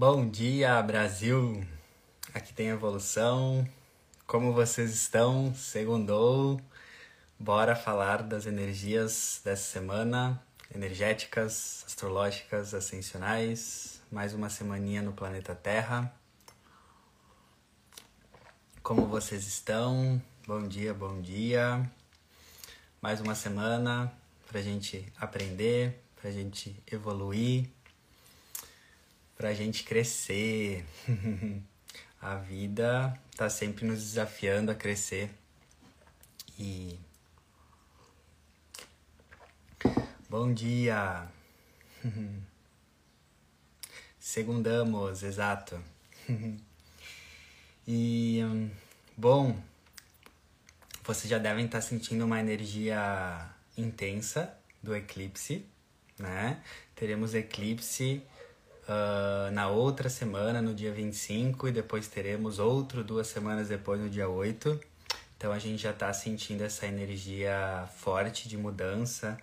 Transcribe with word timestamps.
Bom 0.00 0.30
dia, 0.30 0.80
Brasil! 0.80 1.66
Aqui 2.32 2.52
tem 2.54 2.68
Evolução. 2.68 3.68
Como 4.28 4.52
vocês 4.52 4.94
estão? 4.94 5.52
Segundou. 5.52 6.60
Bora 7.36 7.74
falar 7.74 8.22
das 8.22 8.46
energias 8.46 9.40
dessa 9.44 9.64
semana, 9.64 10.40
energéticas, 10.72 11.82
astrológicas, 11.84 12.74
ascensionais. 12.74 14.00
Mais 14.08 14.32
uma 14.32 14.48
semaninha 14.48 15.02
no 15.02 15.12
planeta 15.12 15.52
Terra. 15.52 16.14
Como 18.80 19.04
vocês 19.04 19.48
estão? 19.48 20.22
Bom 20.46 20.62
dia, 20.68 20.94
bom 20.94 21.20
dia. 21.20 21.90
Mais 23.02 23.20
uma 23.20 23.34
semana 23.34 24.12
pra 24.46 24.62
gente 24.62 25.12
aprender, 25.18 26.00
pra 26.14 26.30
gente 26.30 26.80
evoluir, 26.86 27.68
pra 29.38 29.54
gente 29.54 29.84
crescer. 29.84 30.84
a 32.20 32.34
vida 32.34 33.18
tá 33.36 33.48
sempre 33.48 33.86
nos 33.86 34.00
desafiando 34.00 34.70
a 34.72 34.74
crescer. 34.74 35.30
E 36.58 36.98
Bom 40.28 40.52
dia. 40.52 41.26
Segundamos, 44.20 45.22
exato. 45.22 45.82
e 47.88 48.40
bom, 49.16 49.58
vocês 51.02 51.30
já 51.30 51.38
devem 51.38 51.64
estar 51.64 51.80
sentindo 51.80 52.26
uma 52.26 52.38
energia 52.38 53.48
intensa 53.74 54.54
do 54.82 54.94
eclipse, 54.94 55.64
né? 56.18 56.62
Teremos 56.94 57.34
eclipse 57.34 58.20
uh, 58.88 59.50
na 59.52 59.68
outra 59.68 60.08
semana, 60.08 60.62
no 60.62 60.74
dia 60.74 60.92
25, 60.92 61.68
e 61.68 61.72
depois 61.72 62.08
teremos 62.08 62.58
outro 62.58 63.04
duas 63.04 63.26
semanas 63.26 63.68
depois, 63.68 64.00
no 64.00 64.08
dia 64.08 64.28
8. 64.28 64.80
Então 65.36 65.52
a 65.52 65.58
gente 65.58 65.82
já 65.82 65.90
está 65.90 66.12
sentindo 66.12 66.62
essa 66.64 66.86
energia 66.86 67.88
forte 67.96 68.48
de 68.48 68.56
mudança. 68.56 69.38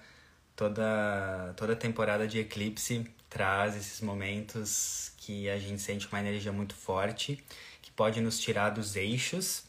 Toda, 0.55 1.53
toda 1.55 1.75
temporada 1.75 2.27
de 2.27 2.39
eclipse 2.39 3.05
traz 3.29 3.75
esses 3.75 4.01
momentos 4.01 5.11
que 5.17 5.49
a 5.49 5.57
gente 5.57 5.81
sente 5.81 6.07
uma 6.07 6.19
energia 6.19 6.51
muito 6.51 6.75
forte, 6.75 7.43
que 7.81 7.91
pode 7.91 8.21
nos 8.21 8.39
tirar 8.39 8.69
dos 8.69 8.95
eixos 8.95 9.65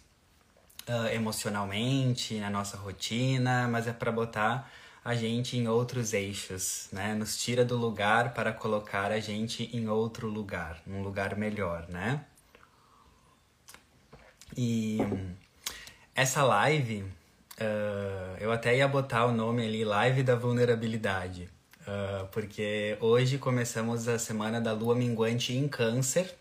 uh, 0.89 1.09
emocionalmente, 1.13 2.39
na 2.39 2.51
nossa 2.51 2.77
rotina, 2.77 3.69
mas 3.69 3.87
é 3.87 3.93
para 3.93 4.13
botar 4.13 4.71
a 5.07 5.15
gente 5.15 5.57
em 5.57 5.69
outros 5.69 6.13
eixos, 6.13 6.89
né? 6.91 7.15
Nos 7.15 7.37
tira 7.37 7.65
do 7.65 7.77
lugar 7.77 8.35
para 8.35 8.53
colocar 8.53 9.13
a 9.13 9.21
gente 9.21 9.71
em 9.73 9.89
outro 9.89 10.27
lugar, 10.27 10.83
num 10.85 11.01
lugar 11.01 11.37
melhor, 11.37 11.87
né? 11.89 12.25
E 14.57 14.99
essa 16.13 16.43
live, 16.43 17.03
uh, 17.03 18.37
eu 18.41 18.51
até 18.51 18.77
ia 18.77 18.89
botar 18.89 19.27
o 19.27 19.33
nome 19.33 19.65
ali, 19.65 19.85
Live 19.85 20.25
da 20.25 20.35
Vulnerabilidade, 20.35 21.49
uh, 21.83 22.27
porque 22.33 22.99
hoje 23.01 23.39
começamos 23.39 24.09
a 24.09 24.19
semana 24.19 24.61
da 24.61 24.73
lua 24.73 24.97
minguante 24.97 25.55
em 25.55 25.69
Câncer, 25.69 26.35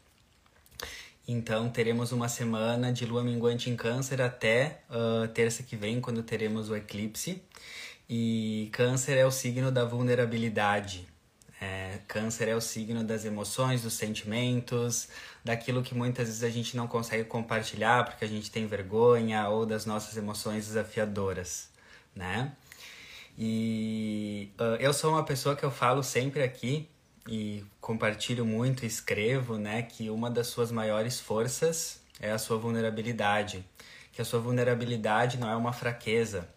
então 1.28 1.70
teremos 1.70 2.12
uma 2.12 2.28
semana 2.28 2.92
de 2.92 3.06
lua 3.06 3.24
minguante 3.24 3.70
em 3.70 3.76
Câncer 3.76 4.24
até 4.24 4.82
uh, 4.90 5.28
terça 5.28 5.62
que 5.62 5.76
vem, 5.76 6.02
quando 6.02 6.24
teremos 6.24 6.72
o 6.72 6.76
eclipse. 6.76 7.44
E 8.10 8.70
Câncer 8.72 9.18
é 9.18 9.26
o 9.26 9.32
signo 9.32 9.72
da 9.72 9.86
vulnerabilidade. 9.86 11.08
É, 11.60 12.00
câncer 12.08 12.50
é 12.50 12.56
o 12.56 12.60
signo 12.60 13.04
das 13.04 13.24
emoções, 13.24 13.82
dos 13.82 13.94
sentimentos, 13.94 15.08
daquilo 15.44 15.82
que 15.82 15.96
muitas 15.96 16.28
vezes 16.28 16.44
a 16.44 16.50
gente 16.50 16.76
não 16.76 16.86
consegue 16.86 17.24
compartilhar 17.24 18.04
porque 18.04 18.26
a 18.26 18.28
gente 18.28 18.52
tem 18.52 18.68
vergonha 18.68 19.48
ou 19.48 19.66
das 19.66 19.86
nossas 19.86 20.18
emoções 20.18 20.68
desafiadoras, 20.68 21.70
né? 22.14 22.52
E 23.38 24.52
uh, 24.60 24.76
eu 24.80 24.94
sou 24.94 25.12
uma 25.12 25.24
pessoa 25.24 25.56
que 25.56 25.64
eu 25.64 25.72
falo 25.72 26.04
sempre 26.04 26.44
aqui 26.44 26.88
e 27.28 27.64
compartilho 27.82 28.46
muito, 28.46 28.86
escrevo, 28.86 29.58
né, 29.58 29.82
que 29.82 30.10
uma 30.10 30.30
das 30.30 30.48
suas 30.48 30.72
maiores 30.72 31.20
forças 31.20 32.00
é 32.20 32.32
a 32.32 32.38
sua 32.38 32.58
vulnerabilidade, 32.58 33.66
que 34.12 34.22
a 34.22 34.26
sua 34.26 34.40
vulnerabilidade 34.40 35.38
não 35.38 35.50
é 35.50 35.56
uma 35.56 35.74
fraqueza, 35.74 36.48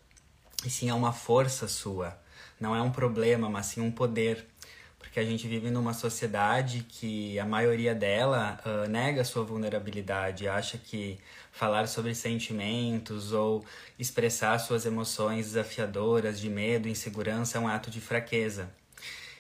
e 0.65 0.71
sim 0.71 0.89
é 0.89 0.95
uma 0.95 1.13
força 1.13 1.69
sua, 1.69 2.19
não 2.61 2.75
é 2.75 2.83
um 2.83 2.91
problema, 2.91 3.49
mas 3.49 3.67
sim 3.67 3.81
um 3.81 3.91
poder, 3.91 4.47
porque 4.99 5.21
a 5.21 5.25
gente 5.25 5.47
vive 5.47 5.71
numa 5.71 5.95
sociedade 5.95 6.85
que 6.89 7.39
a 7.39 7.47
maioria 7.47 7.95
dela 7.95 8.61
uh, 8.67 8.89
nega 8.89 9.25
sua 9.25 9.45
vulnerabilidade, 9.45 10.49
acha 10.49 10.77
que 10.77 11.19
falar 11.53 11.87
sobre 11.89 12.15
sentimentos 12.15 13.33
ou 13.33 13.65
expressar 13.99 14.59
suas 14.59 14.85
emoções 14.85 15.47
desafiadoras 15.47 16.39
de 16.39 16.51
medo, 16.51 16.89
insegurança 16.89 17.59
é 17.59 17.61
um 17.61 17.69
ato 17.69 17.91
de 17.91 18.01
fraqueza. 18.01 18.71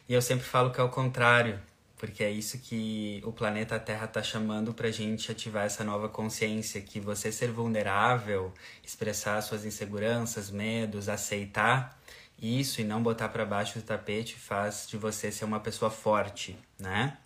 E 0.09 0.15
eu 0.15 0.23
sempre 0.23 0.45
falo 0.45 0.71
que 0.71 0.81
é 0.81 0.83
o 0.83 0.89
contrário, 0.89 1.61
porque 1.99 2.23
é 2.23 2.31
isso 2.31 2.59
que 2.59 3.21
o 3.25 3.33
planeta 3.33 3.79
Terra 3.79 4.05
está 4.07 4.23
chamando 4.23 4.73
para 4.73 4.89
a 4.89 4.91
gente 4.91 5.31
ativar 5.31 5.67
essa 5.67 5.83
nova 5.83 6.09
consciência, 6.09 6.81
que 6.81 7.01
você 7.01 7.31
ser 7.33 7.51
vulnerável, 7.51 8.53
expressar 8.85 9.41
suas 9.43 9.65
inseguranças, 9.65 10.51
medos, 10.51 11.09
aceitar 11.09 11.99
isso 12.41 12.81
e 12.81 12.85
não 12.85 13.03
botar 13.03 13.29
para 13.29 13.45
baixo 13.45 13.81
do 13.81 13.85
tapete 13.85 14.37
faz 14.37 14.87
de 14.89 14.97
você 14.97 15.33
ser 15.33 15.45
uma 15.45 15.59
pessoa 15.59 15.91
forte, 15.91 16.57
né? 16.79 17.19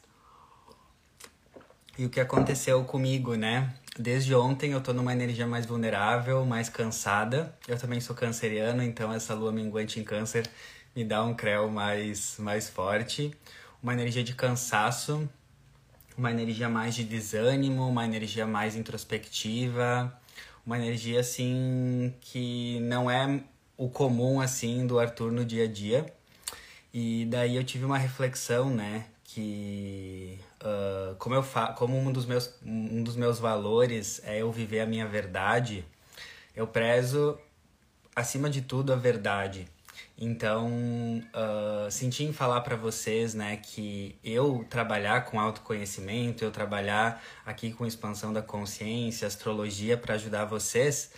E 1.99 2.07
o 2.07 2.09
que 2.09 2.19
aconteceu 2.19 2.83
comigo, 2.85 3.35
né? 3.35 3.75
Desde 3.99 4.35
ontem 4.35 4.73
eu 4.73 4.81
tô 4.81 4.95
numa 4.95 5.13
energia 5.13 5.47
mais 5.47 5.67
vulnerável, 5.67 6.47
mais 6.47 6.71
cansada. 6.71 7.55
Eu 7.69 7.79
também 7.79 8.01
sou 8.01 8.17
canceriano, 8.17 8.83
então 8.83 9.13
essa 9.13 9.35
lua 9.35 9.53
minguante 9.53 10.01
em 10.01 10.05
câncer 10.05 10.49
me 10.97 11.05
dá 11.05 11.23
um 11.23 11.35
creu 11.35 11.71
mais, 11.71 12.37
mais 12.39 12.71
forte, 12.71 13.31
uma 13.83 13.93
energia 13.93 14.23
de 14.23 14.35
cansaço, 14.35 15.29
uma 16.17 16.31
energia 16.31 16.69
mais 16.69 16.95
de 16.95 17.05
desânimo, 17.05 17.89
uma 17.89 18.05
energia 18.05 18.47
mais 18.47 18.77
introspectiva, 18.77 20.17
uma 20.65 20.79
energia 20.79 21.21
assim 21.21 22.15
que 22.21 22.79
não 22.81 23.11
é 23.11 23.43
o 23.77 23.89
comum 23.89 24.41
assim 24.41 24.87
do 24.87 24.99
Arthur 24.99 25.33
no 25.33 25.45
dia 25.45 25.65
a 25.65 25.67
dia. 25.67 26.07
E 26.95 27.27
daí 27.27 27.57
eu 27.57 27.65
tive 27.65 27.85
uma 27.85 27.99
reflexão, 27.99 28.71
né, 28.71 29.07
que 29.25 30.39
uh, 30.63 31.17
como 31.17 31.35
eu 31.35 31.43
fa 31.43 31.69
como 31.73 31.97
um 31.99 32.13
dos 32.13 32.27
meus 32.27 32.55
um 32.65 33.03
dos 33.03 33.17
meus 33.17 33.39
valores 33.39 34.21
é 34.25 34.43
eu 34.43 34.53
viver 34.53 34.81
a 34.81 34.87
minha 34.87 35.07
verdade, 35.07 35.85
eu 36.55 36.67
prezo 36.67 37.39
acima 38.15 38.51
de 38.51 38.63
tudo 38.63 38.93
a 38.93 38.97
verdade. 38.97 39.67
Então, 40.25 40.71
uh, 41.35 41.91
senti 41.91 42.23
em 42.23 42.33
falar 42.33 42.61
para 42.61 42.77
vocês, 42.77 43.35
né, 43.35 43.57
que 43.57 44.15
eu 44.23 44.65
trabalhar 44.71 45.25
com 45.25 45.41
autoconhecimento, 45.41 46.45
eu 46.45 46.53
trabalhar 46.53 47.21
aqui 47.45 47.73
com 47.73 47.85
expansão 47.85 48.33
da 48.33 48.41
consciência, 48.41 49.27
astrologia 49.27 49.97
para 49.97 50.15
ajudar 50.15 50.45
vocês, 50.45 51.11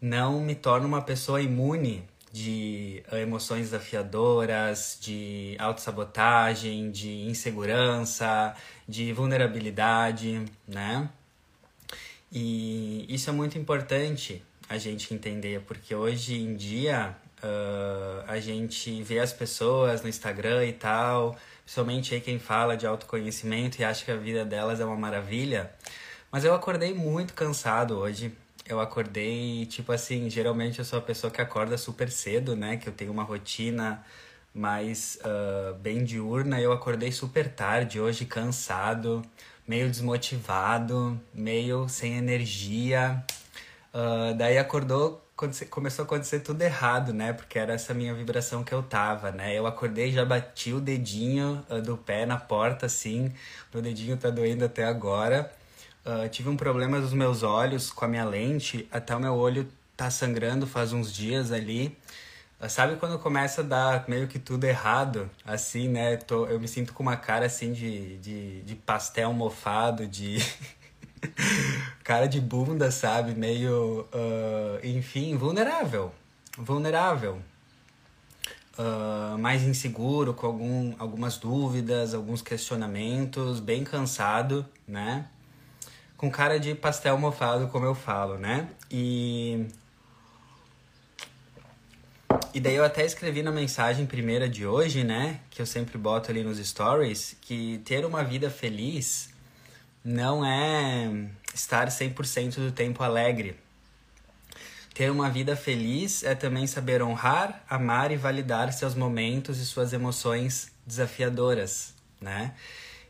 não 0.00 0.40
me 0.40 0.54
torna 0.54 0.86
uma 0.86 1.02
pessoa 1.02 1.42
imune 1.42 2.04
de 2.30 3.02
uh, 3.10 3.16
emoções 3.16 3.70
desafiadoras, 3.70 4.98
de 5.00 5.56
autossabotagem, 5.58 6.92
de 6.92 7.26
insegurança, 7.26 8.54
de 8.88 9.12
vulnerabilidade, 9.12 10.44
né? 10.68 11.10
E 12.30 13.04
isso 13.08 13.28
é 13.28 13.32
muito 13.32 13.58
importante 13.58 14.44
a 14.68 14.78
gente 14.78 15.12
entender, 15.12 15.60
porque 15.62 15.92
hoje 15.92 16.40
em 16.40 16.54
dia 16.54 17.16
Uh, 17.44 18.24
a 18.26 18.40
gente 18.40 19.02
vê 19.02 19.18
as 19.18 19.30
pessoas 19.30 20.00
no 20.00 20.08
Instagram 20.08 20.64
e 20.64 20.72
tal, 20.72 21.36
principalmente 21.62 22.14
aí 22.14 22.20
quem 22.22 22.38
fala 22.38 22.74
de 22.74 22.86
autoconhecimento 22.86 23.78
e 23.82 23.84
acha 23.84 24.02
que 24.02 24.10
a 24.10 24.16
vida 24.16 24.46
delas 24.46 24.80
é 24.80 24.84
uma 24.84 24.96
maravilha. 24.96 25.70
Mas 26.32 26.44
eu 26.46 26.54
acordei 26.54 26.94
muito 26.94 27.34
cansado 27.34 27.98
hoje. 27.98 28.32
Eu 28.66 28.80
acordei, 28.80 29.66
tipo 29.66 29.92
assim, 29.92 30.30
geralmente 30.30 30.78
eu 30.78 30.86
sou 30.86 30.98
a 30.98 31.02
pessoa 31.02 31.30
que 31.30 31.40
acorda 31.40 31.76
super 31.76 32.10
cedo, 32.10 32.56
né? 32.56 32.78
Que 32.78 32.88
eu 32.88 32.92
tenho 32.94 33.12
uma 33.12 33.22
rotina 33.22 34.02
mais 34.54 35.18
uh, 35.20 35.74
bem 35.74 36.02
diurna. 36.02 36.58
Eu 36.58 36.72
acordei 36.72 37.12
super 37.12 37.46
tarde 37.52 38.00
hoje, 38.00 38.24
cansado, 38.24 39.22
meio 39.68 39.90
desmotivado, 39.90 41.20
meio 41.34 41.90
sem 41.90 42.16
energia. 42.16 43.22
Uh, 43.92 44.34
daí 44.34 44.56
acordou 44.56 45.23
começou 45.36 46.04
a 46.04 46.06
acontecer 46.06 46.40
tudo 46.40 46.62
errado, 46.62 47.12
né? 47.12 47.32
Porque 47.32 47.58
era 47.58 47.74
essa 47.74 47.92
minha 47.92 48.14
vibração 48.14 48.62
que 48.62 48.72
eu 48.72 48.82
tava, 48.82 49.32
né? 49.32 49.52
Eu 49.58 49.66
acordei 49.66 50.12
já 50.12 50.24
bati 50.24 50.72
o 50.72 50.80
dedinho 50.80 51.64
uh, 51.68 51.82
do 51.82 51.96
pé 51.96 52.24
na 52.24 52.36
porta, 52.36 52.86
assim. 52.86 53.32
Meu 53.72 53.82
dedinho 53.82 54.16
tá 54.16 54.30
doendo 54.30 54.64
até 54.64 54.84
agora. 54.84 55.52
Uh, 56.06 56.28
tive 56.28 56.48
um 56.48 56.56
problema 56.56 57.00
dos 57.00 57.12
meus 57.12 57.42
olhos 57.42 57.90
com 57.90 58.04
a 58.04 58.08
minha 58.08 58.24
lente. 58.24 58.88
Até 58.92 59.16
o 59.16 59.20
meu 59.20 59.34
olho 59.34 59.68
tá 59.96 60.10
sangrando 60.10 60.66
faz 60.66 60.92
uns 60.92 61.12
dias 61.12 61.50
ali. 61.50 61.96
Sabe 62.68 62.96
quando 62.96 63.18
começa 63.18 63.60
a 63.60 63.64
dar 63.64 64.08
meio 64.08 64.26
que 64.26 64.38
tudo 64.38 64.64
errado, 64.64 65.28
assim, 65.44 65.88
né? 65.88 66.16
Tô, 66.16 66.46
eu 66.46 66.58
me 66.58 66.66
sinto 66.68 66.94
com 66.94 67.02
uma 67.02 67.16
cara 67.16 67.44
assim 67.46 67.72
de, 67.72 68.16
de, 68.18 68.62
de 68.62 68.74
pastel 68.74 69.32
mofado, 69.32 70.06
de. 70.06 70.38
cara 72.02 72.26
de 72.26 72.40
bunda, 72.40 72.90
sabe? 72.90 73.34
Meio. 73.34 74.06
Uh, 74.12 74.86
enfim, 74.86 75.36
vulnerável. 75.36 76.12
Vulnerável. 76.56 77.40
Uh, 78.78 79.38
mais 79.38 79.62
inseguro, 79.62 80.34
com 80.34 80.46
algum, 80.46 80.94
algumas 80.98 81.36
dúvidas, 81.36 82.12
alguns 82.12 82.42
questionamentos, 82.42 83.60
bem 83.60 83.84
cansado, 83.84 84.66
né? 84.86 85.26
Com 86.16 86.30
cara 86.30 86.58
de 86.58 86.74
pastel 86.74 87.16
mofado, 87.18 87.68
como 87.68 87.86
eu 87.86 87.94
falo, 87.94 88.36
né? 88.36 88.68
E 88.90 89.66
e 92.52 92.60
daí 92.60 92.76
eu 92.76 92.84
até 92.84 93.04
escrevi 93.04 93.42
na 93.42 93.50
mensagem 93.50 94.06
primeira 94.06 94.48
de 94.48 94.64
hoje, 94.64 95.02
né? 95.02 95.40
Que 95.50 95.60
eu 95.60 95.66
sempre 95.66 95.98
boto 95.98 96.30
ali 96.30 96.44
nos 96.44 96.58
stories, 96.58 97.36
que 97.40 97.80
ter 97.84 98.04
uma 98.04 98.22
vida 98.22 98.48
feliz 98.48 99.33
não 100.04 100.44
é 100.44 101.30
estar 101.54 101.88
100% 101.88 102.56
do 102.56 102.70
tempo 102.70 103.02
alegre. 103.02 103.56
Ter 104.92 105.10
uma 105.10 105.30
vida 105.30 105.56
feliz 105.56 106.22
é 106.22 106.34
também 106.34 106.66
saber 106.66 107.02
honrar, 107.02 107.64
amar 107.68 108.12
e 108.12 108.16
validar 108.16 108.72
seus 108.72 108.94
momentos 108.94 109.58
e 109.58 109.64
suas 109.64 109.92
emoções 109.92 110.70
desafiadoras, 110.86 111.94
né? 112.20 112.54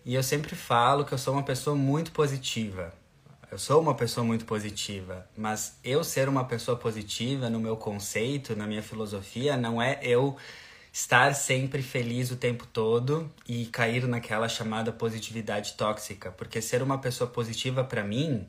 E 0.05 0.15
eu 0.15 0.23
sempre 0.23 0.55
falo 0.55 1.05
que 1.05 1.13
eu 1.13 1.19
sou 1.19 1.35
uma 1.35 1.43
pessoa 1.43 1.75
muito 1.75 2.13
positiva. 2.13 2.93
Eu 3.51 3.59
sou 3.59 3.81
uma 3.81 3.95
pessoa 3.95 4.25
muito 4.25 4.45
positiva, 4.45 5.29
mas 5.37 5.79
eu 5.85 6.03
ser 6.03 6.29
uma 6.29 6.45
pessoa 6.45 6.77
positiva 6.77 7.51
no 7.51 7.61
meu 7.61 7.77
conceito, 7.77 8.57
na 8.57 8.67
minha 8.67 8.83
filosofia, 8.83 9.57
não 9.57 9.81
é 9.81 9.99
eu 10.03 10.37
estar 10.95 11.35
sempre 11.35 11.83
feliz 11.83 12.31
o 12.31 12.37
tempo 12.37 12.65
todo 12.69 13.29
e 13.49 13.67
cair 13.67 14.07
naquela 14.07 14.49
chamada 14.49 14.93
positividade 14.93 15.73
tóxica, 15.73 16.31
porque 16.31 16.63
ser 16.63 16.83
uma 16.83 16.99
pessoa 16.99 17.29
positiva 17.29 17.83
para 17.83 18.05
mim 18.05 18.47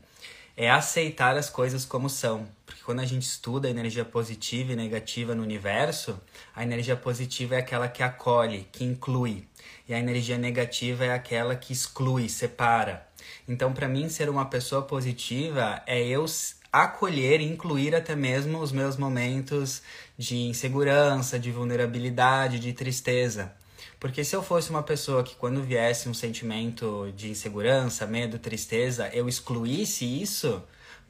é 0.56 0.70
aceitar 0.70 1.36
as 1.38 1.50
coisas 1.50 1.86
como 1.86 2.08
são. 2.08 2.48
Porque 2.64 2.84
quando 2.84 3.00
a 3.00 3.06
gente 3.06 3.24
estuda 3.24 3.68
a 3.68 3.72
energia 3.72 4.06
positiva 4.06 4.74
e 4.74 4.76
negativa 4.76 5.34
no 5.34 5.42
universo, 5.42 6.22
a 6.56 6.62
energia 6.62 6.96
positiva 6.96 7.56
é 7.56 7.58
aquela 7.58 7.88
que 7.88 8.04
acolhe, 8.04 8.68
que 8.72 8.84
inclui, 8.84 9.48
e 9.90 9.94
a 9.96 9.98
energia 9.98 10.38
negativa 10.38 11.04
é 11.04 11.14
aquela 11.16 11.56
que 11.56 11.74
exclui, 11.74 12.30
separa. 12.30 13.08
Então, 13.48 13.74
para 13.74 13.88
mim, 13.88 14.08
ser 14.08 14.30
uma 14.30 14.46
pessoa 14.46 14.84
positiva 14.84 15.82
é 15.88 16.00
eu 16.00 16.28
acolher 16.76 17.40
e 17.40 17.46
incluir 17.46 17.96
até 17.96 18.18
mesmo 18.18 18.60
os 18.60 18.70
meus 18.70 18.98
momentos 18.98 19.82
de 20.18 20.38
insegurança, 20.38 21.38
de 21.40 21.52
vulnerabilidade, 21.52 22.60
de 22.60 22.74
tristeza. 22.74 23.54
Porque 24.00 24.24
se 24.24 24.36
eu 24.36 24.44
fosse 24.44 24.70
uma 24.70 24.84
pessoa 24.84 25.24
que 25.24 25.36
quando 25.36 25.62
viesse 25.62 26.08
um 26.08 26.14
sentimento 26.14 27.12
de 27.16 27.30
insegurança, 27.30 28.06
medo, 28.06 28.38
tristeza, 28.40 29.10
eu 29.14 29.28
excluísse 29.28 30.06
isso 30.22 30.62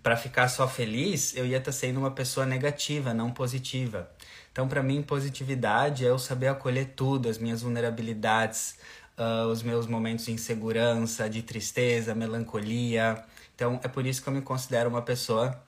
para 0.01 0.15
ficar 0.15 0.47
só 0.47 0.67
feliz, 0.67 1.35
eu 1.35 1.45
ia 1.45 1.57
estar 1.57 1.71
tá 1.71 1.77
sendo 1.77 1.99
uma 1.99 2.11
pessoa 2.11 2.45
negativa, 2.45 3.13
não 3.13 3.31
positiva. 3.31 4.09
Então, 4.51 4.67
para 4.67 4.81
mim, 4.81 5.01
positividade 5.01 6.05
é 6.05 6.09
eu 6.09 6.19
saber 6.19 6.47
acolher 6.47 6.93
tudo, 6.95 7.27
as 7.27 7.37
minhas 7.37 7.61
vulnerabilidades, 7.61 8.77
uh, 9.17 9.47
os 9.47 9.63
meus 9.63 9.87
momentos 9.87 10.25
de 10.25 10.31
insegurança, 10.31 11.29
de 11.29 11.41
tristeza, 11.41 12.13
melancolia. 12.13 13.23
Então 13.55 13.79
é 13.83 13.87
por 13.87 14.05
isso 14.05 14.21
que 14.21 14.29
eu 14.29 14.33
me 14.33 14.41
considero 14.41 14.89
uma 14.89 15.01
pessoa 15.01 15.61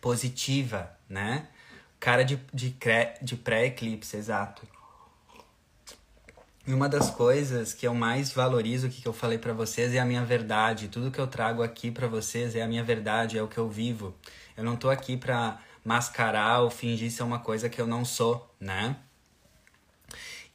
positiva, 0.00 0.90
né? 1.08 1.48
Cara 2.02 2.24
de, 2.24 2.36
de, 2.52 2.74
de 3.22 3.36
pré-eclipse, 3.36 4.16
exato. 4.16 4.66
E 6.66 6.74
uma 6.74 6.88
das 6.88 7.10
coisas 7.10 7.72
que 7.72 7.86
eu 7.86 7.94
mais 7.94 8.32
valorizo, 8.32 8.88
que 8.88 9.06
eu 9.06 9.12
falei 9.12 9.38
para 9.38 9.52
vocês, 9.52 9.94
é 9.94 10.00
a 10.00 10.04
minha 10.04 10.24
verdade. 10.24 10.88
Tudo 10.88 11.12
que 11.12 11.20
eu 11.20 11.28
trago 11.28 11.62
aqui 11.62 11.92
para 11.92 12.08
vocês 12.08 12.56
é 12.56 12.62
a 12.62 12.66
minha 12.66 12.82
verdade, 12.82 13.38
é 13.38 13.42
o 13.42 13.46
que 13.46 13.56
eu 13.56 13.68
vivo. 13.68 14.12
Eu 14.56 14.64
não 14.64 14.74
tô 14.74 14.90
aqui 14.90 15.16
pra 15.16 15.60
mascarar 15.84 16.62
ou 16.62 16.70
fingir 16.70 17.08
ser 17.08 17.22
uma 17.22 17.38
coisa 17.38 17.68
que 17.68 17.80
eu 17.80 17.86
não 17.86 18.04
sou, 18.04 18.52
né? 18.58 18.96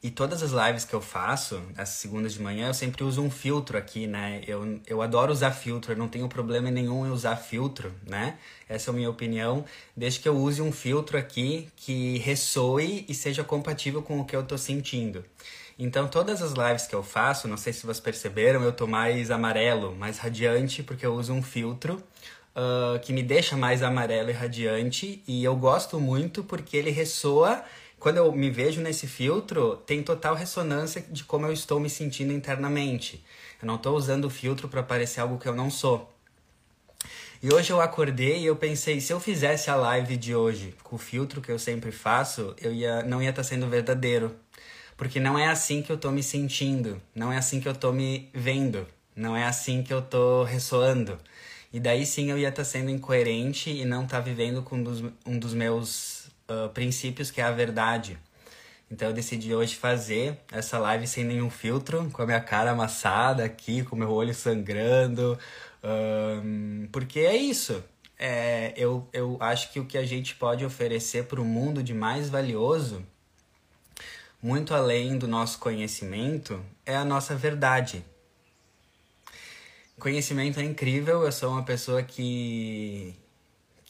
E 0.00 0.10
todas 0.10 0.44
as 0.44 0.52
lives 0.52 0.84
que 0.84 0.94
eu 0.94 1.00
faço, 1.00 1.60
as 1.76 1.88
segundas 1.88 2.32
de 2.32 2.40
manhã, 2.40 2.68
eu 2.68 2.74
sempre 2.74 3.02
uso 3.02 3.20
um 3.20 3.28
filtro 3.28 3.76
aqui, 3.76 4.06
né? 4.06 4.40
Eu, 4.46 4.80
eu 4.86 5.02
adoro 5.02 5.32
usar 5.32 5.50
filtro, 5.50 5.92
eu 5.92 5.96
não 5.96 6.06
tenho 6.06 6.28
problema 6.28 6.70
nenhum 6.70 7.04
em 7.04 7.10
usar 7.10 7.34
filtro, 7.34 7.92
né? 8.06 8.38
Essa 8.68 8.90
é 8.90 8.92
a 8.92 8.94
minha 8.94 9.10
opinião, 9.10 9.64
desde 9.96 10.20
que 10.20 10.28
eu 10.28 10.36
use 10.36 10.62
um 10.62 10.70
filtro 10.70 11.18
aqui 11.18 11.68
que 11.74 12.18
ressoe 12.18 13.04
e 13.08 13.14
seja 13.14 13.42
compatível 13.42 14.00
com 14.00 14.20
o 14.20 14.24
que 14.24 14.36
eu 14.36 14.44
tô 14.44 14.56
sentindo. 14.56 15.24
Então, 15.76 16.06
todas 16.06 16.42
as 16.42 16.52
lives 16.52 16.86
que 16.86 16.94
eu 16.94 17.02
faço, 17.02 17.48
não 17.48 17.56
sei 17.56 17.72
se 17.72 17.82
vocês 17.82 18.00
perceberam, 18.00 18.62
eu 18.62 18.72
tô 18.72 18.86
mais 18.86 19.32
amarelo, 19.32 19.96
mais 19.96 20.18
radiante, 20.18 20.80
porque 20.82 21.04
eu 21.04 21.14
uso 21.14 21.32
um 21.32 21.42
filtro 21.42 22.02
uh, 22.54 22.98
que 23.00 23.12
me 23.12 23.22
deixa 23.22 23.56
mais 23.56 23.82
amarelo 23.82 24.30
e 24.30 24.32
radiante. 24.32 25.22
E 25.26 25.42
eu 25.42 25.56
gosto 25.56 26.00
muito 26.00 26.42
porque 26.44 26.76
ele 26.76 26.90
ressoa 26.90 27.62
quando 27.98 28.18
eu 28.18 28.30
me 28.32 28.50
vejo 28.50 28.80
nesse 28.80 29.06
filtro, 29.06 29.76
tem 29.86 30.02
total 30.02 30.34
ressonância 30.34 31.04
de 31.08 31.24
como 31.24 31.46
eu 31.46 31.52
estou 31.52 31.80
me 31.80 31.90
sentindo 31.90 32.32
internamente. 32.32 33.24
Eu 33.60 33.66
não 33.66 33.74
estou 33.74 33.96
usando 33.96 34.26
o 34.26 34.30
filtro 34.30 34.68
para 34.68 34.82
parecer 34.82 35.20
algo 35.20 35.38
que 35.38 35.48
eu 35.48 35.54
não 35.54 35.70
sou. 35.70 36.14
E 37.42 37.52
hoje 37.52 37.70
eu 37.70 37.80
acordei 37.80 38.40
e 38.40 38.46
eu 38.46 38.56
pensei, 38.56 39.00
se 39.00 39.12
eu 39.12 39.20
fizesse 39.20 39.70
a 39.70 39.76
live 39.76 40.16
de 40.16 40.34
hoje 40.34 40.74
com 40.82 40.96
o 40.96 40.98
filtro 40.98 41.40
que 41.40 41.50
eu 41.50 41.58
sempre 41.58 41.92
faço, 41.92 42.54
eu 42.60 42.72
ia 42.72 43.02
não 43.02 43.22
ia 43.22 43.30
estar 43.30 43.42
tá 43.42 43.48
sendo 43.48 43.68
verdadeiro. 43.68 44.34
Porque 44.96 45.20
não 45.20 45.38
é 45.38 45.46
assim 45.46 45.80
que 45.80 45.92
eu 45.92 45.96
estou 45.96 46.10
me 46.10 46.22
sentindo, 46.22 47.00
não 47.14 47.32
é 47.32 47.38
assim 47.38 47.60
que 47.60 47.68
eu 47.68 47.72
estou 47.72 47.92
me 47.92 48.28
vendo, 48.34 48.84
não 49.14 49.36
é 49.36 49.44
assim 49.44 49.82
que 49.82 49.92
eu 49.92 50.00
estou 50.00 50.42
ressoando. 50.42 51.16
E 51.72 51.78
daí 51.78 52.04
sim 52.04 52.30
eu 52.30 52.38
ia 52.38 52.48
estar 52.48 52.62
tá 52.62 52.68
sendo 52.68 52.90
incoerente 52.90 53.70
e 53.70 53.84
não 53.84 54.04
estar 54.04 54.18
tá 54.18 54.22
vivendo 54.22 54.62
com 54.62 54.76
um 54.76 54.82
dos, 54.82 55.04
um 55.24 55.38
dos 55.38 55.54
meus 55.54 56.17
uh, 56.48 56.68
princípios 56.70 57.30
que 57.30 57.40
é 57.40 57.44
a 57.44 57.52
verdade. 57.52 58.18
Então 58.90 59.08
eu 59.08 59.14
decidi 59.14 59.54
hoje 59.54 59.76
fazer 59.76 60.38
essa 60.50 60.78
live 60.78 61.06
sem 61.06 61.22
nenhum 61.22 61.50
filtro, 61.50 62.08
com 62.10 62.22
a 62.22 62.26
minha 62.26 62.40
cara 62.40 62.70
amassada 62.70 63.44
aqui, 63.44 63.84
com 63.84 63.94
o 63.94 63.98
meu 63.98 64.10
olho 64.10 64.34
sangrando, 64.34 65.38
um, 65.84 66.88
porque 66.90 67.20
é 67.20 67.36
isso. 67.36 67.82
É, 68.18 68.72
eu, 68.76 69.06
eu 69.12 69.36
acho 69.40 69.70
que 69.72 69.78
o 69.78 69.84
que 69.84 69.96
a 69.96 70.04
gente 70.04 70.34
pode 70.34 70.64
oferecer 70.64 71.24
para 71.26 71.40
o 71.40 71.44
mundo 71.44 71.82
de 71.82 71.94
mais 71.94 72.28
valioso, 72.28 73.04
muito 74.42 74.74
além 74.74 75.18
do 75.18 75.28
nosso 75.28 75.58
conhecimento, 75.58 76.60
é 76.84 76.96
a 76.96 77.04
nossa 77.04 77.36
verdade. 77.36 78.04
Conhecimento 79.98 80.60
é 80.60 80.64
incrível, 80.64 81.24
eu 81.24 81.32
sou 81.32 81.50
uma 81.50 81.64
pessoa 81.64 82.02
que 82.02 83.14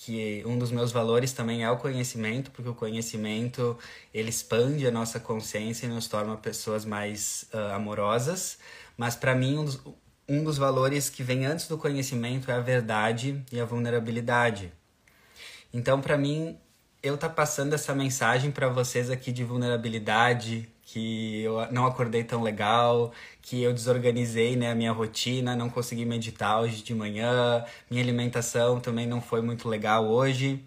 que 0.09 0.43
um 0.47 0.59
dos 0.59 0.71
meus 0.71 0.91
valores 0.91 1.33
também 1.33 1.65
é 1.65 1.71
o 1.71 1.77
conhecimento, 1.77 2.51
porque 2.51 2.71
o 2.71 2.75
conhecimento 2.75 3.79
ele 4.15 4.31
expande 4.31 4.87
a 4.87 4.91
nossa 4.91 5.21
consciência 5.21 5.85
e 5.85 5.89
nos 5.91 6.09
torna 6.09 6.35
pessoas 6.35 6.87
mais 6.87 7.45
uh, 7.53 7.75
amorosas. 7.75 8.59
Mas 8.97 9.15
para 9.15 9.35
mim 9.35 9.59
um 9.59 9.67
dos, 9.67 9.79
um 10.27 10.43
dos 10.43 10.57
valores 10.57 11.11
que 11.11 11.23
vem 11.23 11.45
antes 11.45 11.69
do 11.69 11.77
conhecimento 11.77 12.51
é 12.51 12.55
a 12.55 12.61
verdade 12.61 13.45
e 13.53 13.61
a 13.61 13.67
vulnerabilidade. 13.67 14.73
Então, 15.75 16.01
para 16.01 16.17
mim, 16.17 16.59
eu 17.03 17.19
tá 17.19 17.29
passando 17.29 17.75
essa 17.75 17.95
mensagem 17.95 18.51
para 18.51 18.71
vocês 18.71 19.11
aqui 19.11 19.31
de 19.31 19.45
vulnerabilidade, 19.45 20.71
que 20.91 21.43
eu 21.43 21.71
não 21.71 21.85
acordei 21.85 22.25
tão 22.25 22.43
legal, 22.43 23.13
que 23.43 23.63
eu 23.63 23.75
desorganizei 23.75 24.57
né, 24.57 24.71
a 24.71 24.75
minha 24.75 24.91
rotina, 24.91 25.55
não 25.55 25.69
consegui 25.69 26.07
meditar 26.07 26.61
hoje 26.61 26.83
de 26.83 26.95
manhã, 26.95 27.63
minha 27.91 28.03
alimentação 28.03 28.81
também 28.81 29.07
não 29.07 29.21
foi 29.21 29.43
muito 29.43 29.69
legal 29.69 30.09
hoje. 30.09 30.65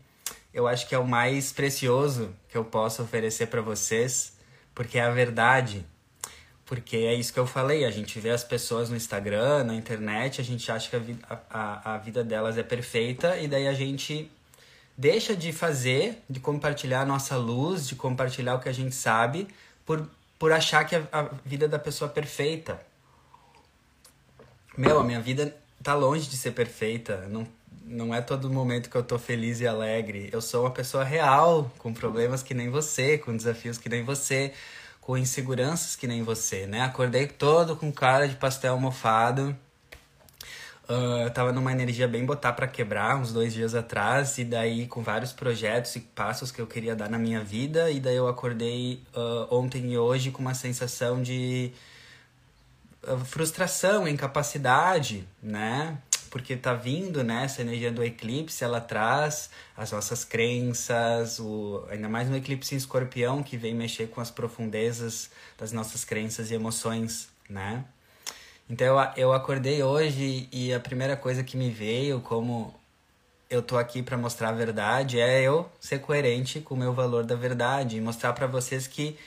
Eu 0.53 0.67
acho 0.67 0.87
que 0.87 0.93
é 0.93 0.99
o 0.99 1.07
mais 1.07 1.51
precioso 1.51 2.29
que 2.47 2.55
eu 2.55 2.63
posso 2.63 3.01
oferecer 3.01 3.47
para 3.47 3.61
vocês, 3.61 4.37
porque 4.75 4.99
é 4.99 5.01
a 5.01 5.09
verdade. 5.09 5.83
Porque 6.67 6.97
é 6.97 7.15
isso 7.15 7.33
que 7.33 7.39
eu 7.39 7.47
falei, 7.47 7.83
a 7.83 7.89
gente 7.89 8.19
vê 8.19 8.29
as 8.29 8.43
pessoas 8.43 8.91
no 8.91 8.95
Instagram, 8.95 9.63
na 9.63 9.73
internet, 9.73 10.39
a 10.39 10.43
gente 10.43 10.71
acha 10.71 10.87
que 10.87 11.15
a, 11.27 11.39
a, 11.49 11.95
a 11.95 11.97
vida 11.97 12.23
delas 12.23 12.59
é 12.59 12.63
perfeita 12.63 13.37
e 13.37 13.47
daí 13.47 13.67
a 13.67 13.73
gente 13.73 14.31
deixa 14.95 15.35
de 15.35 15.51
fazer, 15.51 16.21
de 16.29 16.39
compartilhar 16.39 17.01
a 17.01 17.05
nossa 17.05 17.35
luz, 17.35 17.87
de 17.87 17.95
compartilhar 17.95 18.53
o 18.53 18.59
que 18.59 18.69
a 18.69 18.73
gente 18.73 18.93
sabe, 18.93 19.47
por, 19.91 20.09
por 20.39 20.53
achar 20.53 20.85
que 20.85 20.95
a, 20.95 21.03
a 21.11 21.23
vida 21.43 21.67
da 21.67 21.77
pessoa 21.77 22.09
é 22.09 22.13
perfeita. 22.13 22.79
Meu, 24.77 25.01
a 25.01 25.03
minha 25.03 25.19
vida 25.19 25.53
tá 25.83 25.93
longe 25.93 26.29
de 26.29 26.37
ser 26.37 26.51
perfeita. 26.51 27.27
Não, 27.27 27.45
não 27.83 28.15
é 28.15 28.21
todo 28.21 28.49
momento 28.49 28.89
que 28.89 28.95
eu 28.95 29.03
tô 29.03 29.19
feliz 29.19 29.59
e 29.59 29.67
alegre. 29.67 30.29
Eu 30.31 30.41
sou 30.41 30.63
uma 30.63 30.71
pessoa 30.71 31.03
real, 31.03 31.69
com 31.77 31.93
problemas 31.93 32.41
que 32.41 32.53
nem 32.53 32.69
você, 32.69 33.17
com 33.17 33.35
desafios 33.35 33.77
que 33.77 33.89
nem 33.89 34.01
você, 34.01 34.53
com 35.01 35.17
inseguranças 35.17 35.97
que 35.97 36.07
nem 36.07 36.23
você, 36.23 36.65
né? 36.65 36.83
Acordei 36.83 37.27
todo 37.27 37.75
com 37.75 37.91
cara 37.91 38.29
de 38.29 38.37
pastel 38.37 38.71
almofado. 38.71 39.53
Uh, 40.89 41.23
eu 41.23 41.31
tava 41.31 41.53
numa 41.53 41.71
energia 41.71 42.07
bem 42.07 42.25
botar 42.25 42.53
para 42.53 42.67
quebrar 42.67 43.15
uns 43.15 43.31
dois 43.31 43.53
dias 43.53 43.75
atrás, 43.75 44.37
e 44.37 44.43
daí 44.43 44.87
com 44.87 45.01
vários 45.01 45.31
projetos 45.31 45.95
e 45.95 46.01
passos 46.01 46.51
que 46.51 46.59
eu 46.59 46.67
queria 46.67 46.95
dar 46.95 47.09
na 47.09 47.17
minha 47.17 47.41
vida, 47.43 47.89
e 47.89 47.99
daí 47.99 48.15
eu 48.15 48.27
acordei 48.27 49.01
uh, 49.15 49.55
ontem 49.55 49.93
e 49.93 49.97
hoje 49.97 50.31
com 50.31 50.41
uma 50.41 50.53
sensação 50.53 51.21
de 51.21 51.71
uh, 53.03 53.23
frustração, 53.23 54.07
incapacidade, 54.07 55.25
né? 55.41 55.97
Porque 56.29 56.57
tá 56.57 56.73
vindo, 56.73 57.23
né? 57.23 57.45
Essa 57.45 57.61
energia 57.61 57.91
do 57.91 58.03
eclipse, 58.03 58.63
ela 58.63 58.81
traz 58.81 59.49
as 59.77 59.91
nossas 59.91 60.25
crenças, 60.25 61.39
o, 61.39 61.85
ainda 61.89 62.09
mais 62.09 62.29
no 62.29 62.35
eclipse 62.35 62.73
em 62.73 62.77
escorpião, 62.77 63.43
que 63.43 63.55
vem 63.55 63.73
mexer 63.75 64.07
com 64.07 64.19
as 64.19 64.31
profundezas 64.31 65.29
das 65.57 65.71
nossas 65.71 66.03
crenças 66.03 66.51
e 66.51 66.53
emoções, 66.53 67.29
né? 67.49 67.85
Então 68.71 68.87
eu, 68.87 69.11
eu 69.17 69.33
acordei 69.33 69.83
hoje 69.83 70.47
e 70.49 70.73
a 70.73 70.79
primeira 70.79 71.17
coisa 71.17 71.43
que 71.43 71.57
me 71.57 71.69
veio, 71.69 72.21
como 72.21 72.73
eu 73.49 73.61
tô 73.61 73.77
aqui 73.77 74.01
para 74.01 74.17
mostrar 74.17 74.47
a 74.47 74.53
verdade, 74.53 75.19
é 75.19 75.41
eu 75.41 75.69
ser 75.77 75.99
coerente 75.99 76.61
com 76.61 76.73
o 76.73 76.77
meu 76.77 76.93
valor 76.93 77.25
da 77.25 77.35
verdade 77.35 77.97
e 77.97 78.01
mostrar 78.01 78.31
para 78.31 78.47
vocês 78.47 78.87
que 78.87 79.17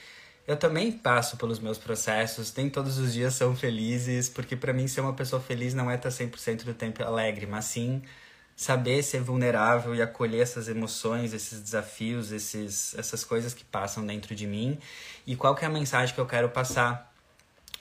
eu 0.49 0.57
também 0.57 0.91
passo 0.91 1.37
pelos 1.37 1.59
meus 1.59 1.77
processos, 1.77 2.55
nem 2.55 2.71
todos 2.71 2.97
os 2.97 3.13
dias 3.13 3.35
são 3.35 3.55
felizes, 3.55 4.31
porque 4.31 4.57
para 4.57 4.73
mim 4.73 4.89
ser 4.89 5.03
uma 5.03 5.13
pessoa 5.13 5.43
feliz 5.43 5.75
não 5.75 5.91
é 5.91 5.97
estar 5.97 6.09
100% 6.09 6.65
do 6.65 6.73
tempo 6.73 7.05
alegre, 7.05 7.47
mas 7.47 7.67
sim 7.67 8.03
saber 8.57 9.03
ser 9.03 9.21
vulnerável 9.21 9.95
e 9.95 10.01
acolher 10.01 10.41
essas 10.41 10.69
emoções, 10.69 11.35
esses 11.35 11.61
desafios, 11.61 12.33
esses, 12.33 12.95
essas 12.95 13.23
coisas 13.23 13.53
que 13.53 13.65
passam 13.65 14.07
dentro 14.07 14.35
de 14.35 14.47
mim. 14.47 14.79
E 15.27 15.37
qual 15.37 15.55
que 15.55 15.67
é 15.67 15.69
a 15.69 15.71
mensagem 15.71 16.15
que 16.15 16.21
eu 16.21 16.27
quero 16.27 16.49
passar? 16.49 17.13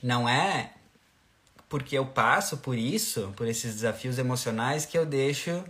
Não 0.02 0.28
é 0.28 0.74
porque 1.74 1.98
eu 1.98 2.06
passo 2.06 2.58
por 2.58 2.78
isso, 2.78 3.34
por 3.36 3.48
esses 3.48 3.74
desafios 3.74 4.20
emocionais, 4.20 4.86
que 4.86 4.96
eu 4.96 5.08
deixo 5.08 5.64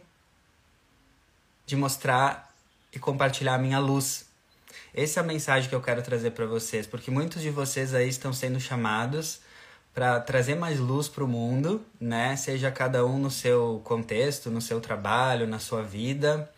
de 1.65 1.77
mostrar 1.77 2.53
e 2.91 2.99
compartilhar 2.99 3.55
a 3.55 3.57
minha 3.57 3.79
luz. 3.79 4.25
Essa 4.93 5.21
é 5.21 5.23
a 5.23 5.25
mensagem 5.25 5.69
que 5.69 5.73
eu 5.73 5.79
quero 5.79 6.01
trazer 6.01 6.31
para 6.31 6.45
vocês, 6.45 6.85
porque 6.85 7.09
muitos 7.09 7.41
de 7.41 7.49
vocês 7.49 7.93
aí 7.93 8.09
estão 8.09 8.33
sendo 8.33 8.59
chamados 8.59 9.39
para 9.93 10.19
trazer 10.19 10.55
mais 10.55 10.77
luz 10.77 11.07
para 11.07 11.23
o 11.23 11.27
mundo, 11.27 11.81
né? 11.97 12.35
Seja 12.35 12.69
cada 12.69 13.05
um 13.05 13.17
no 13.17 13.31
seu 13.31 13.79
contexto, 13.85 14.49
no 14.49 14.59
seu 14.59 14.81
trabalho, 14.81 15.47
na 15.47 15.57
sua 15.57 15.83
vida. 15.83 16.51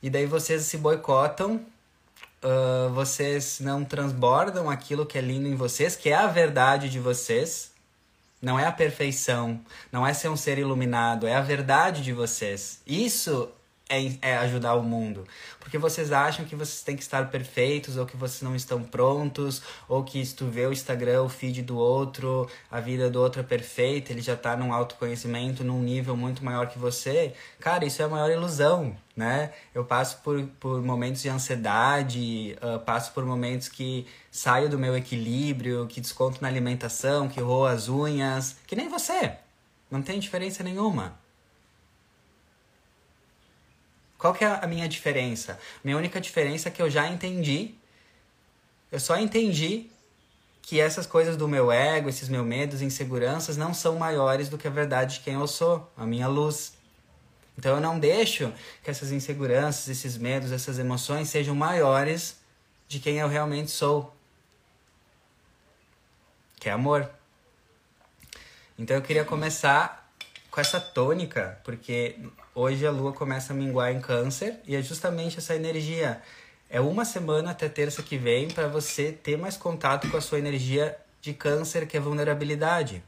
E 0.00 0.08
daí 0.08 0.26
vocês 0.26 0.62
se 0.62 0.78
boicotam, 0.78 1.66
uh, 2.44 2.90
vocês 2.94 3.58
não 3.58 3.84
transbordam 3.84 4.70
aquilo 4.70 5.04
que 5.04 5.18
é 5.18 5.20
lindo 5.20 5.48
em 5.48 5.56
vocês, 5.56 5.96
que 5.96 6.10
é 6.10 6.14
a 6.14 6.28
verdade 6.28 6.88
de 6.88 7.00
vocês, 7.00 7.76
não 8.40 8.58
é 8.58 8.66
a 8.66 8.72
perfeição, 8.72 9.60
não 9.90 10.06
é 10.06 10.12
ser 10.12 10.28
um 10.28 10.36
ser 10.36 10.58
iluminado, 10.58 11.26
é 11.26 11.34
a 11.34 11.40
verdade 11.40 12.02
de 12.02 12.12
vocês. 12.12 12.80
Isso 12.86 13.50
é, 13.88 14.12
é, 14.20 14.36
ajudar 14.38 14.74
o 14.74 14.82
mundo. 14.82 15.26
Porque 15.58 15.78
vocês 15.78 16.12
acham 16.12 16.44
que 16.44 16.54
vocês 16.54 16.82
têm 16.82 16.96
que 16.96 17.02
estar 17.02 17.30
perfeitos, 17.30 17.96
ou 17.96 18.04
que 18.04 18.16
vocês 18.16 18.42
não 18.42 18.54
estão 18.54 18.82
prontos, 18.82 19.62
ou 19.88 20.04
que 20.04 20.24
se 20.24 20.34
tu 20.34 20.46
vê 20.46 20.66
o 20.66 20.72
Instagram, 20.72 21.22
o 21.22 21.28
feed 21.28 21.62
do 21.62 21.76
outro, 21.78 22.48
a 22.70 22.80
vida 22.80 23.10
do 23.10 23.20
outro 23.20 23.40
é 23.40 23.44
perfeita, 23.44 24.12
ele 24.12 24.20
já 24.20 24.36
tá 24.36 24.56
num 24.56 24.72
autoconhecimento, 24.72 25.64
num 25.64 25.80
nível 25.82 26.16
muito 26.16 26.44
maior 26.44 26.68
que 26.68 26.78
você. 26.78 27.32
Cara, 27.58 27.84
isso 27.84 28.02
é 28.02 28.04
a 28.04 28.08
maior 28.08 28.30
ilusão, 28.30 28.96
né? 29.16 29.52
Eu 29.74 29.84
passo 29.84 30.18
por, 30.22 30.42
por 30.60 30.82
momentos 30.82 31.22
de 31.22 31.28
ansiedade, 31.28 32.56
uh, 32.62 32.78
passo 32.80 33.12
por 33.12 33.24
momentos 33.24 33.68
que 33.68 34.06
saio 34.30 34.68
do 34.68 34.78
meu 34.78 34.96
equilíbrio, 34.96 35.86
que 35.86 36.00
desconto 36.00 36.40
na 36.42 36.48
alimentação, 36.48 37.28
que 37.28 37.40
roo 37.40 37.66
as 37.66 37.88
unhas, 37.88 38.56
que 38.66 38.76
nem 38.76 38.88
você. 38.88 39.36
Não 39.90 40.02
tem 40.02 40.18
diferença 40.20 40.62
nenhuma. 40.62 41.18
Qual 44.18 44.34
que 44.34 44.44
é 44.44 44.48
a 44.48 44.66
minha 44.66 44.88
diferença? 44.88 45.58
Minha 45.82 45.96
única 45.96 46.20
diferença 46.20 46.68
é 46.68 46.72
que 46.72 46.82
eu 46.82 46.90
já 46.90 47.06
entendi. 47.06 47.76
Eu 48.90 48.98
só 48.98 49.16
entendi 49.16 49.88
que 50.60 50.80
essas 50.80 51.06
coisas 51.06 51.36
do 51.36 51.46
meu 51.46 51.70
ego, 51.70 52.08
esses 52.08 52.28
meus 52.28 52.44
medos, 52.44 52.82
inseguranças 52.82 53.56
não 53.56 53.72
são 53.72 53.96
maiores 53.96 54.48
do 54.48 54.58
que 54.58 54.66
a 54.66 54.70
verdade 54.70 55.14
de 55.14 55.20
quem 55.20 55.34
eu 55.34 55.46
sou, 55.46 55.90
a 55.96 56.04
minha 56.04 56.26
luz. 56.26 56.74
Então 57.56 57.76
eu 57.76 57.80
não 57.80 57.98
deixo 57.98 58.52
que 58.82 58.90
essas 58.90 59.12
inseguranças, 59.12 59.88
esses 59.88 60.18
medos, 60.18 60.52
essas 60.52 60.78
emoções 60.78 61.28
sejam 61.28 61.54
maiores 61.54 62.38
de 62.88 62.98
quem 62.98 63.18
eu 63.18 63.28
realmente 63.28 63.70
sou. 63.70 64.14
Que 66.56 66.68
é 66.68 66.72
amor. 66.72 67.08
Então 68.76 68.96
eu 68.96 69.02
queria 69.02 69.24
começar 69.24 70.12
com 70.50 70.60
essa 70.60 70.80
tônica, 70.80 71.60
porque 71.64 72.18
hoje 72.58 72.84
a 72.84 72.90
lua 72.90 73.12
começa 73.12 73.52
a 73.52 73.56
minguar 73.56 73.92
em 73.92 74.00
câncer 74.00 74.58
e 74.66 74.74
é 74.74 74.82
justamente 74.82 75.38
essa 75.38 75.54
energia. 75.54 76.20
É 76.68 76.80
uma 76.80 77.04
semana 77.04 77.52
até 77.52 77.68
terça 77.68 78.02
que 78.02 78.18
vem 78.18 78.48
para 78.48 78.66
você 78.66 79.12
ter 79.12 79.38
mais 79.38 79.56
contato 79.56 80.10
com 80.10 80.16
a 80.16 80.20
sua 80.20 80.38
energia 80.38 80.96
de 81.20 81.32
câncer, 81.32 81.86
que 81.86 81.96
é 81.96 82.00
vulnerabilidade. 82.00 83.02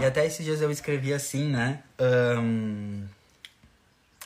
E 0.00 0.04
até 0.04 0.24
esses 0.24 0.44
dias 0.44 0.62
eu 0.62 0.70
escrevi 0.70 1.12
assim, 1.12 1.48
né? 1.48 1.82
Um... 2.00 3.06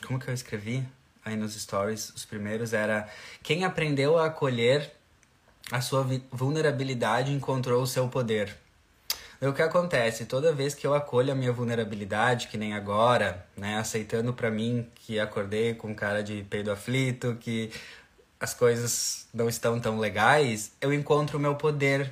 Como 0.07 0.19
que 0.19 0.29
eu 0.29 0.33
escrevi? 0.33 0.83
Aí 1.25 1.35
nos 1.35 1.53
stories, 1.59 2.09
os 2.09 2.25
primeiros 2.25 2.73
era 2.73 3.09
quem 3.41 3.63
aprendeu 3.63 4.17
a 4.17 4.27
acolher 4.27 4.91
a 5.71 5.81
sua 5.81 6.05
vulnerabilidade 6.31 7.31
encontrou 7.31 7.81
o 7.81 7.87
seu 7.87 8.07
poder. 8.07 8.62
E 9.43 9.45
o 9.45 9.51
que 9.51 9.61
acontece? 9.61 10.23
Toda 10.23 10.53
vez 10.53 10.73
que 10.73 10.87
eu 10.87 10.93
acolho 10.93 11.33
a 11.33 11.35
minha 11.35 11.51
vulnerabilidade, 11.51 12.47
que 12.47 12.57
nem 12.57 12.73
agora, 12.73 13.45
né, 13.57 13.77
aceitando 13.77 14.33
para 14.33 14.49
mim 14.49 14.87
que 14.95 15.19
acordei 15.19 15.73
com 15.73 15.93
cara 15.93 16.23
de 16.23 16.43
peido 16.49 16.71
aflito, 16.71 17.35
que 17.41 17.69
as 18.39 18.53
coisas 18.53 19.27
não 19.33 19.49
estão 19.49 19.81
tão 19.81 19.99
legais, 19.99 20.71
eu 20.79 20.93
encontro 20.93 21.37
o 21.37 21.41
meu 21.41 21.55
poder. 21.55 22.09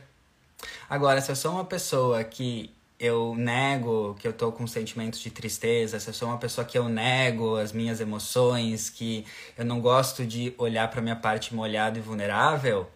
Agora, 0.89 1.21
se 1.21 1.31
eu 1.31 1.35
sou 1.37 1.53
uma 1.53 1.63
pessoa 1.63 2.21
que 2.21 2.69
eu 2.99 3.33
nego 3.33 4.13
que 4.19 4.27
eu 4.27 4.33
tô 4.33 4.51
com 4.51 4.67
sentimentos 4.67 5.21
de 5.21 5.31
tristeza, 5.31 6.01
se 6.01 6.09
eu 6.09 6.13
sou 6.13 6.27
uma 6.27 6.37
pessoa 6.37 6.65
que 6.65 6.77
eu 6.77 6.89
nego 6.89 7.55
as 7.55 7.71
minhas 7.71 8.01
emoções, 8.01 8.89
que 8.89 9.25
eu 9.57 9.63
não 9.63 9.79
gosto 9.79 10.25
de 10.25 10.53
olhar 10.57 10.89
para 10.89 11.01
minha 11.01 11.15
parte 11.15 11.55
molhada 11.55 11.97
e 11.97 12.01
vulnerável, 12.01 12.89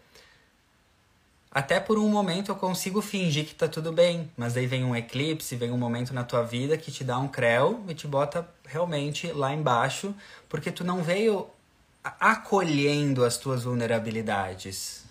até 1.56 1.80
por 1.80 1.98
um 1.98 2.10
momento 2.10 2.52
eu 2.52 2.56
consigo 2.58 3.02
fingir 3.02 3.46
que 3.46 3.56
tá 3.56 3.66
tudo 3.66 3.94
bem, 3.94 4.30
mas 4.36 4.58
aí 4.58 4.68
vem 4.68 4.84
um 4.84 4.94
eclipse, 4.94 5.56
vem 5.56 5.72
um 5.72 5.78
momento 5.78 6.14
na 6.14 6.22
tua 6.22 6.44
vida 6.44 6.78
que 6.78 6.92
te 6.92 7.02
dá 7.02 7.18
um 7.18 7.30
creu 7.30 7.82
e 7.88 7.94
te 7.94 8.06
bota 8.06 8.46
realmente 8.66 9.32
lá 9.32 9.54
embaixo, 9.54 10.14
porque 10.50 10.70
tu 10.70 10.84
não 10.84 11.02
veio 11.02 11.48
acolhendo 12.20 13.24
as 13.24 13.38
tuas 13.38 13.64
vulnerabilidades, 13.64 15.06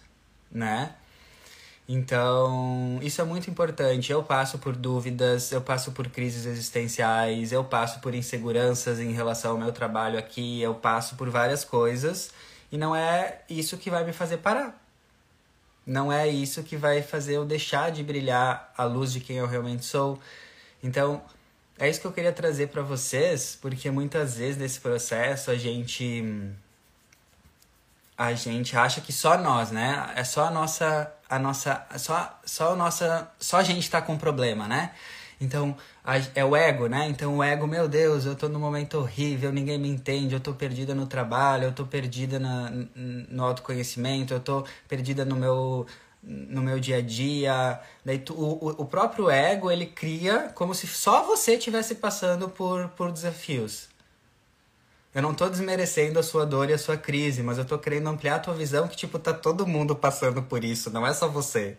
né? 0.52 0.94
Então, 1.88 2.98
isso 3.00 3.22
é 3.22 3.24
muito 3.24 3.50
importante. 3.50 4.12
Eu 4.12 4.22
passo 4.22 4.58
por 4.58 4.76
dúvidas, 4.76 5.50
eu 5.50 5.62
passo 5.62 5.92
por 5.92 6.08
crises 6.08 6.44
existenciais, 6.44 7.52
eu 7.52 7.64
passo 7.64 8.00
por 8.00 8.14
inseguranças 8.14 9.00
em 9.00 9.12
relação 9.12 9.52
ao 9.52 9.58
meu 9.58 9.72
trabalho 9.72 10.18
aqui, 10.18 10.60
eu 10.60 10.74
passo 10.74 11.16
por 11.16 11.30
várias 11.30 11.64
coisas, 11.64 12.32
e 12.70 12.76
não 12.76 12.94
é 12.94 13.40
isso 13.48 13.78
que 13.78 13.88
vai 13.88 14.04
me 14.04 14.12
fazer 14.12 14.38
parar 14.38 14.83
não 15.86 16.12
é 16.12 16.28
isso 16.28 16.62
que 16.62 16.76
vai 16.76 17.02
fazer 17.02 17.36
eu 17.36 17.44
deixar 17.44 17.90
de 17.90 18.02
brilhar 18.02 18.72
a 18.76 18.84
luz 18.84 19.12
de 19.12 19.20
quem 19.20 19.36
eu 19.36 19.46
realmente 19.46 19.84
sou. 19.84 20.18
Então, 20.82 21.22
é 21.78 21.88
isso 21.88 22.00
que 22.00 22.06
eu 22.06 22.12
queria 22.12 22.32
trazer 22.32 22.68
para 22.68 22.82
vocês, 22.82 23.58
porque 23.60 23.90
muitas 23.90 24.36
vezes 24.36 24.56
nesse 24.56 24.80
processo 24.80 25.50
a 25.50 25.56
gente 25.56 26.24
a 28.16 28.32
gente 28.32 28.76
acha 28.76 29.00
que 29.00 29.12
só 29.12 29.36
nós, 29.36 29.72
né? 29.72 30.12
É 30.14 30.22
só 30.22 30.46
a 30.46 30.50
nossa 30.50 31.12
a 31.28 31.38
nossa 31.38 31.84
só 31.98 32.40
só 32.44 32.72
a 32.72 32.76
nossa 32.76 33.30
só 33.40 33.58
a 33.58 33.62
gente 33.62 33.90
tá 33.90 34.00
com 34.00 34.16
problema, 34.16 34.68
né? 34.68 34.92
Então, 35.44 35.76
é 36.34 36.44
o 36.44 36.56
ego, 36.56 36.86
né? 36.86 37.06
Então, 37.08 37.38
o 37.38 37.42
ego, 37.42 37.66
meu 37.66 37.86
Deus, 37.86 38.24
eu 38.24 38.34
tô 38.34 38.48
num 38.48 38.58
momento 38.58 38.98
horrível, 38.98 39.52
ninguém 39.52 39.78
me 39.78 39.88
entende, 39.88 40.34
eu 40.34 40.40
tô 40.40 40.54
perdida 40.54 40.94
no 40.94 41.06
trabalho, 41.06 41.64
eu 41.64 41.72
tô 41.72 41.84
perdida 41.86 42.38
na, 42.38 42.70
no 42.94 43.44
autoconhecimento, 43.44 44.34
eu 44.34 44.40
tô 44.40 44.64
perdida 44.88 45.24
no 45.24 45.36
meu, 45.36 45.86
no 46.22 46.62
meu 46.62 46.80
dia 46.80 46.96
a 46.96 47.00
dia. 47.02 47.80
Daí, 48.04 48.18
tu, 48.18 48.34
o, 48.34 48.70
o 48.70 48.84
próprio 48.86 49.30
ego, 49.30 49.70
ele 49.70 49.86
cria 49.86 50.50
como 50.54 50.74
se 50.74 50.86
só 50.86 51.22
você 51.22 51.54
estivesse 51.54 51.96
passando 51.96 52.48
por, 52.48 52.88
por 52.90 53.12
desafios. 53.12 53.88
Eu 55.14 55.22
não 55.22 55.32
tô 55.32 55.48
desmerecendo 55.48 56.18
a 56.18 56.24
sua 56.24 56.44
dor 56.44 56.68
e 56.70 56.72
a 56.72 56.78
sua 56.78 56.96
crise, 56.96 57.40
mas 57.40 57.56
eu 57.56 57.64
tô 57.64 57.78
querendo 57.78 58.08
ampliar 58.08 58.36
a 58.36 58.38
tua 58.40 58.54
visão 58.54 58.88
que, 58.88 58.96
tipo, 58.96 59.16
tá 59.16 59.32
todo 59.32 59.64
mundo 59.64 59.94
passando 59.94 60.42
por 60.42 60.64
isso, 60.64 60.90
não 60.90 61.06
é 61.06 61.14
só 61.14 61.28
você. 61.28 61.76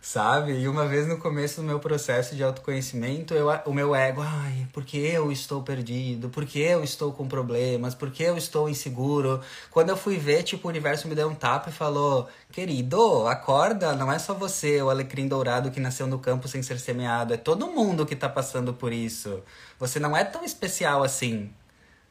Sabe? 0.00 0.52
E 0.52 0.68
uma 0.68 0.86
vez 0.86 1.06
no 1.06 1.18
começo 1.18 1.60
do 1.60 1.66
meu 1.66 1.80
processo 1.80 2.34
de 2.36 2.42
autoconhecimento, 2.42 3.34
eu, 3.34 3.48
o 3.66 3.72
meu 3.72 3.94
ego, 3.94 4.20
ai, 4.22 4.66
porque 4.72 4.96
eu 4.96 5.32
estou 5.32 5.62
perdido, 5.62 6.28
porque 6.28 6.58
eu 6.58 6.84
estou 6.84 7.12
com 7.12 7.26
problemas, 7.26 7.94
porque 7.94 8.22
eu 8.22 8.36
estou 8.36 8.68
inseguro. 8.68 9.40
Quando 9.70 9.90
eu 9.90 9.96
fui 9.96 10.16
ver, 10.18 10.42
tipo, 10.42 10.68
o 10.68 10.70
universo 10.70 11.08
me 11.08 11.14
deu 11.14 11.28
um 11.28 11.34
tapa 11.34 11.70
e 11.70 11.72
falou: 11.72 12.28
querido, 12.52 13.26
acorda, 13.26 13.94
não 13.94 14.12
é 14.12 14.18
só 14.18 14.34
você, 14.34 14.80
o 14.82 14.90
alecrim 14.90 15.26
dourado 15.28 15.70
que 15.70 15.80
nasceu 15.80 16.06
no 16.06 16.18
campo 16.18 16.48
sem 16.48 16.62
ser 16.62 16.78
semeado, 16.78 17.34
é 17.34 17.36
todo 17.36 17.66
mundo 17.66 18.06
que 18.06 18.14
tá 18.14 18.28
passando 18.28 18.74
por 18.74 18.92
isso. 18.92 19.42
Você 19.78 19.98
não 19.98 20.16
é 20.16 20.24
tão 20.24 20.44
especial 20.44 21.02
assim. 21.02 21.50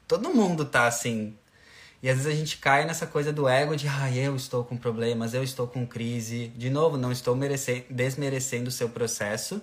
Todo 0.07 0.29
mundo 0.33 0.65
tá 0.65 0.85
assim. 0.85 1.35
E 2.03 2.09
às 2.09 2.17
vezes 2.17 2.33
a 2.33 2.35
gente 2.35 2.57
cai 2.57 2.85
nessa 2.85 3.07
coisa 3.07 3.31
do 3.31 3.47
ego 3.47 3.77
de, 3.77 3.87
ah, 3.87 4.11
eu 4.13 4.35
estou 4.35 4.61
com 4.65 4.75
problemas, 4.75 5.33
eu 5.33 5.41
estou 5.41 5.65
com 5.65 5.87
crise. 5.87 6.49
De 6.49 6.69
novo, 6.69 6.97
não 6.97 7.13
estou 7.13 7.33
desmerecendo 7.89 8.67
o 8.67 8.71
seu 8.71 8.89
processo, 8.89 9.61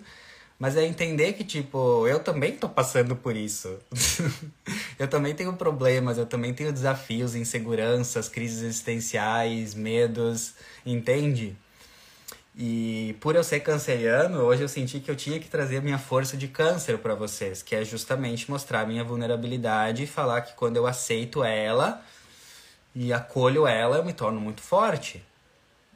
mas 0.58 0.74
é 0.74 0.86
entender 0.86 1.34
que, 1.34 1.44
tipo, 1.44 2.08
eu 2.08 2.18
também 2.18 2.54
estou 2.54 2.70
passando 2.70 3.14
por 3.14 3.36
isso. 3.36 3.78
eu 4.98 5.06
também 5.06 5.34
tenho 5.34 5.52
problemas, 5.52 6.16
eu 6.16 6.24
também 6.24 6.54
tenho 6.54 6.72
desafios, 6.72 7.34
inseguranças, 7.34 8.26
crises 8.26 8.62
existenciais, 8.62 9.74
medos, 9.74 10.54
entende? 10.86 11.54
E 12.56 13.16
por 13.20 13.36
eu 13.36 13.44
ser 13.44 13.60
canceriano, 13.60 14.40
hoje 14.40 14.62
eu 14.62 14.68
senti 14.68 14.98
que 14.98 15.10
eu 15.10 15.16
tinha 15.16 15.38
que 15.38 15.48
trazer 15.48 15.76
a 15.76 15.82
minha 15.82 15.98
força 15.98 16.38
de 16.38 16.48
câncer 16.48 16.96
para 16.96 17.14
vocês, 17.14 17.62
que 17.62 17.76
é 17.76 17.84
justamente 17.84 18.50
mostrar 18.50 18.80
a 18.80 18.86
minha 18.86 19.04
vulnerabilidade 19.04 20.04
e 20.04 20.06
falar 20.06 20.40
que 20.40 20.54
quando 20.54 20.78
eu 20.78 20.86
aceito 20.86 21.44
ela, 21.44 22.02
e 22.94 23.12
acolho 23.12 23.66
ela, 23.66 23.96
eu 23.96 24.04
me 24.04 24.12
torno 24.12 24.40
muito 24.40 24.60
forte. 24.60 25.24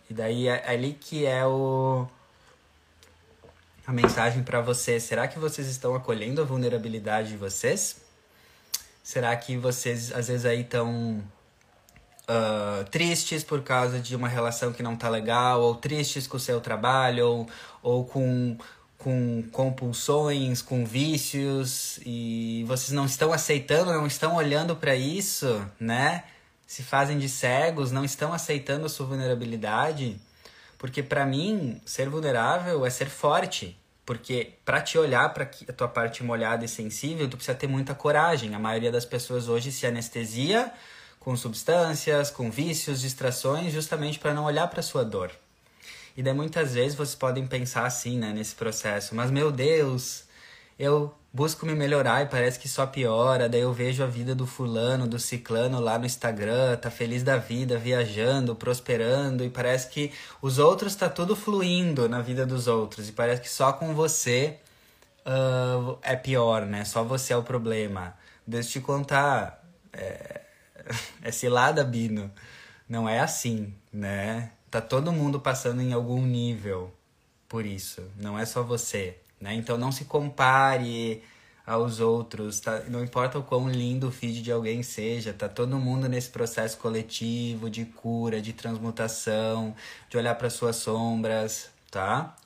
E 0.09 0.15
daí 0.15 0.49
é 0.49 0.69
ali 0.69 0.93
que 0.93 1.27
é 1.27 1.45
o 1.47 2.07
a 3.87 3.93
mensagem 3.93 4.43
para 4.43 4.61
vocês. 4.61 5.03
Será 5.03 5.29
que 5.29 5.39
vocês 5.39 5.69
estão 5.69 5.95
acolhendo 5.95 6.41
a 6.41 6.45
vulnerabilidade 6.45 7.29
de 7.29 7.37
vocês? 7.37 8.03
Será 9.03 9.37
que 9.37 9.57
vocês 9.57 10.13
às 10.13 10.29
vezes 10.29 10.47
aí 10.47 10.63
estão 10.63 11.23
uh, 12.29 12.85
tristes 12.91 13.45
por 13.45 13.63
causa 13.63 13.99
de 13.99 14.17
uma 14.17 14.29
relação 14.29 14.73
que 14.73 14.83
não 14.83 14.97
tá 14.97 15.09
legal, 15.09 15.61
ou 15.61 15.75
tristes 15.75 16.27
com 16.27 16.37
o 16.37 16.41
seu 16.41 16.61
trabalho, 16.61 17.27
ou, 17.27 17.49
ou 17.83 18.05
com 18.05 18.57
com 18.97 19.45
compulsões, 19.53 20.63
com 20.63 20.83
vícios 20.83 22.01
e 22.07 22.65
vocês 22.67 22.91
não 22.91 23.05
estão 23.05 23.35
aceitando, 23.35 23.93
não 23.93 24.07
estão 24.07 24.37
olhando 24.37 24.75
para 24.75 24.97
isso, 24.97 25.63
né? 25.79 26.25
Se 26.67 26.83
fazem 26.83 27.19
de 27.19 27.29
cegos, 27.29 27.93
não 27.93 28.05
estão 28.05 28.33
aceitando 28.33 28.87
a 28.87 28.89
sua 28.89 29.07
vulnerabilidade, 29.07 30.21
porque 30.79 31.03
para 31.03 31.25
mim 31.25 31.81
ser 31.85 32.09
vulnerável 32.09 32.85
é 32.85 32.91
ser 32.91 33.09
forte, 33.09 33.77
porque 34.05 34.53
para 34.65 34.81
te 34.81 34.99
olhar 34.99 35.33
para 35.33 35.45
a 35.45 35.73
tua 35.73 35.89
parte 35.89 36.23
molhada 36.23 36.65
e 36.65 36.69
sensível, 36.69 37.29
tu 37.29 37.37
precisa 37.37 37.57
ter 37.57 37.67
muita 37.67 37.95
coragem. 37.95 38.55
A 38.55 38.59
maioria 38.59 38.93
das 38.93 39.05
pessoas 39.05 39.49
hoje 39.49 39.73
se 39.73 39.87
anestesia 39.87 40.73
com 41.19 41.35
substâncias, 41.37 42.31
com 42.31 42.51
vícios, 42.51 43.01
distrações, 43.01 43.73
justamente 43.73 44.19
para 44.19 44.35
não 44.35 44.45
olhar 44.45 44.69
para 44.69 44.83
sua 44.83 45.03
dor. 45.03 45.31
E 46.17 46.23
daí 46.23 46.35
muitas 46.35 46.75
vezes 46.75 46.95
vocês 46.95 47.15
podem 47.15 47.47
pensar 47.47 47.87
assim, 47.87 48.19
né, 48.19 48.33
nesse 48.33 48.55
processo, 48.55 49.15
mas 49.15 49.31
meu 49.31 49.51
Deus, 49.51 50.25
eu 50.79 51.15
busco 51.35 51.67
me 51.67 51.75
melhorar 51.75 52.23
e 52.23 52.27
parece 52.27 52.61
que 52.61 52.69
só 52.69 52.87
piora. 52.87 53.49
Daí 53.49 53.63
eu 53.63 53.73
vejo 53.73 54.05
a 54.05 54.07
vida 54.07 54.37
do 54.37 54.47
fulano, 54.47 55.09
do 55.09 55.19
ciclano 55.19 55.81
lá 55.81 55.99
no 55.99 56.07
Instagram, 56.07 56.77
tá 56.77 56.93
feliz 56.93 57.25
da 57.25 57.37
vida, 57.37 57.77
viajando, 57.77 58.55
prosperando 58.55 59.45
e 59.45 59.51
parece 59.51 59.89
que 59.89 60.13
os 60.41 60.61
outros 60.61 60.95
tá 60.95 61.09
tudo 61.09 61.35
fluindo 61.35 62.09
na 62.09 62.21
vida 62.21 62.47
dos 62.47 62.69
outros 62.69 63.09
e 63.09 63.13
parece 63.13 63.43
que 63.43 63.51
só 63.51 63.73
com 63.73 63.93
você 63.95 64.61
uh, 65.27 65.99
é 66.03 66.15
pior, 66.15 66.65
né? 66.67 66.85
Só 66.85 67.03
você 67.03 67.33
é 67.33 67.37
o 67.37 67.43
problema. 67.43 68.15
Deixa 68.47 68.69
eu 68.69 68.73
te 68.75 68.81
contar, 68.81 69.65
é, 69.93 70.41
é 71.21 71.33
cilada, 71.33 71.83
Bino. 71.83 72.31
Não 72.89 73.09
é 73.09 73.19
assim, 73.19 73.75
né? 73.93 74.53
Tá 74.71 74.81
todo 74.81 75.13
mundo 75.13 75.41
passando 75.41 75.83
em 75.83 75.93
algum 75.93 76.25
nível 76.25 76.95
por 77.49 77.67
isso. 77.67 78.05
Não 78.17 78.39
é 78.39 78.47
só 78.47 78.63
você. 78.63 79.19
Né? 79.41 79.55
Então 79.55 79.77
não 79.77 79.93
se 79.93 80.05
compare 80.05 81.23
aos 81.67 81.99
outros, 82.01 82.61
tá? 82.61 82.81
não 82.89 83.03
importa 83.03 83.39
o 83.39 83.43
quão 83.43 83.69
lindo 83.71 84.09
o 84.09 84.13
feed 84.13 84.43
de 84.43 84.53
alguém 84.53 84.83
seja, 84.83 85.33
tá 85.33 85.49
todo 85.49 85.79
mundo 85.79 86.09
nesse 86.09 86.29
processo 86.29 86.77
coletivo 86.79 87.71
de 87.71 87.87
cura, 87.87 88.41
de 88.41 88.53
transmutação, 88.53 89.75
de 90.11 90.17
olhar 90.19 90.35
para 90.35 90.51
suas 90.51 90.77
sombras, 90.77 91.71
tá? 91.91 92.37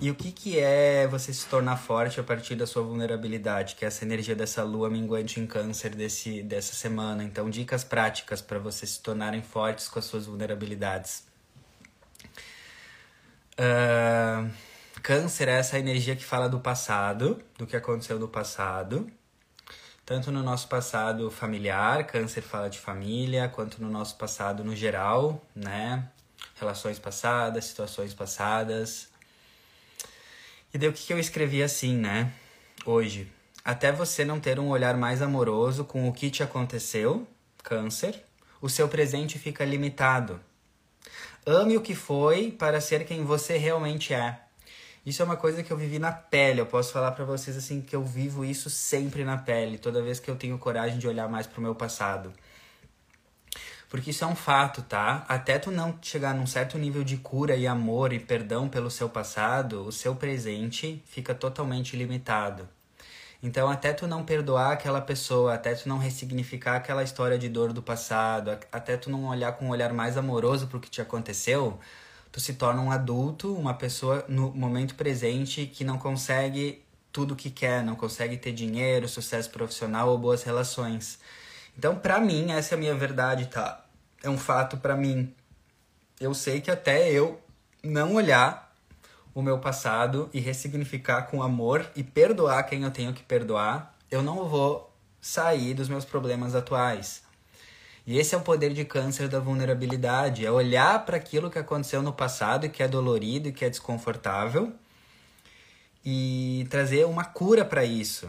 E 0.00 0.10
o 0.12 0.14
que, 0.14 0.30
que 0.30 0.60
é 0.60 1.08
você 1.08 1.32
se 1.32 1.46
tornar 1.46 1.76
forte 1.76 2.20
a 2.20 2.22
partir 2.22 2.54
da 2.54 2.68
sua 2.68 2.84
vulnerabilidade, 2.84 3.74
que 3.74 3.84
é 3.84 3.88
essa 3.88 4.04
energia 4.04 4.36
dessa 4.36 4.62
lua 4.62 4.88
minguante 4.88 5.40
em 5.40 5.46
câncer 5.46 5.92
desse, 5.92 6.40
dessa 6.42 6.72
semana? 6.74 7.24
Então, 7.24 7.50
dicas 7.50 7.82
práticas 7.82 8.40
para 8.40 8.60
vocês 8.60 8.92
se 8.92 9.00
tornarem 9.02 9.42
fortes 9.42 9.88
com 9.88 9.98
as 9.98 10.04
suas 10.04 10.26
vulnerabilidades. 10.26 11.24
Uh, 13.58 14.48
câncer 15.02 15.48
é 15.48 15.58
essa 15.58 15.78
energia 15.78 16.14
que 16.14 16.24
fala 16.24 16.48
do 16.48 16.60
passado, 16.60 17.42
do 17.56 17.66
que 17.66 17.76
aconteceu 17.76 18.18
no 18.18 18.28
passado. 18.28 19.10
Tanto 20.06 20.30
no 20.30 20.42
nosso 20.42 20.68
passado 20.68 21.30
familiar, 21.30 22.06
câncer 22.06 22.40
fala 22.40 22.70
de 22.70 22.78
família, 22.78 23.48
quanto 23.48 23.82
no 23.82 23.90
nosso 23.90 24.16
passado 24.16 24.62
no 24.62 24.74
geral, 24.74 25.44
né? 25.54 26.08
Relações 26.54 26.98
passadas, 26.98 27.64
situações 27.64 28.14
passadas. 28.14 29.08
E 30.72 30.78
daí 30.78 30.88
o 30.88 30.92
que, 30.92 31.06
que 31.06 31.12
eu 31.12 31.18
escrevi 31.18 31.62
assim, 31.62 31.96
né? 31.96 32.32
Hoje. 32.86 33.30
Até 33.64 33.92
você 33.92 34.24
não 34.24 34.40
ter 34.40 34.58
um 34.58 34.68
olhar 34.68 34.96
mais 34.96 35.20
amoroso 35.20 35.84
com 35.84 36.08
o 36.08 36.12
que 36.12 36.30
te 36.30 36.42
aconteceu, 36.42 37.28
câncer, 37.62 38.24
o 38.62 38.68
seu 38.68 38.88
presente 38.88 39.38
fica 39.38 39.62
limitado 39.64 40.40
Ame 41.50 41.78
o 41.78 41.80
que 41.80 41.94
foi 41.94 42.52
para 42.52 42.78
ser 42.78 43.06
quem 43.06 43.24
você 43.24 43.56
realmente 43.56 44.12
é. 44.12 44.38
Isso 45.06 45.22
é 45.22 45.24
uma 45.24 45.34
coisa 45.34 45.62
que 45.62 45.72
eu 45.72 45.78
vivi 45.78 45.98
na 45.98 46.12
pele. 46.12 46.60
Eu 46.60 46.66
posso 46.66 46.92
falar 46.92 47.12
para 47.12 47.24
vocês 47.24 47.56
assim 47.56 47.80
que 47.80 47.96
eu 47.96 48.04
vivo 48.04 48.44
isso 48.44 48.68
sempre 48.68 49.24
na 49.24 49.38
pele, 49.38 49.78
toda 49.78 50.02
vez 50.02 50.20
que 50.20 50.30
eu 50.30 50.36
tenho 50.36 50.58
coragem 50.58 50.98
de 50.98 51.08
olhar 51.08 51.26
mais 51.26 51.46
pro 51.46 51.62
meu 51.62 51.74
passado. 51.74 52.34
Porque 53.88 54.10
isso 54.10 54.24
é 54.24 54.26
um 54.26 54.36
fato, 54.36 54.82
tá? 54.82 55.24
Até 55.26 55.58
tu 55.58 55.70
não 55.70 55.98
chegar 56.02 56.34
num 56.34 56.46
certo 56.46 56.76
nível 56.76 57.02
de 57.02 57.16
cura 57.16 57.56
e 57.56 57.66
amor 57.66 58.12
e 58.12 58.18
perdão 58.18 58.68
pelo 58.68 58.90
seu 58.90 59.08
passado, 59.08 59.86
o 59.86 59.90
seu 59.90 60.14
presente 60.14 61.02
fica 61.06 61.34
totalmente 61.34 61.96
limitado. 61.96 62.68
Então, 63.42 63.70
até 63.70 63.92
tu 63.92 64.06
não 64.06 64.24
perdoar 64.24 64.72
aquela 64.72 65.00
pessoa, 65.00 65.54
até 65.54 65.74
tu 65.74 65.88
não 65.88 65.98
ressignificar 65.98 66.76
aquela 66.76 67.04
história 67.04 67.38
de 67.38 67.48
dor 67.48 67.72
do 67.72 67.80
passado, 67.80 68.58
até 68.72 68.96
tu 68.96 69.10
não 69.10 69.26
olhar 69.26 69.52
com 69.52 69.66
um 69.66 69.70
olhar 69.70 69.92
mais 69.92 70.16
amoroso 70.16 70.66
pro 70.66 70.80
que 70.80 70.90
te 70.90 71.00
aconteceu, 71.00 71.78
tu 72.32 72.40
se 72.40 72.54
torna 72.54 72.82
um 72.82 72.90
adulto, 72.90 73.54
uma 73.54 73.74
pessoa 73.74 74.24
no 74.28 74.50
momento 74.50 74.96
presente 74.96 75.66
que 75.66 75.84
não 75.84 75.98
consegue 75.98 76.82
tudo 77.12 77.34
o 77.34 77.36
que 77.36 77.50
quer, 77.50 77.82
não 77.82 77.94
consegue 77.94 78.36
ter 78.36 78.52
dinheiro, 78.52 79.08
sucesso 79.08 79.50
profissional 79.50 80.08
ou 80.08 80.18
boas 80.18 80.42
relações. 80.42 81.18
Então, 81.76 81.96
pra 81.96 82.18
mim, 82.20 82.50
essa 82.50 82.74
é 82.74 82.76
a 82.76 82.78
minha 82.78 82.94
verdade, 82.94 83.46
tá? 83.46 83.84
É 84.22 84.28
um 84.28 84.36
fato 84.36 84.76
para 84.78 84.96
mim. 84.96 85.32
Eu 86.20 86.34
sei 86.34 86.60
que 86.60 86.70
até 86.70 87.10
eu 87.12 87.40
não 87.84 88.14
olhar 88.14 88.67
o 89.38 89.42
meu 89.42 89.60
passado 89.60 90.28
e 90.34 90.40
ressignificar 90.40 91.22
com 91.30 91.44
amor 91.44 91.88
e 91.94 92.02
perdoar 92.02 92.64
quem 92.64 92.82
eu 92.82 92.90
tenho 92.90 93.12
que 93.12 93.22
perdoar, 93.22 93.94
eu 94.10 94.20
não 94.20 94.48
vou 94.48 94.92
sair 95.20 95.74
dos 95.74 95.88
meus 95.88 96.04
problemas 96.04 96.56
atuais. 96.56 97.22
E 98.04 98.18
esse 98.18 98.34
é 98.34 98.38
o 98.38 98.40
poder 98.40 98.74
de 98.74 98.84
câncer 98.84 99.28
da 99.28 99.38
vulnerabilidade, 99.38 100.44
é 100.44 100.50
olhar 100.50 101.06
para 101.06 101.16
aquilo 101.16 101.52
que 101.52 101.58
aconteceu 101.58 102.02
no 102.02 102.12
passado 102.12 102.66
e 102.66 102.68
que 102.68 102.82
é 102.82 102.88
dolorido 102.88 103.48
e 103.48 103.52
que 103.52 103.64
é 103.64 103.70
desconfortável 103.70 104.72
e 106.04 106.66
trazer 106.68 107.06
uma 107.06 107.24
cura 107.24 107.64
para 107.64 107.84
isso. 107.84 108.28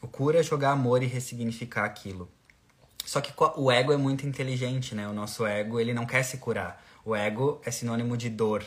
O 0.00 0.08
cura 0.08 0.40
é 0.40 0.42
jogar 0.42 0.70
amor 0.70 1.02
e 1.02 1.06
ressignificar 1.06 1.84
aquilo. 1.84 2.26
Só 3.04 3.20
que 3.20 3.34
o 3.56 3.70
ego 3.70 3.92
é 3.92 3.98
muito 3.98 4.26
inteligente, 4.26 4.94
né? 4.94 5.06
O 5.06 5.12
nosso 5.12 5.44
ego, 5.44 5.78
ele 5.78 5.92
não 5.92 6.06
quer 6.06 6.22
se 6.22 6.38
curar. 6.38 6.82
O 7.04 7.14
ego 7.14 7.60
é 7.66 7.70
sinônimo 7.70 8.16
de 8.16 8.30
dor. 8.30 8.64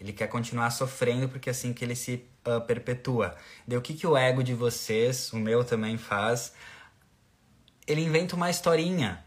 Ele 0.00 0.12
quer 0.12 0.26
continuar 0.28 0.70
sofrendo 0.70 1.28
porque 1.28 1.48
é 1.48 1.52
assim 1.52 1.72
que 1.72 1.84
ele 1.84 1.96
se 1.96 2.24
uh, 2.46 2.60
perpetua. 2.60 3.34
Daí 3.66 3.78
o 3.78 3.82
que, 3.82 3.94
que 3.94 4.06
o 4.06 4.16
ego 4.16 4.42
de 4.42 4.54
vocês, 4.54 5.32
o 5.32 5.36
meu 5.36 5.64
também 5.64 5.96
faz? 5.96 6.52
Ele 7.86 8.02
inventa 8.02 8.36
uma 8.36 8.50
historinha. 8.50 9.24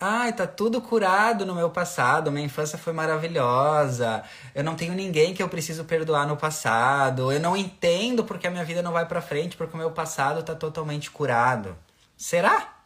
Ai, 0.00 0.32
tá 0.32 0.46
tudo 0.46 0.80
curado 0.80 1.44
no 1.44 1.54
meu 1.56 1.70
passado, 1.70 2.30
minha 2.30 2.44
infância 2.44 2.78
foi 2.78 2.92
maravilhosa. 2.92 4.22
Eu 4.54 4.62
não 4.62 4.76
tenho 4.76 4.94
ninguém 4.94 5.34
que 5.34 5.42
eu 5.42 5.48
preciso 5.48 5.84
perdoar 5.84 6.26
no 6.26 6.36
passado. 6.36 7.32
Eu 7.32 7.40
não 7.40 7.56
entendo 7.56 8.24
porque 8.24 8.46
a 8.46 8.50
minha 8.50 8.64
vida 8.64 8.80
não 8.80 8.92
vai 8.92 9.06
para 9.06 9.20
frente, 9.20 9.56
porque 9.56 9.74
o 9.74 9.78
meu 9.78 9.90
passado 9.90 10.42
tá 10.44 10.54
totalmente 10.54 11.10
curado. 11.10 11.76
Será? 12.16 12.76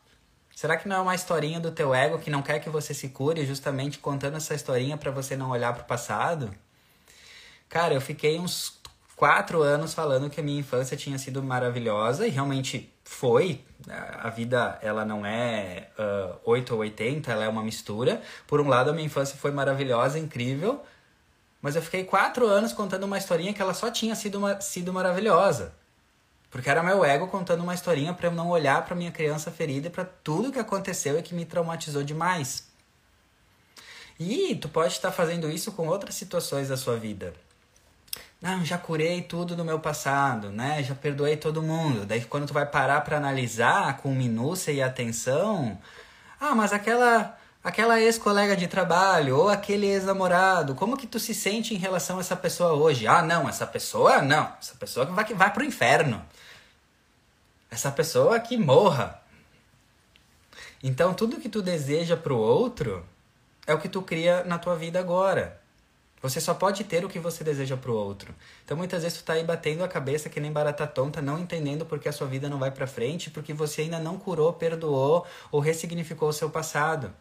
Será 0.55 0.77
que 0.77 0.89
não 0.89 0.97
é 0.97 1.01
uma 1.01 1.15
historinha 1.15 1.61
do 1.61 1.71
teu 1.71 1.95
ego 1.95 2.19
que 2.19 2.31
não 2.31 2.41
quer 2.41 2.61
que 2.61 2.71
você 2.71 2.95
se 2.95 3.11
cure, 3.11 3.45
justamente 3.45 3.99
contando 3.99 4.39
essa 4.39 4.55
historinha 4.55 4.97
para 4.97 5.11
você 5.11 5.37
não 5.37 5.51
olhar 5.51 5.75
pro 5.75 5.85
passado? 5.85 6.51
Cara, 7.73 7.95
eu 7.95 8.03
fiquei 8.03 8.39
uns 8.39 8.79
quatro 9.17 9.63
anos 9.63 9.95
falando 9.95 10.29
que 10.29 10.39
a 10.39 10.43
minha 10.43 10.61
infância 10.61 10.95
tinha 10.95 11.19
sido 11.19 11.43
maravilhosa 11.43 12.27
e 12.27 12.31
realmente 12.31 12.93
foi. 13.03 13.65
A 14.21 14.29
vida, 14.29 14.79
ela 14.83 15.07
não 15.07 15.25
é 15.25 15.89
uh, 15.99 16.39
8 16.45 16.75
ou 16.75 16.81
80, 16.81 17.33
ela 17.33 17.45
é 17.45 17.49
uma 17.49 17.63
mistura. 17.63 18.21
Por 18.47 18.61
um 18.61 18.69
lado, 18.69 18.91
a 18.91 18.93
minha 18.93 19.07
infância 19.07 19.39
foi 19.39 19.51
maravilhosa, 19.53 20.19
incrível, 20.19 20.83
mas 21.63 21.75
eu 21.75 21.81
fiquei 21.81 22.05
quatro 22.05 22.47
anos 22.47 22.75
contando 22.75 23.05
uma 23.05 23.17
historinha 23.17 23.55
que 23.55 23.63
ela 23.63 23.73
só 23.73 23.91
tinha 23.91 24.15
sido, 24.15 24.37
uma, 24.37 24.61
sido 24.61 24.93
maravilhosa. 24.93 25.75
Porque 26.51 26.69
era 26.69 26.83
meu 26.83 27.03
ego 27.03 27.27
contando 27.29 27.63
uma 27.63 27.73
historinha 27.73 28.13
para 28.13 28.27
eu 28.27 28.33
não 28.33 28.51
olhar 28.51 28.85
para 28.85 28.95
minha 28.95 29.11
criança 29.11 29.51
ferida 29.51 29.87
e 29.87 29.91
para 29.91 30.05
tudo 30.05 30.53
que 30.53 30.59
aconteceu 30.59 31.19
e 31.19 31.23
que 31.23 31.35
me 31.35 31.47
traumatizou 31.47 32.03
demais. 32.03 32.71
E 34.21 34.55
tu 34.57 34.69
pode 34.69 34.93
estar 34.93 35.11
fazendo 35.11 35.49
isso 35.49 35.73
com 35.73 35.89
outras 35.89 36.15
situações 36.15 36.69
da 36.69 36.77
sua 36.77 36.99
vida. 36.99 37.33
Não, 38.43 38.65
já 38.65 38.77
curei 38.77 39.23
tudo 39.23 39.55
do 39.55 39.65
meu 39.65 39.79
passado, 39.79 40.51
né? 40.51 40.83
Já 40.83 40.97
perdoei 40.97 41.37
todo 41.37 41.63
mundo. 41.63 42.05
Daí 42.05 42.25
quando 42.25 42.49
tu 42.49 42.53
vai 42.53 42.67
parar 42.67 43.01
para 43.03 43.17
analisar 43.17 43.99
com 43.99 44.13
minúcia 44.13 44.73
e 44.73 44.83
atenção, 44.83 45.79
ah, 46.41 46.53
mas 46.53 46.73
aquela 46.73 47.39
aquela 47.63 48.01
ex-colega 48.01 48.57
de 48.57 48.67
trabalho 48.67 49.39
ou 49.39 49.49
aquele 49.49 49.87
ex-namorado, 49.87 50.75
como 50.75 50.97
que 50.97 51.07
tu 51.07 51.21
se 51.21 51.33
sente 51.33 51.73
em 51.73 51.77
relação 51.79 52.19
a 52.19 52.21
essa 52.21 52.35
pessoa 52.35 52.73
hoje? 52.73 53.07
Ah, 53.07 53.23
não, 53.23 53.49
essa 53.49 53.65
pessoa 53.65 54.21
não, 54.21 54.53
essa 54.61 54.75
pessoa 54.75 55.07
que 55.07 55.13
vai, 55.13 55.25
que 55.25 55.35
vai 55.35 55.53
pro 55.53 55.65
inferno. 55.65 56.21
Essa 57.71 57.93
pessoa 57.93 58.41
que 58.41 58.59
morra. 58.59 59.23
Então, 60.83 61.15
tudo 61.15 61.41
que 61.41 61.49
tu 61.49 61.63
deseja 61.63 62.17
pro 62.17 62.37
outro 62.37 63.07
é 63.67 63.73
o 63.73 63.79
que 63.79 63.89
tu 63.89 64.03
cria 64.03 64.43
na 64.45 64.59
tua 64.59 64.75
vida 64.75 64.99
agora. 64.99 65.62
Você 66.23 66.41
só 66.41 66.55
pode 66.55 66.85
ter 66.85 67.05
o 67.05 67.09
que 67.09 67.19
você 67.19 67.43
deseja 67.43 67.77
pro 67.77 67.95
outro. 67.95 68.33
Então, 68.65 68.77
muitas 68.77 69.03
vezes 69.03 69.19
tu 69.19 69.25
tá 69.25 69.33
aí 69.33 69.43
batendo 69.43 69.83
a 69.83 69.89
cabeça 69.89 70.29
que 70.29 70.39
nem 70.39 70.53
barata 70.53 70.87
tonta, 70.87 71.21
não 71.21 71.39
entendendo 71.39 71.85
porque 71.85 72.09
a 72.09 72.13
sua 72.13 72.29
vida 72.29 72.49
não 72.49 72.61
vai 72.61 72.71
para 72.71 72.87
frente, 72.87 73.29
porque 73.29 73.53
você 73.53 73.83
ainda 73.83 73.99
não 73.99 74.17
curou, 74.17 74.53
perdoou 74.53 75.27
ou 75.51 75.61
ressignificou 75.61 76.29
o 76.29 76.33
seu 76.33 76.49
passado. 76.49 77.13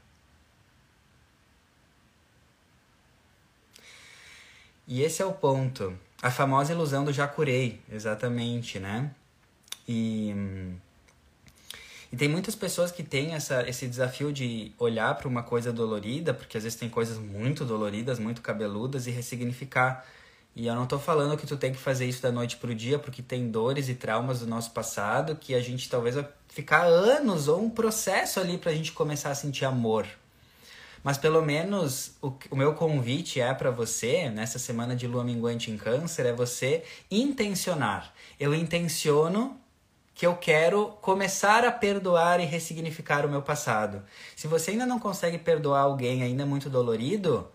E 4.88 5.02
esse 5.02 5.22
é 5.22 5.26
o 5.26 5.34
ponto. 5.34 5.98
A 6.22 6.30
famosa 6.30 6.72
ilusão 6.72 7.04
do 7.04 7.12
já 7.12 7.28
curei, 7.28 7.82
exatamente, 7.92 8.80
né? 8.80 9.10
E, 9.88 10.36
e 12.12 12.18
tem 12.18 12.28
muitas 12.28 12.56
pessoas 12.56 12.92
que 12.92 13.04
têm 13.04 13.36
essa, 13.36 13.68
esse 13.70 13.88
desafio 13.88 14.34
de 14.34 14.74
olhar 14.78 15.16
para 15.16 15.30
uma 15.30 15.44
coisa 15.44 15.72
dolorida, 15.72 16.34
porque 16.34 16.58
às 16.58 16.64
vezes 16.64 16.78
tem 16.78 16.90
coisas 16.90 17.18
muito 17.18 17.64
doloridas, 17.64 18.20
muito 18.20 18.42
cabeludas, 18.42 19.08
e 19.08 19.12
ressignificar. 19.12 20.06
E 20.54 20.68
eu 20.68 20.76
não 20.76 20.84
estou 20.84 21.00
falando 21.00 21.38
que 21.38 21.48
tu 21.48 21.56
tem 21.56 21.72
que 21.72 21.78
fazer 21.78 22.06
isso 22.06 22.22
da 22.22 22.30
noite 22.30 22.58
pro 22.58 22.76
dia, 22.76 23.00
porque 23.00 23.22
tem 23.22 23.50
dores 23.50 23.88
e 23.88 23.96
traumas 23.96 24.42
do 24.42 24.48
nosso 24.48 24.72
passado 24.72 25.38
que 25.38 25.56
a 25.56 25.62
gente 25.62 25.90
talvez 25.90 26.16
vai 26.16 26.28
ficar 26.50 26.84
anos 26.84 27.48
ou 27.48 27.64
um 27.64 27.70
processo 27.70 28.42
ali 28.42 28.58
para 28.58 28.72
a 28.72 28.76
gente 28.76 28.92
começar 28.92 29.32
a 29.32 29.36
sentir 29.36 29.64
amor. 29.64 30.06
Mas 31.02 31.18
pelo 31.18 31.42
menos 31.42 32.18
o, 32.22 32.34
o 32.52 32.56
meu 32.58 32.74
convite 32.74 33.40
é 33.40 33.54
para 33.54 33.72
você, 33.72 34.30
nessa 34.30 34.60
semana 34.60 34.98
de 34.98 35.08
lua 35.08 35.24
minguante 35.24 35.72
em 35.72 35.78
câncer, 35.78 36.26
é 36.26 36.34
você 36.34 36.84
intencionar. 37.10 38.14
Eu 38.38 38.54
intenciono 38.54 39.61
que 40.22 40.28
eu 40.28 40.36
quero 40.36 40.90
começar 41.02 41.66
a 41.66 41.72
perdoar 41.72 42.40
e 42.40 42.46
ressignificar 42.46 43.26
o 43.26 43.28
meu 43.28 43.42
passado. 43.42 44.04
Se 44.36 44.46
você 44.46 44.70
ainda 44.70 44.86
não 44.86 45.00
consegue 45.00 45.40
perdoar 45.40 45.82
alguém 45.82 46.22
ainda 46.22 46.46
muito 46.46 46.70
dolorido, 46.70 47.50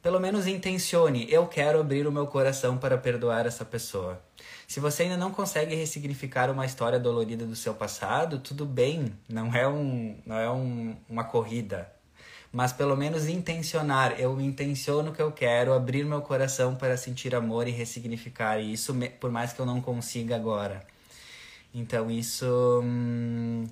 pelo 0.00 0.18
menos 0.18 0.46
intencione, 0.46 1.30
eu 1.30 1.46
quero 1.46 1.78
abrir 1.78 2.06
o 2.06 2.10
meu 2.10 2.26
coração 2.26 2.78
para 2.78 2.96
perdoar 2.96 3.44
essa 3.44 3.62
pessoa. 3.62 4.22
Se 4.66 4.80
você 4.80 5.02
ainda 5.02 5.18
não 5.18 5.30
consegue 5.30 5.74
ressignificar 5.74 6.50
uma 6.50 6.64
história 6.64 6.98
dolorida 6.98 7.44
do 7.44 7.54
seu 7.54 7.74
passado, 7.74 8.38
tudo 8.38 8.64
bem, 8.64 9.12
não 9.28 9.54
é, 9.54 9.68
um, 9.68 10.18
não 10.24 10.38
é 10.38 10.50
um, 10.50 10.96
uma 11.10 11.24
corrida. 11.24 11.92
Mas 12.50 12.72
pelo 12.72 12.96
menos 12.96 13.28
intencionar, 13.28 14.18
eu 14.18 14.40
intenciono 14.40 15.12
que 15.12 15.20
eu 15.20 15.30
quero 15.30 15.74
abrir 15.74 16.06
meu 16.06 16.22
coração 16.22 16.74
para 16.74 16.96
sentir 16.96 17.34
amor 17.34 17.68
e 17.68 17.70
ressignificar 17.70 18.58
isso, 18.58 18.96
por 19.20 19.30
mais 19.30 19.52
que 19.52 19.60
eu 19.60 19.66
não 19.66 19.82
consiga 19.82 20.36
agora. 20.36 20.82
Então 21.74 22.10
isso. 22.10 22.46
Hum, 22.82 23.66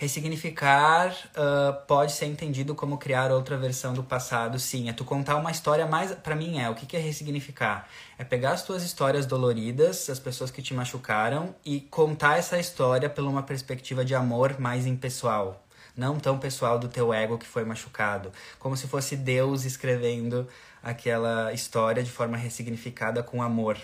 ressignificar 0.00 1.14
uh, 1.36 1.86
pode 1.86 2.12
ser 2.12 2.24
entendido 2.24 2.74
como 2.74 2.96
criar 2.96 3.30
outra 3.30 3.58
versão 3.58 3.92
do 3.92 4.02
passado, 4.02 4.58
sim. 4.58 4.88
É 4.88 4.94
tu 4.94 5.04
contar 5.04 5.36
uma 5.36 5.50
história 5.50 5.86
mais. 5.86 6.12
para 6.12 6.34
mim 6.34 6.58
é. 6.58 6.70
O 6.70 6.74
que, 6.74 6.86
que 6.86 6.96
é 6.96 7.00
ressignificar? 7.00 7.86
É 8.16 8.24
pegar 8.24 8.52
as 8.52 8.62
tuas 8.62 8.82
histórias 8.82 9.26
doloridas, 9.26 10.08
as 10.08 10.18
pessoas 10.18 10.50
que 10.50 10.62
te 10.62 10.72
machucaram, 10.72 11.54
e 11.64 11.80
contar 11.80 12.38
essa 12.38 12.58
história 12.58 13.10
por 13.10 13.24
uma 13.24 13.42
perspectiva 13.42 14.02
de 14.02 14.14
amor 14.14 14.58
mais 14.58 14.86
impessoal. 14.86 15.62
Não 15.94 16.18
tão 16.18 16.38
pessoal 16.38 16.78
do 16.78 16.88
teu 16.88 17.12
ego 17.12 17.36
que 17.36 17.46
foi 17.46 17.64
machucado. 17.64 18.32
Como 18.58 18.76
se 18.78 18.86
fosse 18.86 19.16
Deus 19.16 19.66
escrevendo 19.66 20.48
aquela 20.82 21.52
história 21.52 22.02
de 22.02 22.10
forma 22.10 22.38
ressignificada 22.38 23.22
com 23.22 23.42
amor 23.42 23.76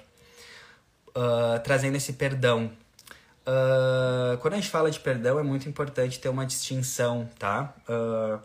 uh, 1.16 1.59
trazendo 1.64 1.96
esse 1.96 2.12
perdão. 2.12 2.70
Uh, 3.46 4.37
quando 4.38 4.55
a 4.55 4.57
gente 4.57 4.68
fala 4.68 4.90
de 4.90 5.00
perdão, 5.00 5.38
é 5.38 5.42
muito 5.42 5.68
importante 5.68 6.20
ter 6.20 6.29
uma 6.29 6.44
distinção, 6.44 7.29
tá? 7.38 7.74
Uh, 7.88 8.40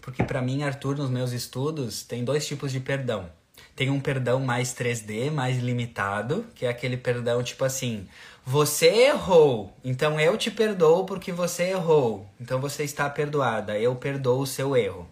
porque 0.00 0.22
para 0.24 0.40
mim, 0.40 0.62
Arthur, 0.62 0.96
nos 0.96 1.10
meus 1.10 1.32
estudos, 1.32 2.02
tem 2.02 2.24
dois 2.24 2.46
tipos 2.46 2.72
de 2.72 2.80
perdão. 2.80 3.28
Tem 3.76 3.90
um 3.90 4.00
perdão 4.00 4.40
mais 4.40 4.72
3D, 4.72 5.30
mais 5.30 5.58
limitado, 5.58 6.46
que 6.54 6.64
é 6.64 6.68
aquele 6.68 6.96
perdão 6.96 7.42
tipo 7.42 7.64
assim: 7.64 8.06
você 8.44 8.86
errou, 8.86 9.74
então 9.82 10.20
eu 10.20 10.36
te 10.36 10.50
perdoo 10.50 11.04
porque 11.04 11.32
você 11.32 11.70
errou. 11.70 12.28
Então 12.40 12.60
você 12.60 12.84
está 12.84 13.08
perdoada, 13.10 13.78
eu 13.78 13.96
perdoo 13.96 14.40
o 14.40 14.46
seu 14.46 14.76
erro. 14.76 15.08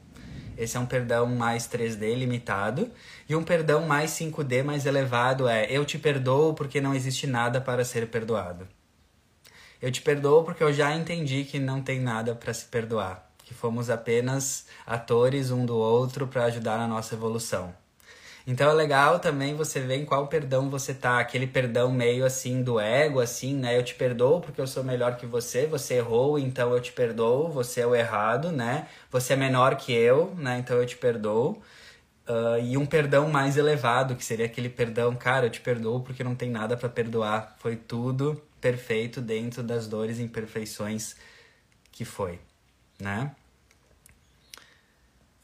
Esse 0.57 0.77
é 0.77 0.81
um 0.81 0.87
perdão 0.87 1.27
mais 1.27 1.67
3D 1.67 2.15
limitado. 2.15 2.91
E 3.29 3.35
um 3.35 3.43
perdão 3.43 3.87
mais 3.87 4.11
5D 4.11 4.62
mais 4.62 4.87
elevado 4.87 5.49
é: 5.49 5.67
eu 5.71 5.85
te 5.85 5.99
perdoo 5.99 6.55
porque 6.55 6.81
não 6.81 6.95
existe 6.95 7.27
nada 7.27 7.61
para 7.61 7.85
ser 7.85 8.09
perdoado. 8.09 8.69
Eu 9.81 9.91
te 9.91 10.01
perdoo 10.01 10.45
porque 10.45 10.62
eu 10.62 10.73
já 10.73 10.95
entendi 10.95 11.45
que 11.45 11.59
não 11.59 11.83
tem 11.83 12.01
nada 12.01 12.35
para 12.35 12.55
se 12.55 12.67
perdoar, 12.67 13.29
que 13.38 13.53
fomos 13.53 13.91
apenas 13.91 14.67
atores 14.87 15.51
um 15.51 15.67
do 15.67 15.77
outro 15.77 16.29
para 16.29 16.45
ajudar 16.45 16.79
na 16.79 16.87
nossa 16.87 17.15
evolução. 17.15 17.82
Então 18.46 18.70
é 18.70 18.74
legal 18.74 19.20
também 19.20 19.55
você 19.55 19.81
ver 19.81 19.96
em 19.96 20.05
qual 20.05 20.26
perdão 20.26 20.68
você 20.68 20.92
tá, 20.92 21.20
aquele 21.20 21.46
perdão 21.46 21.92
meio 21.92 22.24
assim 22.24 22.62
do 22.62 22.81
ego, 22.81 23.20
assim, 23.20 23.55
né? 23.55 23.78
Eu 23.78 23.85
te 23.85 23.94
perdoo 23.94 24.40
porque 24.40 24.61
eu 24.61 24.66
sou 24.66 24.83
melhor 24.83 25.16
que 25.16 25.26
você, 25.26 25.66
você 25.66 25.94
errou, 25.94 26.38
então 26.38 26.72
eu 26.72 26.81
te 26.81 26.92
perdoo, 26.92 27.48
você 27.48 27.83
é 27.83 27.87
o 27.87 27.94
errado, 27.94 28.50
né? 28.50 28.88
Você 29.11 29.35
é 29.35 29.37
menor 29.37 29.76
que 29.76 29.92
eu, 29.92 30.35
né? 30.37 30.59
Então 30.59 30.76
eu 30.76 30.87
te 30.87 30.96
perdoo. 30.96 31.62
Uh, 32.28 32.59
e 32.62 32.76
um 32.76 32.87
perdão 32.87 33.28
mais 33.28 33.57
elevado, 33.57 34.14
que 34.16 34.24
seria 34.24 34.46
aquele 34.46 34.68
perdão, 34.68 35.14
cara, 35.16 35.46
eu 35.46 35.50
te 35.50 35.61
perdoo 35.61 36.00
porque 36.00 36.22
não 36.24 36.35
tem 36.35 36.50
nada 36.50 36.76
para 36.76 36.88
perdoar. 36.88 37.57
Foi 37.61 37.76
tudo 37.76 38.40
perfeito 38.61 39.20
dentro 39.20 39.62
das 39.62 39.87
dores 39.88 40.18
e 40.18 40.22
imperfeições 40.22 41.16
que 41.90 42.05
foi, 42.05 42.40
né? 43.00 43.35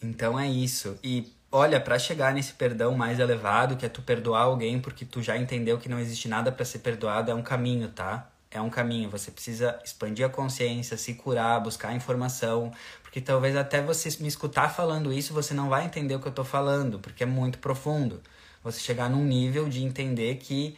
Então 0.02 0.38
é 0.38 0.48
isso. 0.48 0.98
E 1.02 1.32
olha, 1.50 1.80
para 1.80 1.98
chegar 1.98 2.32
nesse 2.34 2.52
perdão 2.52 2.94
mais 2.94 3.18
elevado, 3.18 3.76
que 3.76 3.86
é 3.86 3.88
tu 3.88 4.02
perdoar 4.02 4.42
alguém 4.42 4.80
porque 4.80 5.04
tu 5.04 5.22
já 5.22 5.36
entendeu 5.36 5.78
que 5.78 5.88
não 5.88 5.98
existe 5.98 6.28
nada 6.28 6.52
para 6.52 6.64
ser 6.64 6.80
perdoado, 6.80 7.30
é 7.30 7.34
um 7.34 7.42
caminho, 7.42 7.88
tá? 7.88 8.30
É 8.50 8.60
um 8.60 8.70
caminho. 8.70 9.10
Você 9.10 9.30
precisa 9.30 9.78
expandir 9.84 10.24
a 10.26 10.28
consciência, 10.28 10.96
se 10.96 11.14
curar, 11.14 11.60
buscar 11.60 11.94
informação, 11.94 12.72
porque 13.02 13.20
talvez 13.20 13.56
até 13.56 13.82
você 13.82 14.08
me 14.22 14.28
escutar 14.28 14.70
falando 14.70 15.12
isso, 15.12 15.34
você 15.34 15.54
não 15.54 15.68
vai 15.68 15.84
entender 15.84 16.14
o 16.14 16.20
que 16.20 16.28
eu 16.28 16.32
tô 16.32 16.44
falando, 16.44 16.98
porque 16.98 17.22
é 17.22 17.26
muito 17.26 17.58
profundo. 17.58 18.22
Você 18.62 18.80
chegar 18.80 19.08
num 19.08 19.24
nível 19.24 19.68
de 19.68 19.82
entender 19.84 20.36
que 20.36 20.76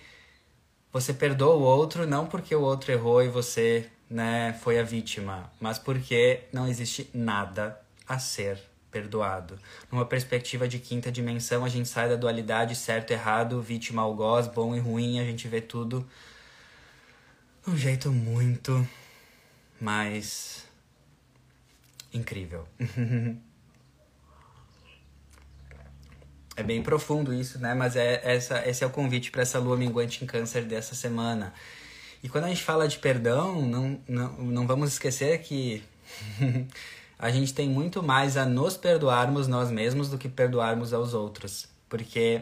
você 0.93 1.15
perdoa 1.15 1.55
o 1.55 1.63
outro 1.63 2.07
não 2.07 2.27
porque 2.27 2.55
o 2.55 2.63
outro 2.63 2.93
errou 2.93 3.23
e 3.23 3.29
você, 3.29 3.89
né, 4.09 4.53
foi 4.63 4.79
a 4.79 4.83
vítima, 4.83 5.51
mas 5.61 5.79
porque 5.79 6.45
não 6.53 6.67
existe 6.67 7.09
nada 7.15 7.81
a 8.07 8.19
ser 8.19 8.70
perdoado. 8.91 9.59
Numa 9.91 10.05
perspectiva 10.05 10.67
de 10.69 10.79
quinta 10.79 11.11
dimensão, 11.11 11.65
a 11.65 11.69
gente 11.69 11.89
sai 11.89 12.09
da 12.09 12.17
dualidade 12.17 12.75
certo 12.75 13.11
errado, 13.13 13.63
vítima, 13.63 14.03
algoz, 14.03 14.47
bom 14.47 14.75
e 14.75 14.79
ruim, 14.79 15.21
a 15.21 15.25
gente 15.25 15.47
vê 15.49 15.61
tudo 15.61 16.07
de 17.65 17.71
um 17.71 17.77
jeito 17.77 18.11
muito 18.11 18.87
mais 19.81 20.65
incrível. 22.13 22.67
é 26.57 26.63
bem 26.63 26.83
profundo 26.83 27.33
isso, 27.33 27.59
né? 27.59 27.75
Mas 27.75 27.97
é 27.97 28.21
essa, 28.23 28.67
esse 28.69 28.85
é 28.85 28.87
o 28.87 28.91
convite 28.91 29.31
para 29.31 29.43
essa 29.43 29.59
lua 29.59 29.77
minguante 29.77 30.23
em 30.23 30.27
câncer 30.27 30.65
dessa 30.65 30.95
semana. 30.95 31.53
E 32.23 32.29
quando 32.29 32.45
a 32.45 32.49
gente 32.49 32.63
fala 32.63 32.87
de 32.87 32.99
perdão, 32.99 33.63
não, 33.63 34.01
não, 34.07 34.33
não 34.33 34.67
vamos 34.67 34.93
esquecer 34.93 35.41
que 35.41 35.83
a 37.23 37.31
gente 37.31 37.53
tem 37.53 37.69
muito 37.69 38.03
mais 38.03 38.39
a 38.39 38.47
nos 38.47 38.79
perdoarmos 38.79 39.47
nós 39.47 39.71
mesmos 39.71 40.09
do 40.09 40.17
que 40.17 40.27
perdoarmos 40.27 40.95
aos 40.95 41.13
outros. 41.13 41.69
Porque 41.87 42.41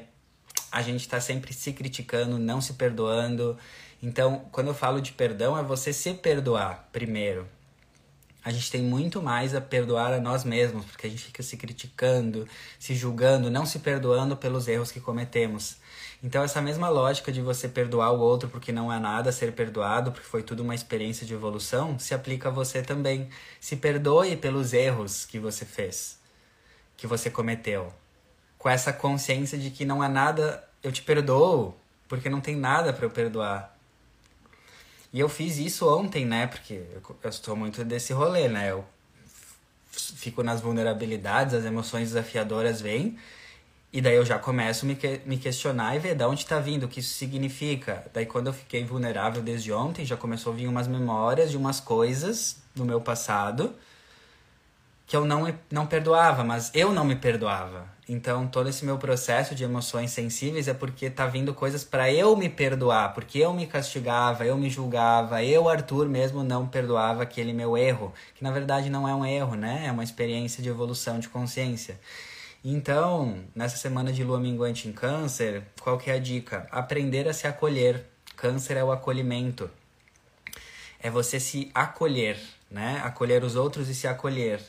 a 0.70 0.80
gente 0.82 1.00
está 1.00 1.20
sempre 1.20 1.52
se 1.52 1.72
criticando, 1.72 2.38
não 2.38 2.60
se 2.60 2.74
perdoando. 2.74 3.58
Então, 4.00 4.44
quando 4.52 4.68
eu 4.68 4.74
falo 4.74 5.00
de 5.00 5.10
perdão, 5.10 5.58
é 5.58 5.64
você 5.64 5.92
se 5.92 6.14
perdoar 6.14 6.88
primeiro. 6.92 7.44
A 8.44 8.52
gente 8.52 8.70
tem 8.70 8.80
muito 8.80 9.20
mais 9.20 9.52
a 9.52 9.60
perdoar 9.60 10.12
a 10.12 10.20
nós 10.20 10.44
mesmos, 10.44 10.84
porque 10.84 11.08
a 11.08 11.10
gente 11.10 11.24
fica 11.24 11.42
se 11.42 11.56
criticando, 11.56 12.46
se 12.78 12.94
julgando, 12.94 13.50
não 13.50 13.66
se 13.66 13.80
perdoando 13.80 14.36
pelos 14.36 14.68
erros 14.68 14.92
que 14.92 15.00
cometemos. 15.00 15.78
Então, 16.22 16.42
essa 16.42 16.60
mesma 16.60 16.88
lógica 16.88 17.30
de 17.30 17.40
você 17.40 17.68
perdoar 17.68 18.10
o 18.10 18.18
outro 18.18 18.48
porque 18.48 18.72
não 18.72 18.90
há 18.90 18.98
nada 18.98 19.30
ser 19.30 19.52
perdoado, 19.52 20.10
porque 20.10 20.26
foi 20.26 20.42
tudo 20.42 20.64
uma 20.64 20.74
experiência 20.74 21.24
de 21.24 21.32
evolução, 21.32 21.98
se 21.98 22.12
aplica 22.12 22.48
a 22.48 22.52
você 22.52 22.82
também. 22.82 23.28
Se 23.60 23.76
perdoe 23.76 24.36
pelos 24.36 24.72
erros 24.72 25.24
que 25.24 25.38
você 25.38 25.64
fez, 25.64 26.18
que 26.96 27.06
você 27.06 27.30
cometeu 27.30 27.92
com 28.58 28.68
essa 28.68 28.92
consciência 28.92 29.56
de 29.56 29.70
que 29.70 29.84
não 29.84 30.02
há 30.02 30.08
nada, 30.08 30.68
eu 30.82 30.90
te 30.90 31.02
perdoo, 31.02 31.74
porque 32.08 32.28
não 32.28 32.40
tem 32.40 32.56
nada 32.56 32.92
para 32.92 33.06
eu 33.06 33.10
perdoar. 33.10 33.76
E 35.12 35.20
eu 35.20 35.28
fiz 35.28 35.56
isso 35.58 35.88
ontem, 35.88 36.26
né? 36.26 36.48
Porque 36.48 36.82
eu 37.22 37.30
estou 37.30 37.56
muito 37.56 37.84
desse 37.84 38.12
rolê, 38.12 38.48
né? 38.48 38.72
Eu 38.72 38.84
fico 39.90 40.42
nas 40.42 40.60
vulnerabilidades, 40.60 41.54
as 41.54 41.64
emoções 41.64 42.08
desafiadoras 42.08 42.80
vêm, 42.80 43.16
e 43.92 44.00
daí 44.00 44.16
eu 44.16 44.24
já 44.24 44.38
começo 44.38 44.84
a 44.84 44.88
me, 44.88 44.94
que, 44.94 45.20
me 45.24 45.38
questionar 45.38 45.96
e 45.96 45.98
ver 45.98 46.14
de 46.14 46.24
onde 46.24 46.42
está 46.42 46.60
vindo, 46.60 46.84
o 46.84 46.88
que 46.88 47.00
isso 47.00 47.14
significa. 47.14 48.04
Daí 48.12 48.26
quando 48.26 48.48
eu 48.48 48.52
fiquei 48.52 48.84
vulnerável 48.84 49.42
desde 49.42 49.72
ontem, 49.72 50.04
já 50.04 50.16
começou 50.16 50.52
a 50.52 50.56
vir 50.56 50.68
umas 50.68 50.86
memórias 50.86 51.50
de 51.50 51.56
umas 51.56 51.80
coisas 51.80 52.58
do 52.74 52.84
meu 52.84 53.00
passado 53.00 53.74
que 55.08 55.16
eu 55.16 55.24
não, 55.24 55.52
não 55.70 55.86
perdoava, 55.86 56.44
mas 56.44 56.70
eu 56.74 56.92
não 56.92 57.02
me 57.02 57.16
perdoava. 57.16 57.88
Então, 58.06 58.46
todo 58.46 58.68
esse 58.68 58.84
meu 58.84 58.98
processo 58.98 59.54
de 59.54 59.64
emoções 59.64 60.10
sensíveis 60.10 60.68
é 60.68 60.74
porque 60.74 61.08
tá 61.08 61.26
vindo 61.26 61.54
coisas 61.54 61.82
para 61.82 62.12
eu 62.12 62.36
me 62.36 62.48
perdoar, 62.50 63.14
porque 63.14 63.38
eu 63.38 63.54
me 63.54 63.66
castigava, 63.66 64.44
eu 64.44 64.56
me 64.58 64.68
julgava, 64.68 65.42
eu, 65.42 65.66
Arthur, 65.66 66.08
mesmo 66.08 66.44
não 66.44 66.66
perdoava 66.66 67.22
aquele 67.22 67.54
meu 67.54 67.76
erro, 67.76 68.12
que 68.34 68.44
na 68.44 68.50
verdade 68.50 68.90
não 68.90 69.08
é 69.08 69.14
um 69.14 69.24
erro, 69.24 69.56
né? 69.56 69.84
É 69.86 69.92
uma 69.92 70.04
experiência 70.04 70.62
de 70.62 70.68
evolução 70.68 71.18
de 71.18 71.28
consciência. 71.28 71.98
Então, 72.64 73.44
nessa 73.54 73.76
semana 73.76 74.12
de 74.12 74.24
lua 74.24 74.40
minguante 74.40 74.88
em 74.88 74.92
Câncer, 74.92 75.62
qual 75.80 75.96
que 75.96 76.10
é 76.10 76.14
a 76.14 76.18
dica? 76.18 76.66
Aprender 76.70 77.28
a 77.28 77.32
se 77.32 77.46
acolher. 77.46 78.04
Câncer 78.36 78.76
é 78.76 78.82
o 78.82 78.90
acolhimento. 78.90 79.70
É 81.00 81.08
você 81.08 81.38
se 81.38 81.70
acolher, 81.72 82.38
né? 82.68 83.00
Acolher 83.04 83.44
os 83.44 83.54
outros 83.54 83.88
e 83.88 83.94
se 83.94 84.08
acolher. 84.08 84.60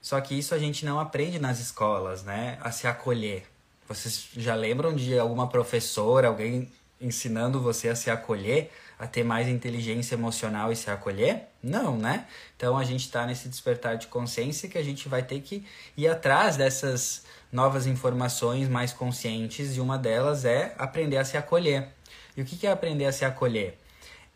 Só 0.00 0.20
que 0.20 0.38
isso 0.38 0.54
a 0.54 0.58
gente 0.58 0.84
não 0.84 1.00
aprende 1.00 1.38
nas 1.38 1.58
escolas, 1.58 2.22
né? 2.22 2.58
A 2.60 2.70
se 2.70 2.86
acolher. 2.86 3.44
Vocês 3.88 4.28
já 4.36 4.54
lembram 4.54 4.94
de 4.94 5.18
alguma 5.18 5.48
professora, 5.48 6.28
alguém 6.28 6.70
ensinando 7.00 7.60
você 7.60 7.88
a 7.88 7.96
se 7.96 8.10
acolher, 8.10 8.70
a 9.02 9.06
ter 9.08 9.24
mais 9.24 9.48
inteligência 9.48 10.14
emocional 10.14 10.70
e 10.70 10.76
se 10.76 10.88
acolher? 10.88 11.48
Não, 11.60 11.98
né? 11.98 12.24
Então 12.56 12.78
a 12.78 12.84
gente 12.84 13.00
está 13.00 13.26
nesse 13.26 13.48
despertar 13.48 13.96
de 13.96 14.06
consciência 14.06 14.68
que 14.68 14.78
a 14.78 14.82
gente 14.82 15.08
vai 15.08 15.24
ter 15.24 15.40
que 15.40 15.66
ir 15.96 16.06
atrás 16.06 16.56
dessas 16.56 17.24
novas 17.50 17.84
informações 17.88 18.68
mais 18.68 18.92
conscientes 18.92 19.76
e 19.76 19.80
uma 19.80 19.98
delas 19.98 20.44
é 20.44 20.72
aprender 20.78 21.16
a 21.16 21.24
se 21.24 21.36
acolher. 21.36 21.88
E 22.36 22.42
o 22.42 22.44
que 22.44 22.64
é 22.64 22.70
aprender 22.70 23.06
a 23.06 23.10
se 23.10 23.24
acolher? 23.24 23.76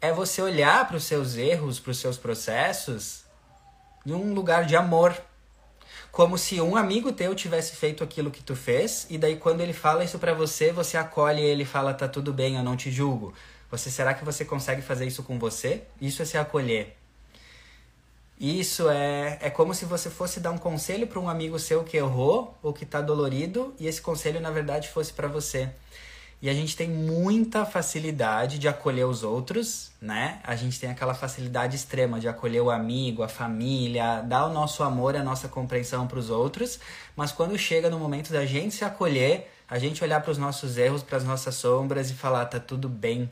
É 0.01 0.13
você 0.13 0.43
olhar 0.43 0.85
para 0.89 0.97
os 0.97 1.05
seus 1.05 1.37
erros, 1.37 1.79
para 1.79 1.93
os 1.93 1.99
seus 1.99 2.19
processos, 2.19 3.25
em 4.05 4.15
um 4.15 4.35
lugar 4.35 4.65
de 4.65 4.75
amor, 4.75 5.17
como 6.11 6.37
se 6.37 6.61
um 6.61 6.75
amigo 6.75 7.13
teu 7.13 7.37
tivesse 7.37 7.77
feito 7.77 8.03
aquilo 8.03 8.33
que 8.33 8.43
tu 8.43 8.57
fez 8.57 9.07
e 9.09 9.17
daí 9.17 9.37
quando 9.37 9.61
ele 9.61 9.73
fala 9.73 10.03
isso 10.03 10.19
para 10.19 10.35
você, 10.35 10.73
você 10.73 10.97
acolhe 10.97 11.41
ele 11.41 11.63
e 11.63 11.67
fala 11.67 11.95
tá 11.95 12.09
tudo 12.09 12.33
bem, 12.33 12.57
eu 12.57 12.65
não 12.65 12.77
te 12.77 12.91
julgo. 12.91 13.33
Você 13.71 13.91
será 13.91 14.15
que 14.15 14.25
você 14.25 14.45
consegue 14.45 14.83
fazer 14.83 15.07
isso 15.07 15.23
com 15.23 15.39
você? 15.39 15.83
Isso 16.01 16.23
é 16.23 16.25
se 16.25 16.39
acolher. 16.39 16.97
Isso 18.39 18.91
é, 18.91 19.39
é 19.41 19.51
como 19.51 19.73
se 19.73 19.87
você 19.87 20.11
fosse 20.11 20.41
dar 20.41 20.51
um 20.51 20.59
conselho 20.59 21.07
para 21.07 21.19
um 21.19 21.29
amigo 21.29 21.59
seu 21.59 21.83
que 21.83 21.97
errou 21.97 22.57
ou 22.63 22.73
que 22.73 22.85
está 22.85 23.01
dolorido 23.01 23.75
e 23.81 23.87
esse 23.87 24.01
conselho 24.01 24.41
na 24.41 24.51
verdade 24.51 24.89
fosse 24.89 25.13
para 25.13 25.27
você. 25.27 25.71
E 26.41 26.51
a 26.51 26.53
gente 26.53 26.77
tem 26.77 26.87
muita 26.87 27.65
facilidade 27.65 28.59
de 28.59 28.69
acolher 28.69 29.07
os 29.07 29.23
outros, 29.23 29.91
né? 29.99 30.39
A 30.45 30.55
gente 30.55 30.79
tem 30.79 30.91
aquela 30.91 31.15
facilidade 31.15 31.75
extrema 31.75 32.21
de 32.21 32.29
acolher 32.29 32.61
o 32.61 32.71
amigo, 32.71 33.23
a 33.23 33.29
família, 33.29 34.21
dar 34.21 34.45
o 34.45 34.53
nosso 34.53 34.83
amor, 34.83 35.17
a 35.17 35.23
nossa 35.25 35.49
compreensão 35.49 36.07
para 36.07 36.19
os 36.19 36.29
outros, 36.29 36.79
mas 37.17 37.33
quando 37.33 37.57
chega 37.57 37.89
no 37.89 37.99
momento 37.99 38.31
da 38.31 38.45
gente 38.45 38.75
se 38.75 38.85
acolher, 38.85 39.51
a 39.67 39.79
gente 39.79 40.05
olhar 40.05 40.21
para 40.21 40.31
os 40.31 40.37
nossos 40.37 40.77
erros, 40.77 41.03
para 41.03 41.17
as 41.17 41.25
nossas 41.25 41.55
sombras 41.55 42.11
e 42.11 42.15
falar: 42.15 42.45
tá 42.45 42.61
tudo 42.61 42.87
bem, 42.87 43.31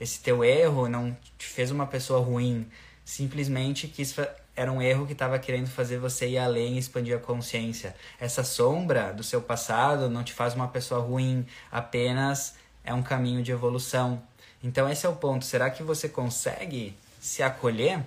esse 0.00 0.20
teu 0.20 0.42
erro 0.42 0.88
não 0.88 1.16
te 1.38 1.46
fez 1.46 1.70
uma 1.70 1.86
pessoa 1.86 2.20
ruim, 2.20 2.66
simplesmente 3.04 3.86
quis 3.86 4.16
era 4.56 4.70
um 4.72 4.82
erro 4.82 5.06
que 5.06 5.12
estava 5.12 5.38
querendo 5.38 5.68
fazer 5.68 5.98
você 5.98 6.28
ir 6.28 6.38
além 6.38 6.74
e 6.74 6.78
expandir 6.78 7.16
a 7.16 7.20
consciência. 7.20 7.94
Essa 8.18 8.44
sombra 8.44 9.12
do 9.12 9.22
seu 9.22 9.40
passado 9.40 10.10
não 10.10 10.24
te 10.24 10.32
faz 10.32 10.54
uma 10.54 10.68
pessoa 10.68 11.00
ruim, 11.00 11.46
apenas 11.70 12.56
é 12.84 12.92
um 12.92 13.02
caminho 13.02 13.42
de 13.42 13.52
evolução. 13.52 14.22
Então 14.62 14.88
esse 14.88 15.06
é 15.06 15.08
o 15.08 15.16
ponto. 15.16 15.44
Será 15.44 15.70
que 15.70 15.82
você 15.82 16.08
consegue 16.08 16.94
se 17.20 17.42
acolher? 17.42 18.04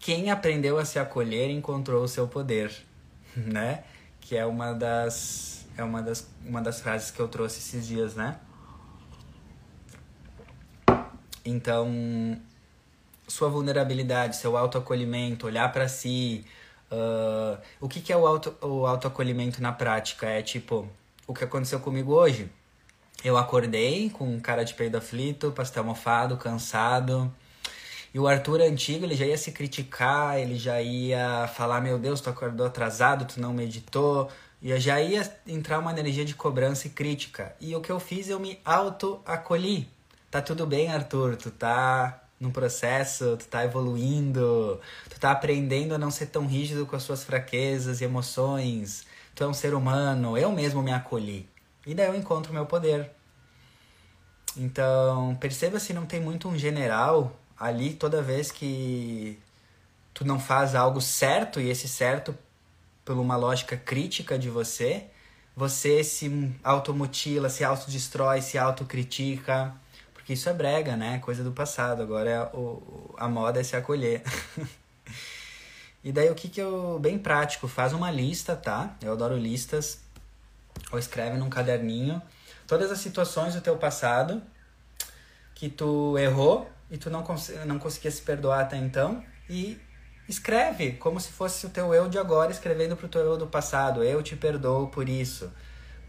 Quem 0.00 0.30
aprendeu 0.30 0.78
a 0.78 0.84
se 0.84 0.98
acolher 0.98 1.50
encontrou 1.50 2.04
o 2.04 2.08
seu 2.08 2.28
poder, 2.28 2.72
né? 3.36 3.84
Que 4.20 4.36
é 4.36 4.44
uma 4.44 4.72
das 4.72 5.66
é 5.76 5.84
uma 5.84 6.02
das 6.02 6.26
uma 6.44 6.62
das 6.62 6.80
frases 6.80 7.10
que 7.10 7.20
eu 7.20 7.28
trouxe 7.28 7.58
esses 7.58 7.86
dias, 7.86 8.14
né? 8.14 8.38
Então, 11.46 12.38
sua 13.28 13.48
vulnerabilidade, 13.48 14.36
seu 14.36 14.56
autoacolhimento, 14.56 15.46
olhar 15.46 15.72
para 15.72 15.88
si. 15.88 16.44
Uh, 16.90 17.58
o 17.80 17.88
que, 17.88 18.00
que 18.00 18.12
é 18.12 18.16
o, 18.16 18.26
auto, 18.26 18.56
o 18.60 18.86
autoacolhimento 18.86 19.62
na 19.62 19.72
prática? 19.72 20.26
É 20.26 20.42
tipo, 20.42 20.88
o 21.26 21.32
que 21.32 21.44
aconteceu 21.44 21.80
comigo 21.80 22.12
hoje. 22.12 22.50
Eu 23.24 23.36
acordei 23.36 24.10
com 24.10 24.38
cara 24.40 24.64
de 24.64 24.74
peido 24.74 24.96
aflito, 24.98 25.50
pastel 25.52 25.84
mofado, 25.84 26.36
cansado. 26.36 27.32
E 28.12 28.18
o 28.18 28.26
Arthur 28.26 28.60
antigo, 28.60 29.04
ele 29.04 29.14
já 29.14 29.26
ia 29.26 29.38
se 29.38 29.52
criticar, 29.52 30.38
ele 30.38 30.56
já 30.56 30.80
ia 30.80 31.48
falar: 31.48 31.80
Meu 31.80 31.98
Deus, 31.98 32.20
tu 32.20 32.30
acordou 32.30 32.66
atrasado, 32.66 33.24
tu 33.24 33.40
não 33.40 33.52
meditou. 33.52 34.30
E 34.62 34.78
já 34.80 35.00
ia 35.00 35.30
entrar 35.46 35.78
uma 35.78 35.92
energia 35.92 36.24
de 36.24 36.34
cobrança 36.34 36.86
e 36.86 36.90
crítica. 36.90 37.54
E 37.60 37.74
o 37.76 37.80
que 37.80 37.92
eu 37.92 38.00
fiz, 38.00 38.28
eu 38.28 38.40
me 38.40 38.58
auto-acolhi. 38.64 39.95
Tá 40.30 40.42
tudo 40.42 40.66
bem, 40.66 40.90
Arthur, 40.90 41.36
tu 41.36 41.50
tá 41.50 42.22
num 42.38 42.50
processo, 42.50 43.36
tu 43.36 43.46
tá 43.46 43.64
evoluindo, 43.64 44.80
tu 45.08 45.18
tá 45.18 45.30
aprendendo 45.30 45.94
a 45.94 45.98
não 45.98 46.10
ser 46.10 46.26
tão 46.26 46.46
rígido 46.46 46.84
com 46.86 46.96
as 46.96 47.02
suas 47.02 47.24
fraquezas 47.24 48.00
e 48.00 48.04
emoções. 48.04 49.06
Tu 49.34 49.44
é 49.44 49.46
um 49.46 49.54
ser 49.54 49.74
humano, 49.74 50.36
eu 50.36 50.50
mesmo 50.52 50.82
me 50.82 50.92
acolhi. 50.92 51.48
E 51.86 51.94
daí 51.94 52.08
eu 52.08 52.14
encontro 52.16 52.50
o 52.50 52.54
meu 52.54 52.66
poder. 52.66 53.10
Então, 54.56 55.36
perceba 55.36 55.78
se 55.78 55.92
não 55.92 56.06
tem 56.06 56.20
muito 56.20 56.48
um 56.48 56.58
general 56.58 57.38
ali 57.58 57.94
toda 57.94 58.22
vez 58.22 58.50
que 58.50 59.38
tu 60.12 60.24
não 60.24 60.40
faz 60.40 60.74
algo 60.74 61.00
certo 61.00 61.60
e 61.60 61.68
esse 61.68 61.88
certo 61.88 62.36
por 63.04 63.16
uma 63.16 63.36
lógica 63.36 63.76
crítica 63.76 64.38
de 64.38 64.50
você, 64.50 65.06
você 65.54 66.02
se 66.02 66.52
automutila, 66.64 67.48
se 67.48 67.64
autodestrói, 67.64 68.42
se 68.42 68.58
autocritica 68.58 69.74
porque 70.26 70.32
isso 70.32 70.48
é 70.48 70.52
brega, 70.52 70.96
né? 70.96 71.20
Coisa 71.20 71.44
do 71.44 71.52
passado. 71.52 72.02
Agora 72.02 72.28
é 72.28 72.42
o, 72.52 73.14
a 73.16 73.28
moda 73.28 73.60
é 73.60 73.62
se 73.62 73.76
acolher. 73.76 74.24
e 76.02 76.10
daí 76.10 76.28
o 76.28 76.34
que 76.34 76.48
que 76.48 76.60
eu. 76.60 76.98
Bem 76.98 77.16
prático, 77.16 77.68
faz 77.68 77.92
uma 77.92 78.10
lista, 78.10 78.56
tá? 78.56 78.96
Eu 79.00 79.12
adoro 79.12 79.36
listas. 79.36 80.00
Ou 80.90 80.98
escreve 80.98 81.38
num 81.38 81.48
caderninho 81.48 82.20
todas 82.66 82.90
as 82.90 82.98
situações 82.98 83.54
do 83.54 83.60
teu 83.60 83.76
passado 83.76 84.42
que 85.54 85.68
tu 85.68 86.18
errou 86.18 86.68
e 86.90 86.98
tu 86.98 87.08
não, 87.08 87.22
cons 87.22 87.52
não 87.64 87.78
conseguia 87.78 88.10
se 88.10 88.20
perdoar 88.20 88.62
até 88.62 88.76
então. 88.76 89.22
E 89.48 89.80
escreve 90.28 90.94
como 90.94 91.20
se 91.20 91.30
fosse 91.30 91.64
o 91.66 91.70
teu 91.70 91.94
eu 91.94 92.08
de 92.08 92.18
agora 92.18 92.50
escrevendo 92.50 92.96
pro 92.96 93.08
teu 93.08 93.20
eu 93.20 93.36
do 93.36 93.46
passado. 93.46 94.02
Eu 94.02 94.24
te 94.24 94.34
perdoo 94.34 94.88
por 94.88 95.08
isso. 95.08 95.52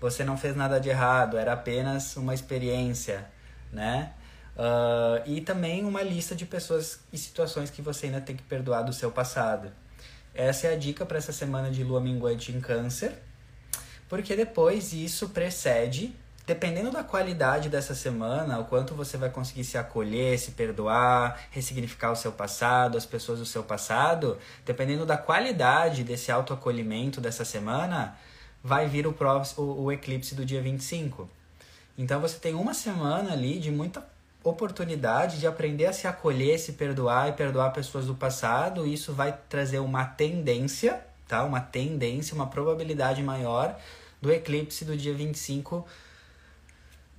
Você 0.02 0.24
não 0.24 0.36
fez 0.36 0.56
nada 0.56 0.80
de 0.80 0.90
errado, 0.90 1.38
era 1.38 1.54
apenas 1.54 2.18
uma 2.18 2.34
experiência 2.34 3.37
né? 3.72 4.14
Uh, 4.56 5.22
e 5.30 5.42
também 5.42 5.86
uma 5.86 6.02
lista 6.02 6.36
de 6.36 6.46
pessoas 6.46 7.00
e 7.14 7.18
situações 7.18 7.70
que 7.70 7.82
você 7.82 8.08
ainda 8.08 8.22
tem 8.22 8.36
que 8.36 8.44
perdoar 8.44 8.82
do 8.82 8.92
seu 8.92 9.12
passado. 9.12 9.72
Essa 10.34 10.68
é 10.68 10.74
a 10.74 10.78
dica 10.78 11.06
para 11.06 11.18
essa 11.18 11.32
semana 11.32 11.70
de 11.70 11.84
lua 11.84 12.02
minguante 12.02 12.52
em 12.52 12.60
Câncer, 12.60 13.14
porque 14.10 14.36
depois 14.36 14.94
isso 14.94 15.30
precede 15.30 16.16
dependendo 16.48 16.90
da 16.90 17.04
qualidade 17.04 17.68
dessa 17.68 17.94
semana, 17.94 18.58
o 18.58 18.64
quanto 18.64 18.96
você 18.96 19.18
vai 19.18 19.30
conseguir 19.30 19.66
se 19.66 19.78
acolher, 19.78 20.40
se 20.40 20.52
perdoar, 20.52 21.38
ressignificar 21.52 22.10
o 22.14 22.16
seu 22.16 22.32
passado, 22.32 22.98
as 22.98 23.06
pessoas 23.06 23.40
do 23.40 23.46
seu 23.46 23.66
passado, 23.66 24.38
dependendo 24.66 25.06
da 25.06 25.18
qualidade 25.18 26.06
desse 26.06 26.32
autoacolhimento 26.32 27.20
dessa 27.20 27.44
semana, 27.44 28.18
vai 28.64 28.88
vir 28.88 29.06
o, 29.06 29.12
próximo, 29.12 29.66
o, 29.66 29.84
o 29.84 29.92
eclipse 29.92 30.36
do 30.36 30.46
dia 30.46 30.62
25. 30.62 31.30
Então 31.98 32.22
você 32.22 32.38
tem 32.38 32.54
uma 32.54 32.74
semana 32.74 33.34
ali 33.34 33.60
de 33.60 33.72
muita 33.72 34.06
oportunidade 34.44 35.40
de 35.40 35.48
aprender 35.48 35.88
a 35.88 35.94
se 35.94 36.08
acolher, 36.08 36.60
se 36.60 36.74
perdoar 36.74 37.30
e 37.30 37.34
perdoar 37.34 37.72
pessoas 37.72 38.06
do 38.06 38.16
passado. 38.16 38.86
Isso 38.86 39.14
vai 39.14 39.38
trazer 39.50 39.80
uma 39.80 40.06
tendência, 40.06 41.02
tá? 41.28 41.44
Uma 41.44 41.60
tendência, 41.60 42.36
uma 42.36 42.48
probabilidade 42.48 43.24
maior 43.24 43.78
do 44.22 44.32
eclipse 44.32 44.86
do 44.86 44.96
dia 44.96 45.14
25 45.14 45.86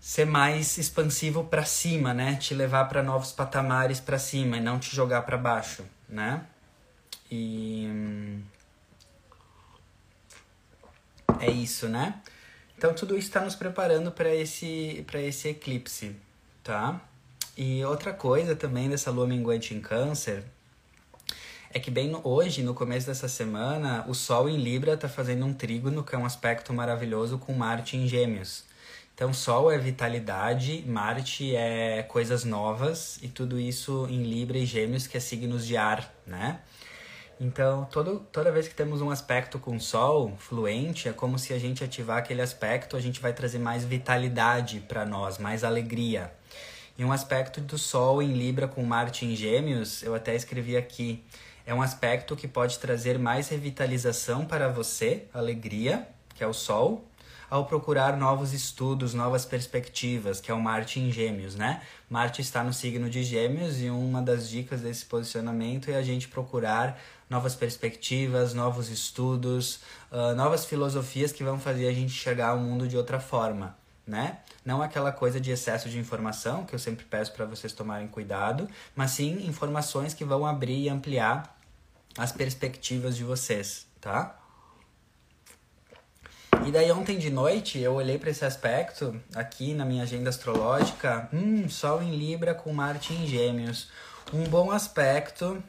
ser 0.00 0.24
mais 0.24 0.78
expansivo 0.78 1.44
para 1.44 1.64
cima, 1.64 2.14
né? 2.14 2.36
Te 2.36 2.54
levar 2.54 2.84
para 2.86 3.02
novos 3.02 3.32
patamares 3.32 4.00
para 4.00 4.18
cima 4.18 4.56
e 4.56 4.60
não 4.60 4.78
te 4.78 4.94
jogar 4.94 5.22
para 5.22 5.36
baixo, 5.36 5.84
né? 6.08 6.44
E 7.30 8.40
é 11.40 11.50
isso, 11.50 11.88
né? 11.88 12.14
Então 12.78 12.94
tudo 12.94 13.18
isso 13.18 13.26
está 13.26 13.40
nos 13.40 13.56
preparando 13.56 14.12
para 14.12 14.32
esse 14.32 15.04
para 15.04 15.20
esse 15.20 15.48
eclipse, 15.48 16.14
tá? 16.62 17.00
E 17.56 17.84
outra 17.84 18.12
coisa 18.12 18.54
também 18.54 18.88
dessa 18.88 19.10
lua 19.10 19.26
minguante 19.26 19.74
em 19.74 19.80
Câncer 19.80 20.44
é 21.70 21.80
que 21.80 21.90
bem 21.90 22.16
hoje, 22.22 22.62
no 22.62 22.74
começo 22.74 23.08
dessa 23.08 23.26
semana, 23.26 24.04
o 24.06 24.14
Sol 24.14 24.48
em 24.48 24.56
Libra 24.56 24.94
está 24.94 25.08
fazendo 25.08 25.44
um 25.44 25.52
trígono, 25.52 26.04
que 26.04 26.14
é 26.14 26.18
um 26.18 26.24
aspecto 26.24 26.72
maravilhoso 26.72 27.36
com 27.36 27.52
Marte 27.52 27.96
em 27.96 28.06
Gêmeos. 28.06 28.62
Então, 29.12 29.34
Sol 29.34 29.72
é 29.72 29.76
vitalidade, 29.76 30.84
Marte 30.86 31.56
é 31.56 32.04
coisas 32.04 32.44
novas 32.44 33.18
e 33.20 33.28
tudo 33.28 33.58
isso 33.58 34.06
em 34.08 34.22
Libra 34.22 34.56
e 34.56 34.64
Gêmeos, 34.64 35.08
que 35.08 35.16
é 35.16 35.20
signos 35.20 35.66
de 35.66 35.76
ar, 35.76 36.14
né? 36.24 36.60
Então, 37.40 37.86
todo, 37.92 38.18
toda 38.32 38.50
vez 38.50 38.66
que 38.66 38.74
temos 38.74 39.00
um 39.00 39.10
aspecto 39.10 39.60
com 39.60 39.78
Sol 39.78 40.34
fluente, 40.38 41.08
é 41.08 41.12
como 41.12 41.38
se 41.38 41.52
a 41.52 41.58
gente 41.58 41.84
ativar 41.84 42.18
aquele 42.18 42.42
aspecto, 42.42 42.96
a 42.96 43.00
gente 43.00 43.20
vai 43.20 43.32
trazer 43.32 43.60
mais 43.60 43.84
vitalidade 43.84 44.80
para 44.80 45.06
nós, 45.06 45.38
mais 45.38 45.62
alegria. 45.62 46.32
E 46.98 47.04
um 47.04 47.12
aspecto 47.12 47.60
do 47.60 47.78
Sol 47.78 48.20
em 48.20 48.32
Libra 48.32 48.66
com 48.66 48.82
Marte 48.82 49.24
em 49.24 49.36
Gêmeos, 49.36 50.02
eu 50.02 50.16
até 50.16 50.34
escrevi 50.34 50.76
aqui, 50.76 51.24
é 51.64 51.72
um 51.72 51.80
aspecto 51.80 52.34
que 52.34 52.48
pode 52.48 52.76
trazer 52.80 53.20
mais 53.20 53.48
revitalização 53.48 54.44
para 54.44 54.68
você, 54.68 55.26
alegria, 55.32 56.08
que 56.34 56.42
é 56.42 56.46
o 56.46 56.52
Sol, 56.52 57.08
ao 57.50 57.66
procurar 57.66 58.16
novos 58.16 58.52
estudos, 58.52 59.14
novas 59.14 59.44
perspectivas, 59.44 60.40
que 60.40 60.50
é 60.50 60.54
o 60.54 60.60
Marte 60.60 61.00
em 61.00 61.10
Gêmeos, 61.10 61.54
né? 61.54 61.82
Marte 62.10 62.42
está 62.42 62.62
no 62.62 62.72
signo 62.72 63.08
de 63.08 63.22
Gêmeos 63.22 63.80
e 63.80 63.88
uma 63.88 64.20
das 64.20 64.48
dicas 64.48 64.82
desse 64.82 65.04
posicionamento 65.06 65.90
é 65.90 65.94
a 65.94 66.02
gente 66.02 66.28
procurar 66.28 67.00
novas 67.28 67.54
perspectivas, 67.54 68.54
novos 68.54 68.88
estudos, 68.88 69.80
uh, 70.10 70.34
novas 70.34 70.64
filosofias 70.64 71.32
que 71.32 71.44
vão 71.44 71.58
fazer 71.58 71.88
a 71.88 71.92
gente 71.92 72.12
enxergar 72.12 72.54
o 72.54 72.60
mundo 72.60 72.88
de 72.88 72.96
outra 72.96 73.20
forma, 73.20 73.76
né? 74.06 74.38
Não 74.64 74.82
aquela 74.82 75.12
coisa 75.12 75.40
de 75.40 75.50
excesso 75.50 75.88
de 75.88 75.98
informação, 75.98 76.64
que 76.64 76.74
eu 76.74 76.78
sempre 76.78 77.04
peço 77.04 77.32
para 77.32 77.44
vocês 77.44 77.72
tomarem 77.72 78.08
cuidado, 78.08 78.68
mas 78.94 79.12
sim 79.12 79.46
informações 79.46 80.14
que 80.14 80.24
vão 80.24 80.46
abrir 80.46 80.84
e 80.84 80.88
ampliar 80.88 81.58
as 82.16 82.32
perspectivas 82.32 83.16
de 83.16 83.24
vocês, 83.24 83.86
tá? 84.00 84.38
E 86.66 86.72
daí 86.72 86.90
ontem 86.90 87.18
de 87.18 87.30
noite 87.30 87.78
eu 87.78 87.94
olhei 87.94 88.18
para 88.18 88.30
esse 88.30 88.44
aspecto 88.44 89.18
aqui 89.34 89.72
na 89.72 89.84
minha 89.84 90.02
agenda 90.02 90.28
astrológica, 90.28 91.28
hum, 91.32 91.68
Sol 91.68 92.02
em 92.02 92.16
Libra 92.16 92.52
com 92.52 92.72
Marte 92.72 93.12
em 93.12 93.26
Gêmeos. 93.26 93.88
Um 94.32 94.44
bom 94.44 94.70
aspecto 94.70 95.62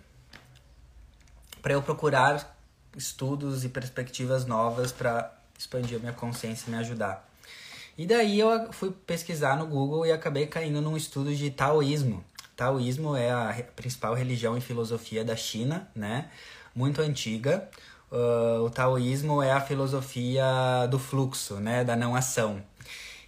para 1.61 1.73
eu 1.73 1.81
procurar 1.81 2.57
estudos 2.95 3.63
e 3.63 3.69
perspectivas 3.69 4.45
novas 4.45 4.91
para 4.91 5.33
expandir 5.57 5.97
a 5.97 5.99
minha 5.99 6.13
consciência 6.13 6.65
e 6.67 6.71
me 6.71 6.77
ajudar. 6.77 7.27
E 7.97 8.05
daí 8.05 8.39
eu 8.39 8.71
fui 8.71 8.91
pesquisar 9.05 9.57
no 9.57 9.67
Google 9.67 10.05
e 10.05 10.11
acabei 10.11 10.47
caindo 10.47 10.81
num 10.81 10.95
estudo 10.95 11.35
de 11.35 11.51
taoísmo. 11.51 12.23
Taoísmo 12.55 13.15
é 13.15 13.29
a 13.29 13.63
principal 13.75 14.13
religião 14.13 14.57
e 14.57 14.61
filosofia 14.61 15.23
da 15.23 15.35
China, 15.35 15.87
né? 15.93 16.29
Muito 16.73 17.01
antiga. 17.01 17.69
Uh, 18.11 18.63
o 18.63 18.69
taoísmo 18.69 19.41
é 19.43 19.51
a 19.51 19.61
filosofia 19.61 20.87
do 20.89 20.97
fluxo, 20.97 21.55
né? 21.55 21.83
Da 21.83 21.95
não 21.95 22.15
ação. 22.15 22.63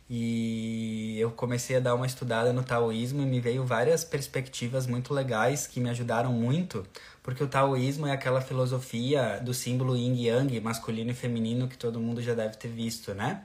E 0.09 1.17
eu 1.19 1.31
comecei 1.31 1.77
a 1.77 1.79
dar 1.79 1.95
uma 1.95 2.05
estudada 2.05 2.51
no 2.51 2.63
taoísmo 2.63 3.21
e 3.21 3.25
me 3.25 3.39
veio 3.39 3.65
várias 3.65 4.03
perspectivas 4.03 4.85
muito 4.85 5.13
legais 5.13 5.67
que 5.67 5.79
me 5.79 5.89
ajudaram 5.89 6.33
muito 6.33 6.85
porque 7.23 7.43
o 7.43 7.47
taoísmo 7.47 8.07
é 8.07 8.11
aquela 8.11 8.41
filosofia 8.41 9.39
do 9.43 9.53
símbolo 9.53 9.95
yin 9.95 10.15
e 10.15 10.27
yang, 10.27 10.59
masculino 10.59 11.11
e 11.11 11.13
feminino, 11.13 11.67
que 11.67 11.77
todo 11.77 11.99
mundo 11.99 12.21
já 12.21 12.33
deve 12.33 12.57
ter 12.57 12.67
visto, 12.67 13.13
né? 13.13 13.43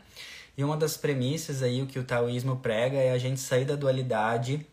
E 0.57 0.65
uma 0.65 0.77
das 0.77 0.97
premissas 0.97 1.63
aí, 1.63 1.83
o 1.83 1.87
que 1.87 1.99
o 1.99 2.05
taoísmo 2.05 2.57
prega, 2.57 2.97
é 2.97 3.11
a 3.13 3.19
gente 3.19 3.39
sair 3.39 3.67
da 3.67 3.77
dualidade, 3.77 4.67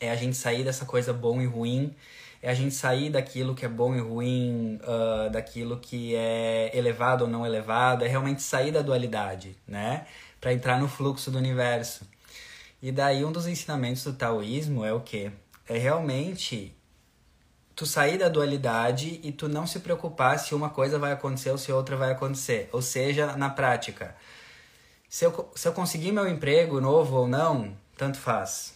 é 0.00 0.10
a 0.10 0.16
gente 0.16 0.36
sair 0.36 0.64
dessa 0.64 0.84
coisa 0.84 1.12
bom 1.12 1.40
e 1.40 1.46
ruim, 1.46 1.94
é 2.42 2.50
a 2.50 2.54
gente 2.54 2.74
sair 2.74 3.10
daquilo 3.10 3.54
que 3.54 3.64
é 3.64 3.68
bom 3.68 3.94
e 3.94 4.00
ruim, 4.00 4.80
uh, 4.82 5.30
daquilo 5.30 5.78
que 5.78 6.14
é 6.16 6.76
elevado 6.76 7.24
ou 7.24 7.30
não 7.30 7.46
elevado, 7.46 8.04
é 8.04 8.08
realmente 8.08 8.42
sair 8.42 8.72
da 8.72 8.82
dualidade, 8.82 9.56
né? 9.66 10.06
Para 10.40 10.52
entrar 10.52 10.80
no 10.80 10.88
fluxo 10.88 11.30
do 11.30 11.38
universo. 11.38 12.04
E 12.82 12.92
daí 12.92 13.24
um 13.24 13.32
dos 13.32 13.46
ensinamentos 13.46 14.04
do 14.04 14.12
taoísmo 14.12 14.84
é 14.84 14.92
o 14.92 15.00
quê? 15.00 15.32
É 15.68 15.78
realmente 15.78 16.72
tu 17.78 17.86
sair 17.86 18.18
da 18.18 18.28
dualidade 18.28 19.20
e 19.22 19.30
tu 19.30 19.48
não 19.48 19.64
se 19.64 19.78
preocupar 19.78 20.36
se 20.40 20.52
uma 20.52 20.68
coisa 20.68 20.98
vai 20.98 21.12
acontecer 21.12 21.52
ou 21.52 21.56
se 21.56 21.70
outra 21.70 21.96
vai 21.96 22.10
acontecer. 22.10 22.68
Ou 22.72 22.82
seja, 22.82 23.36
na 23.36 23.48
prática, 23.50 24.16
se 25.08 25.24
eu, 25.24 25.52
se 25.54 25.68
eu 25.68 25.72
conseguir 25.72 26.10
meu 26.10 26.26
emprego 26.26 26.80
novo 26.80 27.18
ou 27.18 27.28
não, 27.28 27.72
tanto 27.96 28.18
faz. 28.18 28.74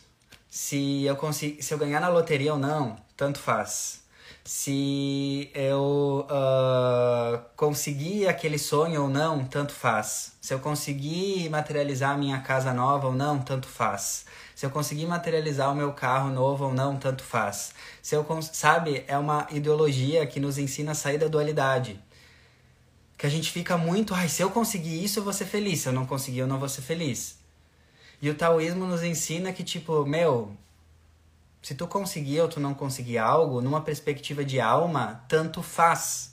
Se 0.48 1.02
eu, 1.02 1.16
consigo, 1.16 1.60
se 1.60 1.74
eu 1.74 1.78
ganhar 1.78 1.98
na 1.98 2.08
loteria 2.08 2.52
ou 2.52 2.60
não, 2.60 2.96
tanto 3.16 3.40
faz. 3.40 4.04
Se 4.44 5.50
eu 5.52 6.24
uh, 6.30 7.40
conseguir 7.56 8.28
aquele 8.28 8.58
sonho 8.58 9.02
ou 9.02 9.08
não, 9.08 9.44
tanto 9.44 9.72
faz. 9.72 10.36
Se 10.40 10.54
eu 10.54 10.60
conseguir 10.60 11.48
materializar 11.48 12.16
minha 12.16 12.40
casa 12.40 12.72
nova 12.72 13.08
ou 13.08 13.12
não, 13.12 13.40
tanto 13.40 13.66
faz. 13.66 14.26
Se 14.54 14.64
eu 14.64 14.70
conseguir 14.70 15.06
materializar 15.06 15.72
o 15.72 15.74
meu 15.74 15.92
carro 15.92 16.30
novo 16.30 16.66
ou 16.66 16.72
não, 16.72 16.96
tanto 16.96 17.24
faz. 17.24 17.74
Se 18.02 18.16
eu 18.16 18.26
sabe, 18.42 19.04
é 19.06 19.16
uma 19.16 19.46
ideologia 19.50 20.26
que 20.26 20.40
nos 20.40 20.58
ensina 20.58 20.90
a 20.90 20.94
sair 20.94 21.18
da 21.18 21.28
dualidade. 21.28 21.98
Que 23.16 23.26
a 23.26 23.30
gente 23.30 23.52
fica 23.52 23.78
muito, 23.78 24.12
ai, 24.12 24.28
se 24.28 24.42
eu 24.42 24.50
conseguir 24.50 25.04
isso, 25.04 25.20
eu 25.20 25.24
vou 25.24 25.32
ser 25.32 25.44
feliz. 25.44 25.80
Se 25.80 25.88
eu 25.88 25.92
não 25.92 26.04
conseguir, 26.04 26.40
eu 26.40 26.46
não 26.48 26.58
vou 26.58 26.68
ser 26.68 26.82
feliz. 26.82 27.38
E 28.20 28.28
o 28.28 28.34
taoísmo 28.34 28.86
nos 28.86 29.04
ensina 29.04 29.52
que 29.52 29.62
tipo, 29.62 30.04
meu, 30.04 30.52
se 31.62 31.76
tu 31.76 31.86
conseguir 31.86 32.40
ou 32.40 32.48
tu 32.48 32.58
não 32.58 32.74
conseguir 32.74 33.18
algo, 33.18 33.60
numa 33.60 33.80
perspectiva 33.80 34.44
de 34.44 34.60
alma, 34.60 35.24
tanto 35.28 35.62
faz. 35.62 36.32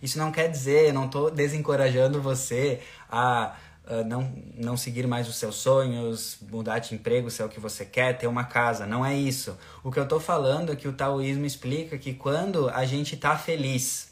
Isso 0.00 0.16
não 0.16 0.30
quer 0.30 0.48
dizer, 0.48 0.88
eu 0.88 0.94
não 0.94 1.06
estou 1.06 1.28
desencorajando 1.28 2.22
você 2.22 2.80
a 3.10 3.56
uh, 3.86 4.04
não, 4.04 4.32
não 4.56 4.76
seguir 4.76 5.06
mais 5.06 5.28
os 5.28 5.36
seus 5.36 5.56
sonhos, 5.56 6.38
mudar 6.50 6.78
de 6.78 6.94
emprego 6.94 7.30
se 7.30 7.42
é 7.42 7.44
o 7.44 7.48
que 7.48 7.60
você 7.60 7.84
quer, 7.84 8.18
ter 8.18 8.26
uma 8.26 8.44
casa. 8.44 8.86
Não 8.86 9.04
é 9.04 9.14
isso. 9.14 9.56
O 9.82 9.90
que 9.90 9.98
eu 9.98 10.04
estou 10.04 10.20
falando 10.20 10.72
é 10.72 10.76
que 10.76 10.88
o 10.88 10.92
taoísmo 10.92 11.44
explica 11.44 11.98
que 11.98 12.14
quando 12.14 12.68
a 12.70 12.84
gente 12.84 13.14
está 13.14 13.36
feliz 13.36 14.10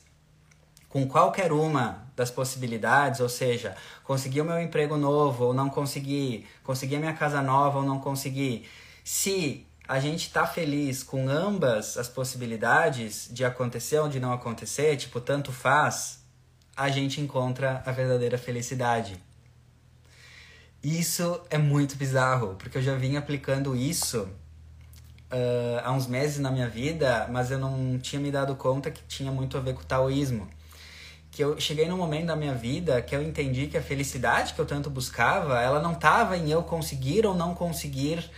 com 0.88 1.06
qualquer 1.06 1.52
uma 1.52 2.06
das 2.16 2.30
possibilidades, 2.30 3.20
ou 3.20 3.28
seja, 3.28 3.76
conseguir 4.02 4.40
o 4.40 4.44
meu 4.44 4.60
emprego 4.60 4.96
novo 4.96 5.46
ou 5.46 5.54
não 5.54 5.68
conseguir, 5.68 6.46
conseguir 6.64 6.96
a 6.96 7.00
minha 7.00 7.12
casa 7.12 7.42
nova 7.42 7.78
ou 7.78 7.84
não 7.84 7.98
conseguir, 7.98 8.68
se 9.04 9.66
a 9.86 9.98
gente 10.00 10.26
está 10.26 10.46
feliz 10.46 11.02
com 11.02 11.28
ambas 11.28 11.96
as 11.96 12.08
possibilidades 12.08 13.28
de 13.30 13.44
acontecer 13.44 13.98
ou 13.98 14.08
de 14.08 14.20
não 14.20 14.32
acontecer, 14.32 14.96
tipo, 14.96 15.20
tanto 15.20 15.52
faz, 15.52 16.22
a 16.76 16.88
gente 16.88 17.20
encontra 17.20 17.82
a 17.86 17.90
verdadeira 17.90 18.36
felicidade. 18.36 19.18
Isso 20.82 21.40
é 21.50 21.58
muito 21.58 21.96
bizarro, 21.96 22.54
porque 22.54 22.78
eu 22.78 22.82
já 22.82 22.94
vim 22.94 23.16
aplicando 23.16 23.74
isso 23.74 24.28
uh, 25.32 25.80
há 25.82 25.92
uns 25.92 26.06
meses 26.06 26.38
na 26.38 26.52
minha 26.52 26.68
vida, 26.68 27.26
mas 27.30 27.50
eu 27.50 27.58
não 27.58 27.98
tinha 27.98 28.20
me 28.20 28.30
dado 28.30 28.54
conta 28.54 28.90
que 28.90 29.02
tinha 29.08 29.32
muito 29.32 29.56
a 29.56 29.60
ver 29.60 29.74
com 29.74 29.82
o 29.82 29.84
taoísmo. 29.84 30.48
Que 31.32 31.42
eu 31.42 31.60
cheguei 31.60 31.88
num 31.88 31.96
momento 31.96 32.26
da 32.26 32.36
minha 32.36 32.54
vida 32.54 33.02
que 33.02 33.14
eu 33.14 33.22
entendi 33.22 33.66
que 33.66 33.76
a 33.76 33.82
felicidade 33.82 34.54
que 34.54 34.60
eu 34.60 34.66
tanto 34.66 34.88
buscava, 34.88 35.60
ela 35.60 35.80
não 35.80 35.92
estava 35.92 36.36
em 36.36 36.50
eu 36.50 36.62
conseguir 36.62 37.26
ou 37.26 37.34
não 37.34 37.54
conseguir 37.54 38.30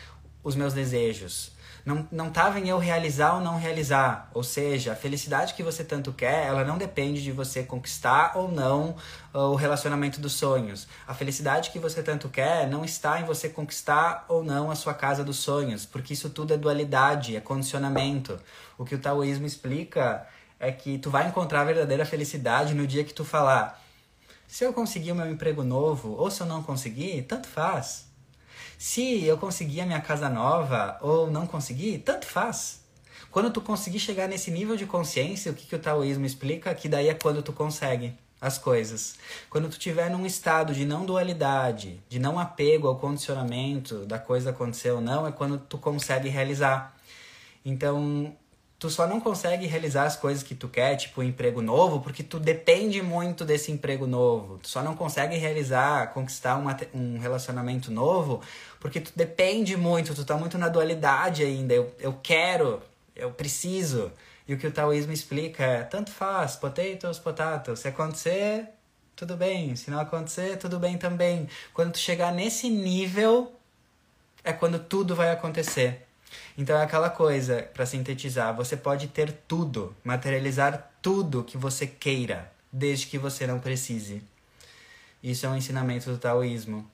os 0.42 0.56
meus 0.56 0.72
desejos, 0.72 1.52
Não, 1.84 2.06
não 2.10 2.30
em 2.58 2.68
eu 2.68 2.78
realizar 2.78 3.34
ou 3.34 3.40
não 3.40 3.58
realizar. 3.58 4.30
Ou 4.34 4.42
seja, 4.42 4.92
a 4.92 4.96
felicidade 4.96 5.54
que 5.54 5.62
você 5.62 5.82
tanto 5.82 6.12
quer, 6.12 6.46
ela 6.46 6.64
não 6.64 6.78
depende 6.78 7.22
de 7.22 7.32
você 7.32 7.62
conquistar 7.62 8.32
ou 8.36 8.50
não 8.50 8.96
uh, 9.34 9.38
o 9.38 9.54
relacionamento 9.54 10.20
dos 10.20 10.32
sonhos. 10.32 10.86
A 11.06 11.14
felicidade 11.14 11.70
que 11.70 11.78
você 11.78 12.02
tanto 12.02 12.28
quer 12.28 12.68
não 12.68 12.84
está 12.84 13.20
em 13.20 13.24
você 13.24 13.48
conquistar 13.48 14.24
ou 14.28 14.44
não 14.44 14.70
a 14.70 14.74
sua 14.74 14.94
casa 14.94 15.24
dos 15.24 15.38
sonhos, 15.38 15.86
porque 15.86 16.12
isso 16.12 16.30
tudo 16.30 16.54
é 16.54 16.56
dualidade, 16.56 17.36
é 17.36 17.40
condicionamento. 17.40 18.38
O 18.76 18.84
que 18.84 18.94
o 18.94 18.98
taoísmo 18.98 19.46
explica 19.46 20.26
é 20.58 20.70
que 20.70 20.98
tu 20.98 21.10
vai 21.10 21.26
encontrar 21.26 21.62
a 21.62 21.64
verdadeira 21.64 22.04
felicidade 22.04 22.74
no 22.74 22.86
dia 22.86 23.04
que 23.04 23.14
tu 23.14 23.24
falar: 23.24 23.82
se 24.46 24.64
eu 24.64 24.72
conseguir 24.72 25.12
o 25.12 25.14
meu 25.14 25.30
emprego 25.30 25.62
novo 25.62 26.14
ou 26.18 26.30
se 26.30 26.42
eu 26.42 26.46
não 26.46 26.62
conseguir, 26.62 27.22
tanto 27.22 27.48
faz. 27.48 28.09
Se 28.80 29.22
eu 29.26 29.36
conseguir 29.36 29.82
a 29.82 29.86
minha 29.86 30.00
casa 30.00 30.26
nova 30.30 30.96
ou 31.02 31.30
não 31.30 31.46
conseguir, 31.46 31.98
tanto 31.98 32.24
faz. 32.24 32.80
Quando 33.30 33.50
tu 33.50 33.60
conseguir 33.60 33.98
chegar 33.98 34.26
nesse 34.26 34.50
nível 34.50 34.74
de 34.74 34.86
consciência, 34.86 35.52
o 35.52 35.54
que, 35.54 35.66
que 35.66 35.76
o 35.76 35.78
taoísmo 35.78 36.24
explica? 36.24 36.74
Que 36.74 36.88
daí 36.88 37.08
é 37.08 37.12
quando 37.12 37.42
tu 37.42 37.52
consegue 37.52 38.14
as 38.40 38.56
coisas. 38.56 39.16
Quando 39.50 39.68
tu 39.68 39.78
tiver 39.78 40.08
num 40.08 40.24
estado 40.24 40.72
de 40.72 40.86
não 40.86 41.04
dualidade, 41.04 42.00
de 42.08 42.18
não 42.18 42.38
apego 42.38 42.88
ao 42.88 42.96
condicionamento 42.96 44.06
da 44.06 44.18
coisa 44.18 44.48
acontecer 44.48 44.92
ou 44.92 45.02
não, 45.02 45.26
é 45.26 45.30
quando 45.30 45.58
tu 45.58 45.76
consegue 45.76 46.30
realizar. 46.30 46.96
Então, 47.62 48.34
tu 48.80 48.88
só 48.88 49.06
não 49.06 49.20
consegue 49.20 49.66
realizar 49.66 50.04
as 50.04 50.16
coisas 50.16 50.42
que 50.42 50.54
tu 50.54 50.66
quer, 50.66 50.96
tipo 50.96 51.20
um 51.20 51.24
emprego 51.24 51.60
novo, 51.60 52.00
porque 52.00 52.22
tu 52.22 52.40
depende 52.40 53.02
muito 53.02 53.44
desse 53.44 53.70
emprego 53.70 54.06
novo. 54.06 54.58
Tu 54.58 54.68
só 54.68 54.82
não 54.82 54.96
consegue 54.96 55.36
realizar, 55.36 56.14
conquistar 56.14 56.56
uma, 56.56 56.74
um 56.94 57.18
relacionamento 57.18 57.92
novo, 57.92 58.40
porque 58.80 58.98
tu 58.98 59.12
depende 59.14 59.76
muito, 59.76 60.14
tu 60.14 60.24
tá 60.24 60.34
muito 60.34 60.56
na 60.56 60.68
dualidade 60.68 61.44
ainda. 61.44 61.74
Eu, 61.74 61.94
eu 62.00 62.18
quero, 62.22 62.82
eu 63.14 63.30
preciso. 63.30 64.10
E 64.48 64.54
o 64.54 64.58
que 64.58 64.66
o 64.66 64.72
taoísmo 64.72 65.12
explica 65.12 65.62
é, 65.62 65.82
tanto 65.82 66.10
faz, 66.10 66.56
potatoes, 66.56 67.18
potatoes. 67.18 67.80
Se 67.80 67.88
acontecer, 67.88 68.66
tudo 69.14 69.36
bem. 69.36 69.76
Se 69.76 69.90
não 69.90 70.00
acontecer, 70.00 70.56
tudo 70.56 70.78
bem 70.78 70.96
também. 70.96 71.46
Quando 71.74 71.92
tu 71.92 71.98
chegar 71.98 72.32
nesse 72.32 72.70
nível, 72.70 73.52
é 74.42 74.54
quando 74.54 74.78
tudo 74.78 75.14
vai 75.14 75.30
acontecer. 75.30 76.06
Então 76.56 76.76
é 76.76 76.82
aquela 76.82 77.10
coisa, 77.10 77.62
para 77.74 77.86
sintetizar, 77.86 78.54
você 78.54 78.76
pode 78.76 79.08
ter 79.08 79.32
tudo, 79.48 79.94
materializar 80.04 80.90
tudo 81.02 81.44
que 81.44 81.56
você 81.56 81.86
queira, 81.86 82.50
desde 82.72 83.06
que 83.06 83.18
você 83.18 83.46
não 83.46 83.58
precise. 83.58 84.22
Isso 85.22 85.46
é 85.46 85.48
um 85.48 85.56
ensinamento 85.56 86.10
do 86.10 86.18
taoísmo. 86.18 86.88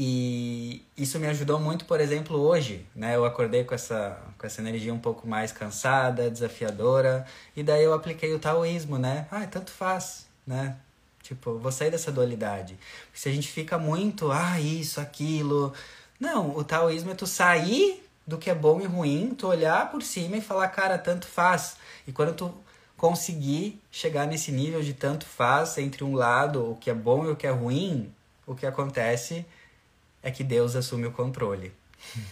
E 0.00 0.84
isso 0.96 1.18
me 1.18 1.26
ajudou 1.26 1.58
muito, 1.58 1.84
por 1.84 2.00
exemplo, 2.00 2.38
hoje, 2.38 2.86
né? 2.94 3.16
Eu 3.16 3.24
acordei 3.24 3.64
com 3.64 3.74
essa, 3.74 4.16
com 4.38 4.46
essa 4.46 4.60
energia 4.60 4.94
um 4.94 4.98
pouco 4.98 5.26
mais 5.26 5.50
cansada, 5.50 6.30
desafiadora, 6.30 7.26
e 7.56 7.64
daí 7.64 7.82
eu 7.82 7.92
apliquei 7.92 8.32
o 8.32 8.38
taoísmo, 8.38 8.96
né? 8.96 9.26
Ah, 9.28 9.44
tanto 9.46 9.72
faz, 9.72 10.28
né? 10.46 10.76
Tipo, 11.20 11.58
vou 11.58 11.72
sair 11.72 11.90
dessa 11.90 12.12
dualidade. 12.12 12.78
Porque 13.06 13.18
se 13.18 13.28
a 13.28 13.32
gente 13.32 13.48
fica 13.48 13.76
muito, 13.76 14.30
ah, 14.30 14.60
isso, 14.60 15.00
aquilo. 15.00 15.72
Não, 16.20 16.56
o 16.56 16.62
taoísmo 16.62 17.10
é 17.10 17.14
tu 17.14 17.26
sair 17.26 18.07
do 18.28 18.36
que 18.36 18.50
é 18.50 18.54
bom 18.54 18.78
e 18.78 18.84
ruim, 18.84 19.34
tu 19.34 19.48
olhar 19.48 19.90
por 19.90 20.02
cima 20.02 20.36
e 20.36 20.42
falar, 20.42 20.68
cara, 20.68 20.98
tanto 20.98 21.26
faz. 21.26 21.78
E 22.06 22.12
quando 22.12 22.34
tu 22.34 22.54
conseguir 22.94 23.80
chegar 23.90 24.26
nesse 24.26 24.52
nível 24.52 24.82
de 24.82 24.92
tanto 24.92 25.24
faz 25.24 25.78
entre 25.78 26.04
um 26.04 26.14
lado, 26.14 26.72
o 26.72 26.76
que 26.76 26.90
é 26.90 26.94
bom 26.94 27.24
e 27.24 27.30
o 27.30 27.36
que 27.36 27.46
é 27.46 27.50
ruim, 27.50 28.12
o 28.46 28.54
que 28.54 28.66
acontece 28.66 29.46
é 30.22 30.30
que 30.30 30.44
Deus 30.44 30.76
assume 30.76 31.06
o 31.06 31.10
controle. 31.10 31.72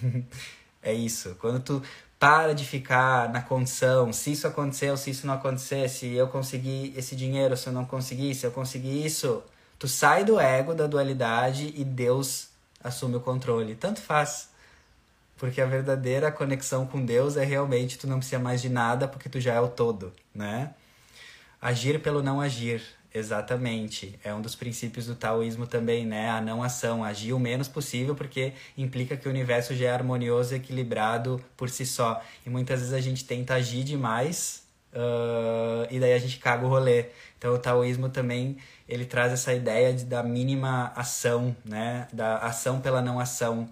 é 0.83 0.93
isso. 0.93 1.35
Quando 1.41 1.61
tu 1.61 1.83
para 2.19 2.55
de 2.55 2.67
ficar 2.67 3.31
na 3.31 3.41
condição, 3.41 4.13
se 4.13 4.33
isso 4.33 4.47
acontecer 4.47 4.91
ou 4.91 4.99
se 4.99 5.09
isso 5.09 5.27
não 5.27 5.33
acontecer, 5.33 5.89
se 5.89 6.13
eu 6.13 6.29
conseguir 6.29 6.93
esse 6.95 7.17
dinheiro, 7.17 7.57
se 7.57 7.69
eu 7.69 7.73
não 7.73 7.87
conseguir, 7.87 8.35
se 8.35 8.45
eu 8.45 8.51
conseguir 8.51 9.03
isso, 9.03 9.43
tu 9.79 9.89
sai 9.89 10.25
do 10.25 10.39
ego, 10.39 10.75
da 10.75 10.87
dualidade 10.87 11.73
e 11.75 11.83
Deus 11.83 12.49
assume 12.85 13.17
o 13.17 13.21
controle. 13.21 13.75
Tanto 13.75 14.03
faz. 14.03 14.55
Porque 15.37 15.61
a 15.61 15.67
verdadeira 15.67 16.33
conexão 16.33 16.87
com 16.87 17.05
Deus 17.05 17.37
é 17.37 17.45
realmente 17.45 17.99
tu 17.99 18.07
não 18.07 18.19
precisa 18.19 18.39
mais 18.39 18.63
de 18.63 18.69
nada 18.69 19.07
porque 19.07 19.29
tu 19.29 19.39
já 19.39 19.55
é 19.55 19.61
o 19.61 19.69
todo, 19.69 20.13
né? 20.35 20.75
Agir 21.61 22.01
pelo 22.01 22.23
não 22.23 22.41
agir, 22.41 22.83
exatamente. 23.13 24.19
É 24.25 24.33
um 24.33 24.41
dos 24.41 24.55
princípios 24.55 25.07
do 25.07 25.15
taoísmo 25.15 25.67
também, 25.67 26.07
né? 26.07 26.31
A 26.31 26.41
não 26.41 26.63
ação, 26.63 27.05
agir 27.05 27.33
o 27.33 27.39
menos 27.39 27.69
possível 27.69 28.15
porque 28.15 28.53
implica 28.77 29.17
que 29.17 29.27
o 29.27 29.31
universo 29.31 29.75
já 29.75 29.87
é 29.87 29.91
harmonioso 29.91 30.55
e 30.55 30.57
equilibrado 30.57 31.43
por 31.57 31.69
si 31.69 31.85
só. 31.85 32.23
E 32.47 32.51
muitas 32.51 32.81
vezes 32.81 32.95
a 32.95 33.01
gente 33.01 33.25
tenta 33.25 33.55
agir 33.55 33.85
demais 33.85 34.67
uh, 34.93 35.87
e 35.91 36.01
daí 36.01 36.15
a 36.15 36.19
gente 36.19 36.39
caga 36.39 36.65
o 36.65 36.69
rolê. 36.69 37.07
Então 37.39 37.55
o 37.55 37.59
taoísmo 37.59 38.09
também 38.09 38.57
ele 38.89 39.05
traz 39.05 39.33
essa 39.33 39.53
ideia 39.53 39.93
de, 39.93 40.05
da 40.05 40.23
mínima 40.23 40.93
ação, 40.95 41.55
né? 41.65 42.09
Da 42.13 42.39
ação 42.39 42.81
pela 42.81 43.03
não 43.03 43.19
ação. 43.19 43.69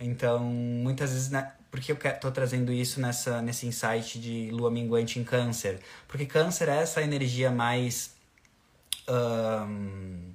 Então, 0.00 0.40
muitas 0.40 1.10
vezes, 1.12 1.30
né, 1.30 1.52
por 1.70 1.78
que 1.78 1.92
eu 1.92 1.96
estou 1.96 2.32
trazendo 2.32 2.72
isso 2.72 3.00
nessa, 3.00 3.42
nesse 3.42 3.66
insight 3.66 4.18
de 4.18 4.50
lua 4.50 4.70
minguante 4.70 5.18
em 5.18 5.24
câncer? 5.24 5.80
Porque 6.08 6.26
câncer 6.26 6.68
é 6.68 6.78
essa 6.78 7.02
energia 7.02 7.50
mais. 7.50 8.14
Um, 9.08 10.30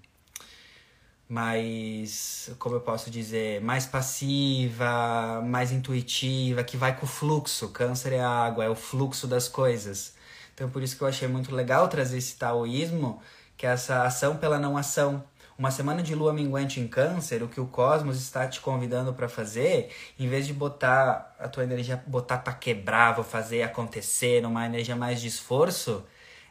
mais, 1.28 2.52
como 2.60 2.76
eu 2.76 2.82
posso 2.82 3.10
dizer, 3.10 3.60
mais 3.62 3.86
passiva, 3.86 5.42
mais 5.44 5.72
intuitiva, 5.72 6.64
que 6.64 6.78
vai 6.78 6.96
com 6.96 7.06
o 7.06 7.10
fluxo. 7.10 7.70
Câncer 7.70 8.14
é 8.14 8.20
água, 8.20 8.64
é 8.64 8.70
o 8.70 8.76
fluxo 8.76 9.28
das 9.28 9.48
coisas. 9.48 10.14
Então, 10.54 10.70
por 10.70 10.84
isso 10.84 10.96
que 10.96 11.02
eu 11.02 11.08
achei 11.08 11.28
muito 11.28 11.54
legal 11.54 11.88
trazer 11.88 12.18
esse 12.18 12.36
taoísmo, 12.38 13.22
que 13.58 13.66
é 13.66 13.72
essa 13.72 14.04
ação 14.04 14.38
pela 14.38 14.60
não 14.60 14.78
ação. 14.78 15.24
Uma 15.58 15.72
semana 15.72 16.04
de 16.04 16.14
lua 16.14 16.34
minguante 16.34 16.82
em 16.82 16.88
câncer, 16.88 17.42
o 17.42 17.48
que 17.48 17.62
o 17.62 17.66
cosmos 17.66 18.22
está 18.22 18.46
te 18.46 18.60
convidando 18.60 19.14
para 19.14 19.30
fazer, 19.30 19.90
em 20.20 20.28
vez 20.28 20.46
de 20.46 20.52
botar 20.52 21.34
a 21.40 21.48
tua 21.48 21.64
energia, 21.64 22.04
botar 22.06 22.40
para 22.40 22.52
quebrar, 22.52 23.14
vou 23.14 23.24
fazer 23.24 23.64
acontecer, 23.64 24.42
numa 24.42 24.66
energia 24.66 24.98
mais 24.98 25.22
de 25.22 25.28
esforço, 25.28 26.04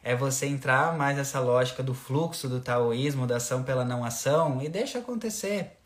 é 0.02 0.16
você 0.16 0.46
entrar 0.46 0.96
mais 0.96 1.18
nessa 1.18 1.38
lógica 1.38 1.82
do 1.82 1.92
fluxo 1.92 2.48
do 2.48 2.60
taoísmo, 2.60 3.26
da 3.26 3.36
ação 3.36 3.62
pela 3.62 3.84
não 3.84 4.06
ação 4.06 4.62
e 4.62 4.70
deixa 4.70 5.00
acontecer. 5.00 5.76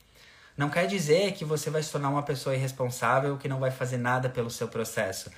Não 0.56 0.70
quer 0.70 0.86
dizer 0.86 1.32
que 1.32 1.44
você 1.44 1.70
vai 1.70 1.82
se 1.82 1.90
tornar 1.90 2.10
uma 2.10 2.22
pessoa 2.22 2.54
irresponsável 2.54 3.36
que 3.36 3.48
não 3.48 3.58
vai 3.58 3.72
fazer 3.72 3.96
nada 3.96 4.28
pelo 4.28 4.50
seu 4.50 4.68
processo. 4.68 5.28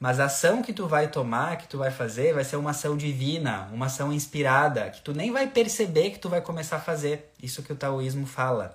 Mas 0.00 0.18
a 0.18 0.24
ação 0.24 0.62
que 0.62 0.72
tu 0.72 0.88
vai 0.88 1.08
tomar, 1.08 1.58
que 1.58 1.68
tu 1.68 1.76
vai 1.76 1.90
fazer, 1.90 2.32
vai 2.32 2.42
ser 2.42 2.56
uma 2.56 2.70
ação 2.70 2.96
divina, 2.96 3.68
uma 3.70 3.84
ação 3.84 4.10
inspirada, 4.10 4.88
que 4.88 5.02
tu 5.02 5.12
nem 5.12 5.30
vai 5.30 5.46
perceber 5.46 6.10
que 6.10 6.18
tu 6.18 6.30
vai 6.30 6.40
começar 6.40 6.76
a 6.76 6.80
fazer. 6.80 7.30
Isso 7.42 7.62
que 7.62 7.70
o 7.70 7.76
taoísmo 7.76 8.26
fala. 8.26 8.74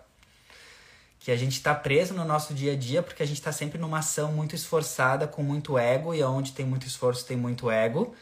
Que 1.20 1.32
a 1.32 1.36
gente 1.36 1.54
está 1.54 1.74
preso 1.74 2.14
no 2.14 2.24
nosso 2.24 2.54
dia 2.54 2.74
a 2.74 2.76
dia 2.76 3.02
porque 3.02 3.24
a 3.24 3.26
gente 3.26 3.40
está 3.40 3.52
sempre 3.52 3.80
numa 3.80 3.98
ação 4.00 4.32
muito 4.32 4.54
esforçada, 4.54 5.28
com 5.28 5.42
muito 5.42 5.80
ego, 5.80 6.14
e 6.14 6.22
onde 6.22 6.52
tem 6.52 6.64
muito 6.64 6.86
esforço 6.86 7.26
tem 7.26 7.36
muito 7.36 7.72
ego. 7.72 8.14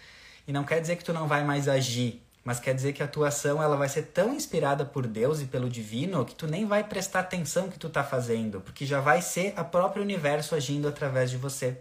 E 0.47 0.53
não 0.53 0.63
quer 0.63 0.79
dizer 0.79 0.95
que 0.95 1.03
tu 1.03 1.11
não 1.11 1.27
vai 1.27 1.43
mais 1.43 1.67
agir, 1.67 2.23
mas 2.41 2.61
quer 2.61 2.73
dizer 2.73 2.93
que 2.93 3.03
a 3.03 3.07
tua 3.07 3.27
ação 3.27 3.61
ela 3.61 3.75
vai 3.75 3.89
ser 3.89 4.03
tão 4.03 4.33
inspirada 4.33 4.85
por 4.85 5.05
Deus 5.07 5.41
e 5.41 5.45
pelo 5.45 5.69
divino 5.69 6.23
que 6.23 6.35
tu 6.35 6.47
nem 6.47 6.65
vai 6.65 6.85
prestar 6.85 7.19
atenção 7.19 7.69
que 7.69 7.77
tu 7.77 7.87
está 7.87 8.01
fazendo, 8.01 8.61
porque 8.61 8.85
já 8.85 9.01
vai 9.01 9.21
ser 9.21 9.53
a 9.57 9.63
próprio 9.65 10.01
universo 10.01 10.55
agindo 10.55 10.87
através 10.87 11.29
de 11.29 11.35
você. 11.35 11.77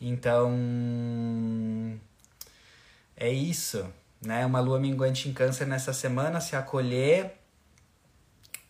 Então, 0.00 0.52
é 3.16 3.30
isso, 3.30 3.86
né? 4.20 4.44
Uma 4.44 4.60
lua 4.60 4.78
minguante 4.78 5.28
em 5.28 5.32
câncer 5.32 5.66
nessa 5.66 5.92
semana, 5.92 6.40
se 6.40 6.54
acolher, 6.54 7.38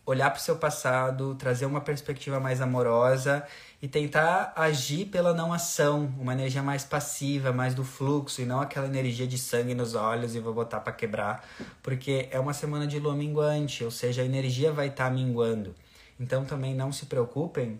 olhar 0.05 0.29
para 0.29 0.39
o 0.39 0.41
seu 0.41 0.55
passado, 0.55 1.35
trazer 1.35 1.65
uma 1.65 1.81
perspectiva 1.81 2.39
mais 2.39 2.61
amorosa 2.61 3.45
e 3.81 3.89
tentar 3.89 4.53
agir 4.55 5.07
pela 5.07 5.33
não 5.33 5.51
ação, 5.51 6.13
uma 6.17 6.31
energia 6.31 6.63
mais 6.63 6.85
passiva, 6.85 7.51
mais 7.51 7.75
do 7.75 7.83
fluxo 7.83 8.41
e 8.41 8.45
não 8.45 8.61
aquela 8.61 8.87
energia 8.87 9.27
de 9.27 9.37
sangue 9.37 9.75
nos 9.75 9.95
olhos 9.95 10.33
e 10.33 10.39
vou 10.39 10.53
botar 10.53 10.79
para 10.79 10.93
quebrar, 10.93 11.45
porque 11.83 12.29
é 12.31 12.39
uma 12.39 12.53
semana 12.53 12.87
de 12.87 12.99
lua 12.99 13.15
minguante, 13.15 13.83
ou 13.83 13.91
seja, 13.91 14.21
a 14.21 14.25
energia 14.25 14.71
vai 14.71 14.87
estar 14.87 15.05
tá 15.05 15.11
minguando. 15.11 15.75
Então 16.17 16.45
também 16.45 16.73
não 16.73 16.91
se 16.91 17.05
preocupem 17.05 17.77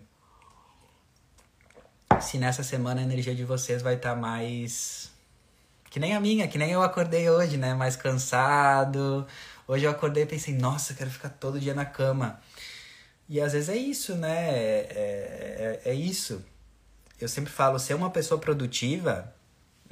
se 2.20 2.38
nessa 2.38 2.62
semana 2.62 3.00
a 3.00 3.04
energia 3.04 3.34
de 3.34 3.44
vocês 3.44 3.82
vai 3.82 3.94
estar 3.94 4.14
tá 4.14 4.16
mais. 4.16 5.10
Que 5.90 5.98
nem 5.98 6.14
a 6.14 6.20
minha, 6.20 6.46
que 6.48 6.58
nem 6.58 6.70
eu 6.70 6.82
acordei 6.82 7.28
hoje, 7.30 7.56
né? 7.56 7.74
Mais 7.74 7.96
cansado. 7.96 9.26
Hoje 9.66 9.84
eu 9.84 9.90
acordei 9.90 10.24
e 10.24 10.26
pensei, 10.26 10.54
nossa, 10.54 10.94
quero 10.94 11.10
ficar 11.10 11.28
todo 11.30 11.60
dia 11.60 11.74
na 11.74 11.84
cama. 11.84 12.40
E 13.28 13.40
às 13.40 13.52
vezes 13.52 13.68
é 13.68 13.76
isso, 13.76 14.14
né? 14.14 14.48
É, 14.48 15.80
é, 15.84 15.90
é 15.90 15.94
isso. 15.94 16.44
Eu 17.20 17.28
sempre 17.28 17.52
falo, 17.52 17.78
ser 17.78 17.94
uma 17.94 18.10
pessoa 18.10 18.40
produtiva 18.40 19.34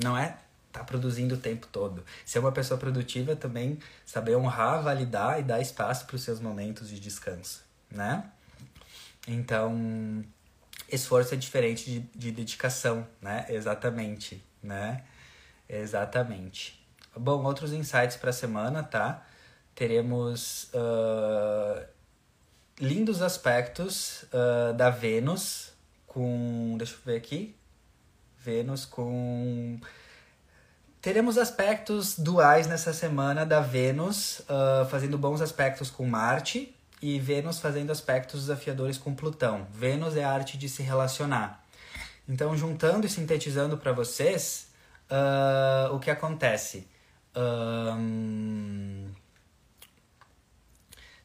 não 0.03 0.17
é 0.17 0.37
tá 0.77 0.85
produzindo 0.85 1.35
o 1.35 1.39
tempo 1.39 1.67
todo. 1.73 2.05
Ser 2.25 2.39
uma 2.39 2.53
pessoa 2.53 2.79
produtiva 2.79 3.33
é 3.33 3.35
também 3.35 3.79
saber 4.05 4.37
honrar, 4.37 4.83
validar 4.83 5.41
e 5.41 5.43
dar 5.43 5.61
espaço 5.61 6.07
para 6.07 6.17
os 6.17 6.23
seus 6.23 6.39
momentos 6.39 6.91
de 6.91 7.01
descanso, 7.01 7.63
né? 7.91 8.25
Então, 9.27 10.23
esforço 10.91 11.35
é 11.35 11.37
diferente 11.37 11.91
de, 11.91 12.01
de 12.15 12.31
dedicação, 12.31 13.07
né? 13.21 13.47
Exatamente, 13.49 14.43
né? 14.63 15.03
Exatamente. 15.69 16.81
Bom, 17.17 17.43
outros 17.45 17.73
insights 17.73 18.17
para 18.17 18.31
a 18.31 18.33
semana, 18.33 18.83
tá? 18.83 19.27
Teremos 19.75 20.71
uh, 20.75 21.85
lindos 22.79 23.23
aspectos 23.23 24.25
uh, 24.25 24.73
da 24.75 24.91
Vênus 24.91 25.73
com. 26.07 26.77
Deixa 26.79 26.95
eu 26.95 26.99
ver 27.05 27.17
aqui. 27.17 27.57
Vênus 28.39 28.85
com. 28.85 29.81
Teremos 31.01 31.39
aspectos 31.39 32.19
duais 32.19 32.67
nessa 32.67 32.93
semana 32.93 33.47
da 33.47 33.61
Vênus, 33.61 34.41
uh, 34.41 34.87
fazendo 34.91 35.17
bons 35.17 35.41
aspectos 35.41 35.91
com 35.91 36.07
Marte 36.07 36.76
e 37.01 37.19
Vênus 37.19 37.59
fazendo 37.59 37.91
aspectos 37.91 38.43
desafiadores 38.43 38.99
com 38.99 39.15
Plutão. 39.15 39.67
Vênus 39.73 40.17
é 40.17 40.25
a 40.25 40.31
arte 40.31 40.57
de 40.57 40.69
se 40.69 40.83
relacionar. 40.83 41.65
Então, 42.29 42.57
juntando 42.57 43.07
e 43.07 43.09
sintetizando 43.09 43.77
para 43.77 43.93
vocês, 43.93 44.69
uh, 45.11 45.95
o 45.95 46.01
que 46.01 46.11
acontece? 46.11 46.89
Um, 47.37 49.09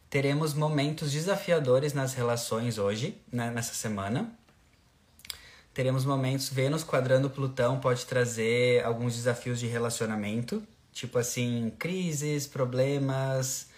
teremos 0.09 0.53
momentos 0.53 1.11
desafiadores 1.11 1.93
nas 1.93 2.13
relações 2.13 2.77
hoje, 2.77 3.19
né, 3.31 3.49
nessa 3.49 3.73
semana. 3.73 4.31
Teremos 5.73 6.03
momentos, 6.03 6.49
Vênus 6.49 6.83
quadrando 6.83 7.29
Plutão 7.29 7.79
pode 7.79 8.05
trazer 8.05 8.83
alguns 8.83 9.15
desafios 9.15 9.57
de 9.57 9.67
relacionamento, 9.67 10.61
tipo 10.91 11.17
assim, 11.17 11.71
crises, 11.79 12.45
problemas, 12.45 13.70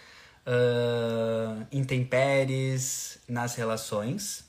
uh, 0.46 1.66
intempéries 1.72 3.18
nas 3.28 3.54
relações. 3.54 4.44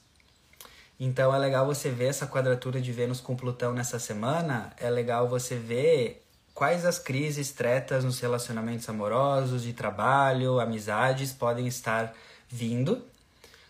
Então 0.99 1.33
é 1.33 1.37
legal 1.37 1.65
você 1.65 1.89
ver 1.89 2.07
essa 2.07 2.25
quadratura 2.25 2.79
de 2.79 2.91
Vênus 2.91 3.19
com 3.19 3.35
Plutão 3.35 3.73
nessa 3.73 3.99
semana. 3.99 4.71
É 4.77 4.89
legal 4.89 5.27
você 5.27 5.55
ver 5.55 6.25
quais 6.53 6.85
as 6.85 6.97
crises, 6.97 7.51
tretas 7.51 8.05
nos 8.05 8.19
relacionamentos 8.19 8.87
amorosos, 8.87 9.63
de 9.63 9.73
trabalho, 9.73 10.59
amizades 10.59 11.33
podem 11.33 11.67
estar 11.67 12.13
vindo, 12.47 13.03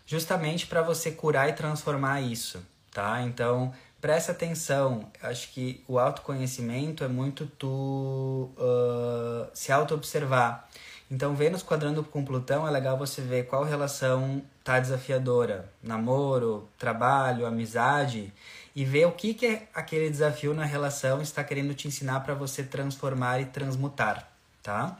justamente 0.06 0.66
para 0.68 0.82
você 0.82 1.10
curar 1.10 1.48
e 1.48 1.52
transformar 1.52 2.20
isso, 2.20 2.62
tá? 2.92 3.22
Então 3.22 3.74
presta 4.00 4.30
atenção. 4.30 5.10
Acho 5.20 5.48
que 5.52 5.82
o 5.88 5.98
autoconhecimento 5.98 7.02
é 7.02 7.08
muito 7.08 7.46
tu 7.58 8.52
uh, 8.56 9.48
se 9.52 9.72
auto-observar. 9.72 10.68
Então, 11.10 11.36
Vênus 11.36 11.62
quadrando 11.62 12.02
com 12.02 12.24
Plutão 12.24 12.66
é 12.66 12.70
legal 12.70 12.98
você 12.98 13.20
ver 13.22 13.46
qual 13.46 13.62
relação 13.62 14.42
tá 14.64 14.80
desafiadora, 14.80 15.70
namoro, 15.80 16.68
trabalho, 16.76 17.46
amizade, 17.46 18.32
e 18.74 18.84
ver 18.84 19.06
o 19.06 19.12
que, 19.12 19.32
que 19.32 19.46
é 19.46 19.68
aquele 19.72 20.10
desafio 20.10 20.52
na 20.52 20.64
relação 20.64 21.22
está 21.22 21.44
querendo 21.44 21.74
te 21.74 21.86
ensinar 21.86 22.20
para 22.20 22.34
você 22.34 22.64
transformar 22.64 23.40
e 23.40 23.46
transmutar, 23.46 24.28
tá? 24.62 24.98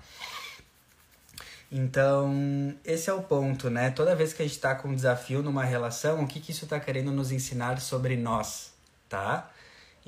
Então, 1.70 2.74
esse 2.84 3.10
é 3.10 3.12
o 3.12 3.22
ponto, 3.22 3.68
né? 3.68 3.90
Toda 3.90 4.14
vez 4.14 4.32
que 4.32 4.40
a 4.40 4.44
gente 4.46 4.54
está 4.54 4.76
com 4.76 4.88
um 4.88 4.94
desafio 4.94 5.42
numa 5.42 5.64
relação, 5.64 6.22
o 6.22 6.26
que, 6.26 6.38
que 6.38 6.52
isso 6.52 6.64
está 6.64 6.78
querendo 6.78 7.10
nos 7.10 7.32
ensinar 7.32 7.80
sobre 7.80 8.16
nós, 8.16 8.72
tá? 9.08 9.50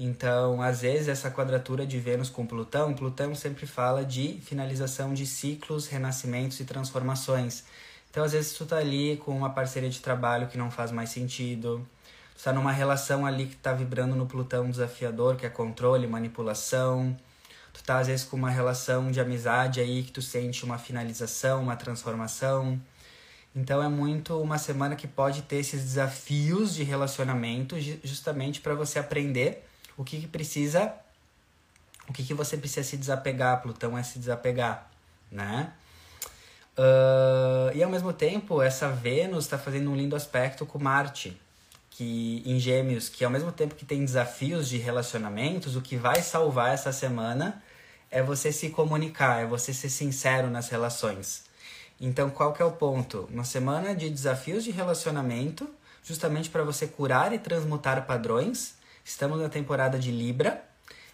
Então, 0.01 0.62
às 0.62 0.82
vezes, 0.82 1.09
essa 1.09 1.28
quadratura 1.28 1.84
de 1.84 1.99
Vênus 1.99 2.30
com 2.30 2.46
Plutão, 2.46 2.94
Plutão 2.94 3.34
sempre 3.34 3.66
fala 3.66 4.05
de 4.05 4.38
finalização 4.44 5.12
de 5.12 5.26
ciclos, 5.26 5.88
renascimentos 5.88 6.61
e 6.61 6.64
transformações. 6.64 7.64
Então, 8.09 8.22
às 8.22 8.30
vezes, 8.30 8.53
tu 8.53 8.64
tá 8.64 8.76
ali 8.76 9.16
com 9.16 9.36
uma 9.36 9.51
parceria 9.51 9.90
de 9.90 9.99
trabalho 9.99 10.46
que 10.46 10.57
não 10.57 10.70
faz 10.70 10.92
mais 10.92 11.11
sentido, 11.11 11.84
tu 12.36 12.44
tá 12.44 12.53
numa 12.53 12.70
relação 12.70 13.26
ali 13.26 13.46
que 13.46 13.57
tá 13.57 13.72
vibrando 13.72 14.14
no 14.14 14.24
Plutão 14.24 14.70
desafiador, 14.70 15.34
que 15.34 15.44
é 15.44 15.49
controle, 15.49 16.07
manipulação, 16.07 17.16
tu 17.72 17.82
tá, 17.82 17.99
às 17.99 18.07
vezes, 18.07 18.24
com 18.24 18.36
uma 18.36 18.51
relação 18.51 19.11
de 19.11 19.20
amizade 19.20 19.80
aí 19.80 20.05
que 20.05 20.12
tu 20.12 20.22
sente 20.22 20.64
uma 20.64 20.78
finalização, 20.78 21.61
uma 21.61 21.74
transformação. 21.74 22.80
Então, 23.53 23.82
é 23.82 23.88
muito 23.88 24.40
uma 24.40 24.59
semana 24.59 24.94
que 24.94 25.09
pode 25.09 25.42
ter 25.42 25.57
esses 25.57 25.82
desafios 25.82 26.72
de 26.72 26.84
relacionamento, 26.84 27.74
justamente 28.05 28.61
para 28.61 28.76
você 28.76 29.01
aprender 29.01 29.68
o 29.99 30.05
que, 30.05 30.20
que 30.20 30.28
precisa, 30.28 30.94
o 32.09 32.12
que, 32.12 32.22
que 32.22 32.32
você 32.32 32.57
precisa 32.57 32.88
se 32.88 32.96
desapegar, 32.96 33.61
Plutão 33.61 33.99
é 33.99 34.03
se 34.05 34.18
desapegar, 34.18 34.88
né? 35.30 35.72
Uh, 36.78 37.76
e 37.76 37.82
ao 37.82 37.90
mesmo 37.90 38.12
tempo, 38.12 38.62
essa 38.62 38.88
Vênus 38.88 39.44
está 39.44 39.59
fazendo 39.59 39.90
um 39.90 39.96
lindo 39.96 40.14
aspecto 40.14 40.64
com 40.64 40.78
Marte, 40.78 41.36
que 41.90 42.44
em 42.46 42.61
Gêmeos, 42.61 43.09
que 43.09 43.24
ao 43.24 43.30
mesmo 43.30 43.51
tempo 43.51 43.74
que 43.74 43.84
tem 43.84 44.05
desafios 44.05 44.68
de 44.68 44.78
relacionamentos, 44.78 45.74
o 45.74 45.82
que 45.82 45.96
vai 45.96 46.22
salvar 46.22 46.72
essa 46.72 46.92
semana 46.92 47.61
é 48.09 48.22
você 48.22 48.53
se 48.53 48.70
comunicar, 48.70 49.42
é 49.42 49.46
você 49.46 49.74
ser 49.74 49.90
sincero 49.90 50.49
nas 50.49 50.68
relações. 50.68 51.42
Então, 52.01 52.30
qual 52.30 52.53
que 52.53 52.62
é 52.62 52.64
o 52.64 52.70
ponto? 52.70 53.28
Uma 53.32 53.42
semana 53.42 53.96
de 53.96 54.09
desafios 54.09 54.62
de 54.62 54.70
relacionamento, 54.70 55.68
justamente 56.05 56.49
para 56.49 56.62
você 56.62 56.86
curar 56.86 57.32
e 57.32 57.38
transmutar 57.40 58.07
padrões 58.07 58.78
Estamos 59.09 59.41
na 59.41 59.49
temporada 59.49 59.99
de 59.99 60.11
Libra. 60.11 60.63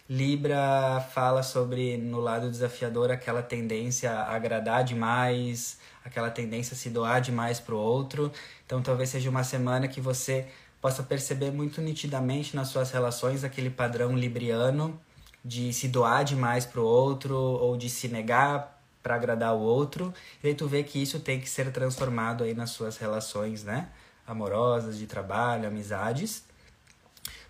Libra 0.09 0.99
fala 1.13 1.41
sobre, 1.41 1.95
no 1.95 2.19
lado 2.19 2.51
desafiador, 2.51 3.09
aquela 3.09 3.41
tendência 3.41 4.11
a 4.11 4.35
agradar 4.35 4.83
demais, 4.83 5.79
aquela 6.03 6.29
tendência 6.29 6.73
a 6.73 6.77
se 6.77 6.89
doar 6.89 7.21
demais 7.21 7.57
para 7.57 7.73
o 7.73 7.77
outro. 7.77 8.33
Então, 8.65 8.81
talvez 8.81 9.11
seja 9.11 9.29
uma 9.29 9.45
semana 9.45 9.87
que 9.87 10.01
você 10.01 10.45
possa 10.81 11.03
perceber 11.03 11.51
muito 11.51 11.79
nitidamente 11.79 12.53
nas 12.53 12.67
suas 12.67 12.91
relações 12.91 13.45
aquele 13.45 13.69
padrão 13.69 14.13
libriano 14.13 14.99
de 15.43 15.71
se 15.71 15.87
doar 15.87 16.25
demais 16.25 16.65
para 16.65 16.81
o 16.81 16.85
outro 16.85 17.33
ou 17.37 17.77
de 17.77 17.89
se 17.89 18.09
negar 18.09 18.77
para 19.01 19.15
agradar 19.15 19.55
o 19.55 19.61
outro. 19.61 20.13
E 20.43 20.49
aí 20.49 20.53
tu 20.53 20.67
vê 20.67 20.83
que 20.83 21.01
isso 21.01 21.21
tem 21.21 21.39
que 21.39 21.49
ser 21.49 21.71
transformado 21.71 22.43
aí 22.43 22.53
nas 22.53 22.71
suas 22.71 22.97
relações, 22.97 23.63
né? 23.63 23.87
Amorosas, 24.27 24.97
de 24.97 25.07
trabalho, 25.07 25.65
amizades. 25.65 26.44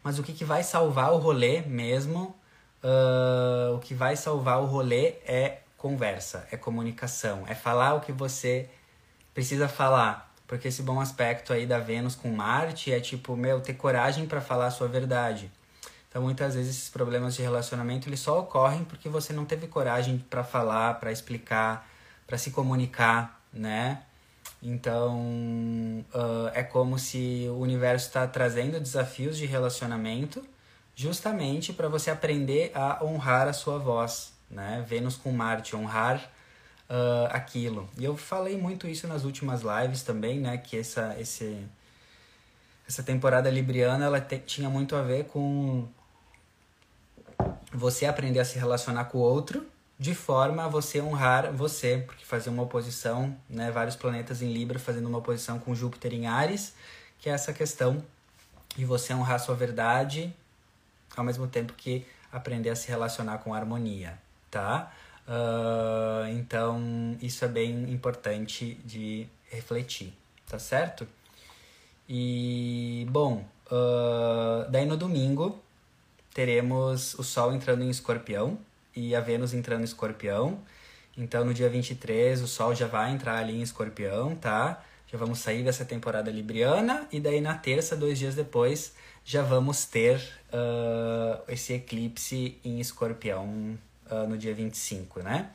Mas 0.06 0.20
o 0.20 0.24
que, 0.24 0.34
que 0.34 0.46
vai 0.46 0.62
salvar 0.62 1.12
o 1.14 1.18
rolê 1.18 1.62
mesmo, 1.64 2.36
uh, 2.84 3.76
o 3.76 3.80
que 3.80 3.96
vai 3.96 4.16
salvar 4.16 4.62
o 4.62 4.66
rolê 4.66 5.16
é 5.26 5.62
conversa, 5.80 6.48
é 6.52 6.58
comunicação, 6.58 7.44
é 7.48 7.56
falar 7.56 7.96
o 7.96 8.02
que 8.02 8.12
você 8.12 8.70
precisa 9.34 9.68
falar. 9.68 10.32
Porque 10.46 10.68
esse 10.68 10.84
bom 10.84 11.02
aspecto 11.02 11.52
aí 11.52 11.66
da 11.66 11.80
Vênus 11.80 12.14
com 12.14 12.30
Marte 12.30 12.94
é 12.94 13.00
tipo, 13.00 13.36
meu, 13.36 13.60
ter 13.60 13.74
coragem 13.74 14.28
para 14.28 14.40
falar 14.42 14.68
a 14.68 14.72
sua 14.72 14.88
verdade. 14.88 15.52
Então, 16.08 16.22
muitas 16.22 16.54
vezes 16.54 16.76
esses 16.76 16.90
problemas 16.92 17.34
de 17.34 17.42
relacionamento 17.42 18.08
eles 18.08 18.20
só 18.20 18.42
ocorrem 18.42 18.84
porque 18.84 19.10
você 19.10 19.34
não 19.34 19.44
teve 19.44 19.66
coragem 19.66 20.20
para 20.30 20.44
falar, 20.44 21.00
para 21.00 21.12
explicar, 21.12 21.90
para 22.28 22.38
se 22.38 22.52
comunicar, 22.52 23.42
né? 23.52 24.04
Então, 24.62 25.20
uh, 26.14 26.50
é 26.54 26.64
como 26.64 26.98
se 26.98 27.48
o 27.50 27.60
universo 27.60 28.08
está 28.08 28.26
trazendo 28.26 28.80
desafios 28.80 29.38
de 29.38 29.46
relacionamento 29.46 30.44
justamente 30.96 31.74
para 31.74 31.88
você 31.88 32.10
aprender 32.10 32.72
a 32.74 33.04
honrar 33.04 33.48
a 33.48 33.54
sua 33.54 33.78
voz, 33.78 34.34
né? 34.50 34.84
Vênus 34.88 35.18
com 35.18 35.32
Marte, 35.32 35.76
honrar 35.76 36.32
uh, 36.90 37.28
aquilo. 37.32 37.90
E 37.98 38.06
eu 38.06 38.16
falei 38.16 38.58
muito 38.58 38.88
isso 38.88 39.08
nas 39.08 39.24
últimas 39.24 39.62
lives 39.62 40.04
também, 40.04 40.40
né? 40.40 40.58
Que 40.58 40.80
essa, 40.80 41.16
esse, 41.20 41.64
essa 42.88 43.04
temporada 43.04 43.50
libriana 43.50 44.06
ela 44.06 44.22
te, 44.22 44.40
tinha 44.40 44.70
muito 44.70 44.96
a 44.96 45.02
ver 45.02 45.26
com 45.26 45.88
você 47.72 48.06
aprender 48.06 48.40
a 48.40 48.46
se 48.46 48.58
relacionar 48.58 49.06
com 49.06 49.18
o 49.18 49.22
outro 49.22 49.66
de 49.98 50.14
forma 50.14 50.66
a 50.66 50.68
você 50.68 51.02
honrar 51.02 51.52
você, 51.54 52.04
porque 52.06 52.26
fazer 52.26 52.50
uma 52.50 52.64
oposição, 52.64 53.36
né, 53.50 53.72
vários 53.72 53.96
planetas 53.96 54.42
em 54.42 54.52
Libra 54.52 54.78
fazendo 54.78 55.08
uma 55.08 55.20
oposição 55.20 55.58
com 55.58 55.74
Júpiter 55.74 56.14
em 56.14 56.28
Ares, 56.28 56.74
que 57.20 57.30
é 57.30 57.34
essa 57.34 57.54
questão 57.54 58.04
de 58.76 58.84
você 58.84 59.14
honrar 59.14 59.40
sua 59.40 59.56
verdade, 59.56 60.34
ao 61.16 61.24
mesmo 61.24 61.48
tempo 61.48 61.74
que 61.74 62.06
aprender 62.32 62.70
a 62.70 62.76
se 62.76 62.90
relacionar 62.90 63.38
com 63.38 63.54
harmonia, 63.54 64.20
tá? 64.52 64.92
Uh, 65.26 66.28
então, 66.30 67.18
isso 67.22 67.46
é 67.46 67.48
bem 67.48 67.92
importante 67.92 68.76
de 68.86 69.28
refletir, 69.50 70.14
tá 70.46 70.60
certo? 70.60 71.08
E, 72.08 73.08
bom, 73.10 73.46
uh, 73.72 74.70
daí 74.70 74.86
no 74.86 74.98
domingo 74.98 75.60
teremos 76.34 77.14
o 77.16 77.24
Sol 77.24 77.54
entrando 77.54 77.84
em 77.84 77.90
Escorpião, 77.90 78.60
e 78.96 79.16
a 79.16 79.20
Vênus 79.20 79.54
entrando 79.54 79.82
em 79.82 79.86
Escorpião. 79.86 80.60
Então, 81.18 81.46
no 81.46 81.54
dia 81.54 81.70
23, 81.70 82.42
o 82.42 82.48
Sol 82.48 82.76
já 82.76 82.88
vai 82.88 83.12
entrar 83.12 83.38
ali 83.38 83.58
em 83.58 83.62
Escorpião, 83.62 84.36
tá? 84.36 84.84
Já 85.08 85.18
vamos 85.18 85.40
sair 85.40 85.64
dessa 85.64 85.86
temporada 85.86 86.30
libriana. 86.32 87.08
E 87.12 87.20
daí, 87.20 87.40
na 87.42 87.54
terça, 87.56 87.96
dois 87.96 88.20
dias 88.20 88.36
depois, 88.36 88.94
já 89.24 89.42
vamos 89.42 89.86
ter 89.86 90.18
uh, 90.52 91.42
esse 91.48 91.74
eclipse 91.74 92.58
em 92.64 92.80
Escorpião 92.80 93.78
uh, 94.12 94.28
no 94.28 94.38
dia 94.38 94.54
25, 94.54 95.22
né? 95.22 95.50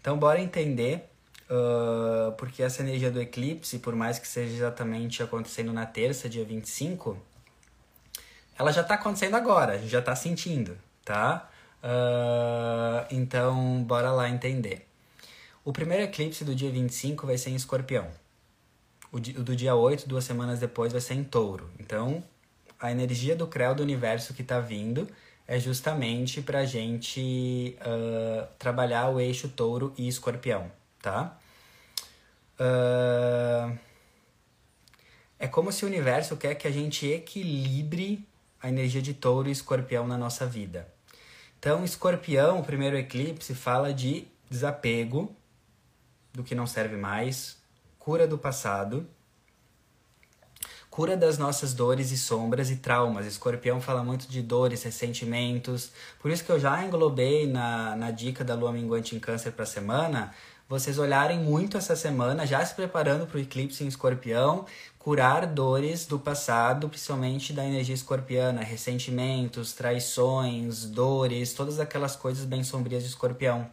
Então, 0.00 0.18
bora 0.18 0.40
entender 0.40 1.08
uh, 1.50 2.32
porque 2.32 2.62
essa 2.62 2.82
energia 2.82 3.10
do 3.10 3.20
eclipse, 3.20 3.78
por 3.78 3.94
mais 3.94 4.18
que 4.18 4.26
seja 4.26 4.54
exatamente 4.54 5.22
acontecendo 5.22 5.72
na 5.72 5.86
terça, 5.86 6.28
dia 6.28 6.44
25, 6.44 7.18
ela 8.58 8.72
já 8.72 8.80
está 8.80 8.94
acontecendo 8.94 9.36
agora, 9.36 9.74
a 9.74 9.78
gente 9.78 9.90
já 9.90 10.00
está 10.00 10.16
sentindo, 10.16 10.76
tá? 11.04 11.47
Uh, 11.82 13.06
então, 13.10 13.82
bora 13.84 14.10
lá 14.10 14.28
entender. 14.28 14.86
O 15.64 15.72
primeiro 15.72 16.04
eclipse 16.04 16.44
do 16.44 16.54
dia 16.54 16.70
25 16.70 17.26
vai 17.26 17.36
ser 17.36 17.50
em 17.50 17.54
escorpião. 17.54 18.08
O 19.12 19.18
do 19.20 19.56
dia 19.56 19.74
8, 19.74 20.08
duas 20.08 20.24
semanas 20.24 20.60
depois, 20.60 20.92
vai 20.92 21.00
ser 21.00 21.14
em 21.14 21.24
touro. 21.24 21.70
Então, 21.78 22.22
a 22.80 22.90
energia 22.90 23.34
do 23.34 23.46
Creu 23.46 23.74
do 23.74 23.82
universo 23.82 24.34
que 24.34 24.42
está 24.42 24.60
vindo 24.60 25.08
é 25.46 25.58
justamente 25.58 26.42
para 26.42 26.60
a 26.60 26.64
gente 26.66 27.76
uh, 27.80 28.46
trabalhar 28.58 29.08
o 29.08 29.18
eixo 29.18 29.48
touro 29.48 29.94
e 29.96 30.06
escorpião, 30.06 30.70
tá? 31.00 31.38
Uh, 32.60 33.78
é 35.38 35.46
como 35.46 35.72
se 35.72 35.84
o 35.84 35.88
universo 35.88 36.36
quer 36.36 36.54
que 36.54 36.66
a 36.68 36.70
gente 36.70 37.06
equilibre 37.06 38.26
a 38.60 38.68
energia 38.68 39.00
de 39.00 39.14
touro 39.14 39.48
e 39.48 39.52
escorpião 39.52 40.06
na 40.06 40.18
nossa 40.18 40.44
vida. 40.44 40.86
Então, 41.58 41.84
escorpião, 41.84 42.60
o 42.60 42.64
primeiro 42.64 42.96
eclipse, 42.96 43.54
fala 43.54 43.92
de 43.92 44.28
desapego 44.48 45.34
do 46.32 46.44
que 46.44 46.54
não 46.54 46.66
serve 46.66 46.96
mais, 46.96 47.58
cura 47.98 48.26
do 48.26 48.38
passado 48.38 49.06
cura 50.98 51.16
das 51.16 51.38
nossas 51.38 51.74
dores 51.74 52.10
e 52.10 52.18
sombras 52.18 52.72
e 52.72 52.76
traumas. 52.76 53.24
Escorpião 53.24 53.80
fala 53.80 54.02
muito 54.02 54.26
de 54.26 54.42
dores, 54.42 54.82
ressentimentos. 54.82 55.92
Por 56.18 56.28
isso 56.28 56.42
que 56.42 56.50
eu 56.50 56.58
já 56.58 56.84
englobei 56.84 57.46
na, 57.46 57.94
na 57.94 58.10
dica 58.10 58.42
da 58.42 58.56
lua 58.56 58.72
minguante 58.72 59.14
em 59.14 59.20
câncer 59.20 59.52
para 59.52 59.62
a 59.62 59.66
semana, 59.66 60.34
vocês 60.68 60.98
olharem 60.98 61.40
muito 61.40 61.78
essa 61.78 61.96
semana, 61.96 62.46
já 62.46 62.64
se 62.64 62.74
preparando 62.74 63.26
para 63.26 63.38
o 63.38 63.40
eclipse 63.40 63.82
em 63.82 63.88
escorpião, 63.88 64.66
curar 64.98 65.46
dores 65.46 66.04
do 66.04 66.18
passado, 66.18 66.90
principalmente 66.90 67.54
da 67.54 67.64
energia 67.64 67.94
escorpiana, 67.94 68.62
ressentimentos, 68.62 69.72
traições, 69.72 70.84
dores, 70.84 71.54
todas 71.54 71.80
aquelas 71.80 72.14
coisas 72.14 72.44
bem 72.44 72.62
sombrias 72.62 73.02
de 73.02 73.08
escorpião 73.08 73.70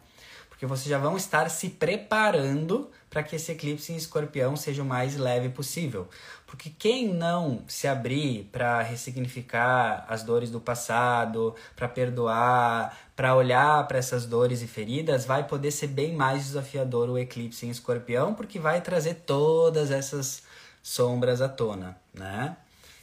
porque 0.56 0.64
vocês 0.64 0.88
já 0.88 0.96
vão 0.96 1.18
estar 1.18 1.50
se 1.50 1.68
preparando 1.68 2.90
para 3.10 3.22
que 3.22 3.36
esse 3.36 3.52
eclipse 3.52 3.92
em 3.92 3.96
escorpião 3.96 4.56
seja 4.56 4.82
o 4.82 4.86
mais 4.86 5.14
leve 5.14 5.50
possível. 5.50 6.08
Porque 6.46 6.70
quem 6.70 7.12
não 7.12 7.64
se 7.66 7.88
abrir 7.88 8.48
para 8.52 8.80
ressignificar 8.80 10.06
as 10.08 10.22
dores 10.22 10.48
do 10.48 10.60
passado, 10.60 11.54
para 11.74 11.88
perdoar, 11.88 12.96
para 13.16 13.34
olhar 13.34 13.86
para 13.88 13.98
essas 13.98 14.26
dores 14.26 14.62
e 14.62 14.68
feridas, 14.68 15.24
vai 15.24 15.44
poder 15.44 15.72
ser 15.72 15.88
bem 15.88 16.14
mais 16.14 16.44
desafiador 16.44 17.10
o 17.10 17.18
eclipse 17.18 17.66
em 17.66 17.70
escorpião, 17.70 18.32
porque 18.32 18.60
vai 18.60 18.80
trazer 18.80 19.14
todas 19.26 19.90
essas 19.90 20.44
sombras 20.80 21.42
à 21.42 21.48
tona, 21.48 21.96
né? 22.14 22.56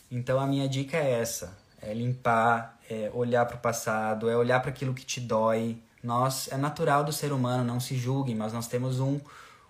Então 0.09 0.39
a 0.39 0.47
minha 0.47 0.69
dica 0.69 0.95
é 0.95 1.19
essa: 1.19 1.57
é 1.81 1.93
limpar, 1.93 2.79
é 2.89 3.11
olhar 3.13 3.45
para 3.45 3.57
o 3.57 3.59
passado, 3.59 4.29
é 4.29 4.37
olhar 4.37 4.61
para 4.61 4.69
aquilo 4.69 4.93
que 4.93 5.05
te 5.05 5.19
dói, 5.19 5.77
nós 6.01 6.49
é 6.49 6.57
natural 6.57 7.03
do 7.03 7.11
ser 7.11 7.33
humano, 7.33 7.63
não 7.63 7.79
se 7.79 7.97
julguem, 7.97 8.35
mas 8.35 8.53
nós 8.53 8.67
temos 8.67 8.99
um, 8.99 9.19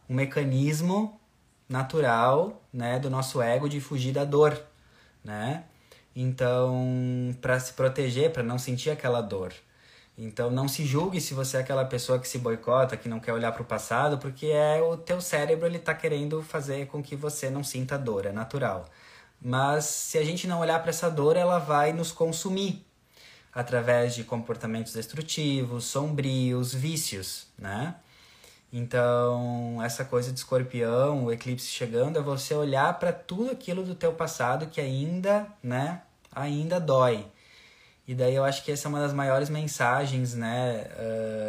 um 0.08 0.14
mecanismo 0.16 1.20
natural, 1.74 2.62
né, 2.72 3.00
do 3.00 3.10
nosso 3.10 3.42
ego 3.42 3.68
de 3.68 3.82
fugir 3.82 4.14
da 4.14 4.24
dor, 4.24 4.62
né? 5.24 5.64
Então, 6.16 7.36
para 7.42 7.60
se 7.60 7.74
proteger, 7.74 8.32
para 8.32 8.44
não 8.44 8.60
sentir 8.60 8.92
aquela 8.92 9.22
dor. 9.22 9.52
Então, 10.16 10.52
não 10.52 10.68
se 10.68 10.86
julgue 10.86 11.20
se 11.20 11.34
você 11.34 11.58
é 11.58 11.60
aquela 11.62 11.84
pessoa 11.84 12.20
que 12.20 12.28
se 12.28 12.38
boicota, 12.38 12.96
que 12.96 13.10
não 13.10 13.20
quer 13.20 13.34
olhar 13.34 13.52
para 13.52 13.64
o 13.64 13.66
passado, 13.66 14.20
porque 14.20 14.46
é 14.46 14.80
o 14.84 14.96
teu 14.96 15.20
cérebro 15.20 15.66
ele 15.66 15.80
tá 15.80 15.96
querendo 15.96 16.44
fazer 16.44 16.86
com 16.86 17.02
que 17.02 17.16
você 17.16 17.50
não 17.50 17.64
sinta 17.64 17.98
dor, 17.98 18.28
é 18.28 18.32
natural. 18.32 18.86
Mas 19.42 19.86
se 19.86 20.20
a 20.20 20.24
gente 20.24 20.46
não 20.46 20.60
olhar 20.60 20.80
para 20.80 20.92
essa 20.92 21.10
dor, 21.10 21.36
ela 21.36 21.58
vai 21.58 21.92
nos 21.92 22.12
consumir, 22.12 22.86
através 23.52 24.14
de 24.14 24.24
comportamentos 24.24 24.94
destrutivos, 24.94 25.86
sombrios, 25.86 26.72
vícios, 26.72 27.48
né? 27.58 27.96
Então, 28.74 29.80
essa 29.84 30.04
coisa 30.04 30.32
de 30.32 30.40
escorpião, 30.40 31.26
o 31.26 31.32
eclipse 31.32 31.68
chegando, 31.68 32.18
é 32.18 32.22
você 32.22 32.56
olhar 32.56 32.98
para 32.98 33.14
tudo 33.14 33.52
aquilo 33.52 33.84
do 33.84 33.94
teu 33.94 34.14
passado 34.14 34.66
que 34.68 34.82
ainda, 34.82 35.48
né, 35.62 36.02
ainda 36.32 36.80
dói. 36.80 37.28
E 38.08 38.16
daí 38.16 38.36
eu 38.36 38.44
acho 38.44 38.66
que 38.66 38.72
essa 38.72 38.88
é 38.88 38.90
uma 38.90 39.00
das 39.00 39.14
maiores 39.14 39.50
mensagens, 39.50 40.34
né, 40.34 40.88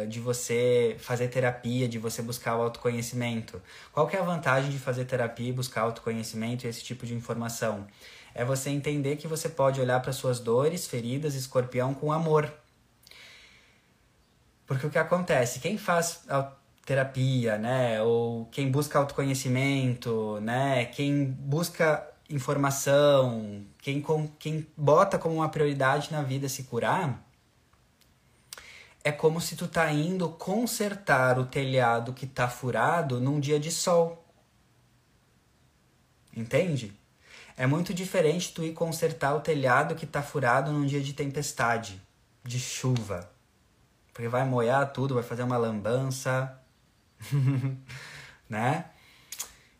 uh, 0.03 0.07
de 0.07 0.19
você 0.19 0.95
fazer 0.99 1.27
terapia, 1.29 1.87
de 1.87 1.97
você 1.97 2.21
buscar 2.21 2.55
o 2.55 2.61
autoconhecimento. 2.61 3.61
Qual 3.91 4.07
que 4.07 4.15
é 4.15 4.19
a 4.19 4.23
vantagem 4.23 4.69
de 4.69 4.77
fazer 4.77 5.05
terapia 5.05 5.49
e 5.49 5.53
buscar 5.53 5.81
autoconhecimento 5.81 6.65
e 6.65 6.69
esse 6.69 6.83
tipo 6.83 7.05
de 7.05 7.15
informação? 7.15 7.87
é 8.35 8.43
você 8.43 8.69
entender 8.69 9.15
que 9.15 9.29
você 9.29 9.47
pode 9.47 9.79
olhar 9.79 10.01
para 10.01 10.11
suas 10.11 10.41
dores, 10.41 10.85
feridas, 10.85 11.35
escorpião 11.35 11.93
com 11.93 12.11
amor. 12.11 12.53
Porque 14.67 14.85
o 14.85 14.89
que 14.89 14.97
acontece? 14.97 15.61
Quem 15.61 15.77
faz 15.77 16.25
terapia, 16.85 17.57
né, 17.57 18.01
ou 18.03 18.45
quem 18.45 18.69
busca 18.69 18.99
autoconhecimento, 18.99 20.39
né, 20.41 20.85
quem 20.85 21.25
busca 21.25 22.07
informação, 22.29 23.65
quem, 23.81 23.99
com, 23.99 24.27
quem 24.39 24.67
bota 24.77 25.17
como 25.17 25.35
uma 25.35 25.49
prioridade 25.49 26.11
na 26.11 26.21
vida 26.21 26.47
se 26.47 26.63
curar, 26.63 27.25
é 29.03 29.11
como 29.11 29.41
se 29.41 29.55
tu 29.55 29.67
tá 29.67 29.91
indo 29.91 30.29
consertar 30.29 31.39
o 31.39 31.45
telhado 31.45 32.13
que 32.13 32.25
tá 32.25 32.47
furado 32.47 33.19
num 33.19 33.39
dia 33.39 33.59
de 33.59 33.71
sol. 33.71 34.23
Entende? 36.35 36.93
É 37.55 37.65
muito 37.65 37.93
diferente 37.93 38.51
tu 38.53 38.63
ir 38.63 38.73
consertar 38.73 39.35
o 39.35 39.41
telhado 39.41 39.95
que 39.95 40.05
tá 40.05 40.21
furado 40.21 40.71
num 40.71 40.85
dia 40.85 41.01
de 41.01 41.13
tempestade, 41.13 42.01
de 42.43 42.59
chuva. 42.59 43.29
Porque 44.11 44.27
vai 44.27 44.43
molhar 44.43 44.91
tudo, 44.91 45.13
vai 45.13 45.23
fazer 45.23 45.43
uma 45.43 45.57
lambança, 45.57 46.59
né? 48.49 48.85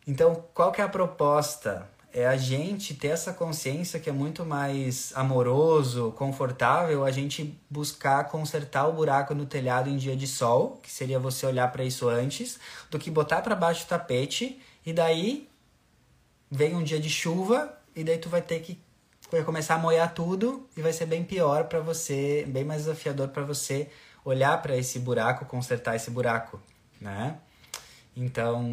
Então, 0.08 0.44
qual 0.54 0.72
que 0.72 0.82
é 0.82 0.84
a 0.84 0.90
proposta? 0.90 1.90
É 2.14 2.26
a 2.26 2.38
gente 2.38 2.94
ter 2.94 3.10
essa 3.10 3.34
consciência 3.34 4.00
que 4.00 4.10
é 4.10 4.14
muito 4.14 4.46
mais 4.46 5.12
amoroso, 5.16 6.14
confortável, 6.18 7.04
a 7.04 7.12
gente 7.12 7.60
buscar 7.70 8.24
consertar 8.30 8.88
o 8.88 8.94
buraco 8.94 9.36
no 9.36 9.46
telhado 9.46 9.90
em 9.90 9.98
dia 9.98 10.16
de 10.16 10.26
sol, 10.26 10.80
que 10.82 10.90
seria 10.90 11.20
você 11.20 11.46
olhar 11.46 11.70
para 11.74 11.84
isso 11.84 12.08
antes, 12.08 12.58
do 12.90 12.98
que 12.98 13.12
botar 13.12 13.42
para 13.42 13.54
baixo 13.54 13.84
o 13.84 13.88
tapete 13.88 14.62
e 14.86 14.94
daí 14.94 15.50
vem 16.50 16.74
um 16.74 16.84
dia 16.84 17.00
de 17.00 17.10
chuva 17.10 17.78
e 17.94 18.04
daí 18.04 18.18
tu 18.18 18.30
vai 18.30 18.42
ter 18.42 18.62
que 18.62 18.80
vai 19.32 19.44
começar 19.44 19.76
a 19.76 19.80
molhar 19.80 20.14
tudo 20.14 20.70
e 20.78 20.82
vai 20.82 20.94
ser 20.94 21.08
bem 21.08 21.24
pior 21.24 21.66
para 21.66 21.80
você, 21.80 22.46
bem 22.48 22.64
mais 22.64 22.84
desafiador 22.84 23.30
para 23.30 23.44
você 23.44 23.90
olhar 24.24 24.62
para 24.62 24.78
esse 24.78 25.00
buraco, 25.00 25.46
consertar 25.46 25.96
esse 25.96 26.10
buraco, 26.10 26.62
né? 27.06 27.38
Então, 28.18 28.66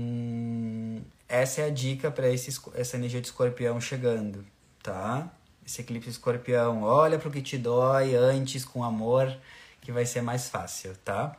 essa 1.28 1.60
é 1.60 1.66
a 1.66 1.70
dica 1.70 2.10
para 2.10 2.26
essa 2.28 2.96
energia 2.96 3.20
de 3.20 3.26
escorpião 3.26 3.80
chegando, 3.80 4.44
tá? 4.82 5.30
Esse 5.66 5.82
eclipse 5.82 6.10
escorpião, 6.10 6.82
olha 6.82 7.18
pro 7.18 7.30
que 7.30 7.42
te 7.42 7.58
dói 7.58 8.14
antes 8.16 8.64
com 8.64 8.82
amor, 8.82 9.36
que 9.80 9.92
vai 9.92 10.06
ser 10.06 10.22
mais 10.22 10.48
fácil, 10.48 10.96
tá? 11.04 11.36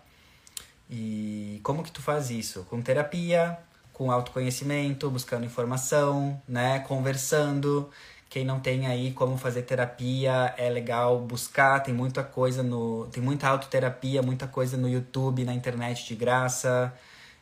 E 0.90 1.60
como 1.64 1.84
que 1.84 1.92
tu 1.92 2.02
faz 2.02 2.30
isso? 2.30 2.66
Com 2.70 2.82
terapia, 2.82 3.58
com 3.94 4.12
autoconhecimento, 4.12 5.10
buscando 5.10 5.46
informação, 5.46 6.42
né, 6.48 6.80
conversando. 6.80 7.90
Quem 8.34 8.44
não 8.44 8.60
tem 8.60 8.88
aí 8.88 9.12
como 9.12 9.38
fazer 9.38 9.62
terapia, 9.62 10.56
é 10.58 10.68
legal 10.68 11.20
buscar, 11.20 11.82
tem 11.82 11.94
muita 11.94 12.24
coisa 12.24 12.64
no, 12.64 13.06
tem 13.12 13.22
muita 13.22 13.48
autoterapia, 13.48 14.24
muita 14.24 14.48
coisa 14.48 14.76
no 14.76 14.90
YouTube, 14.90 15.46
na 15.46 15.54
internet 15.54 16.04
de 16.08 16.16
graça. 16.16 16.92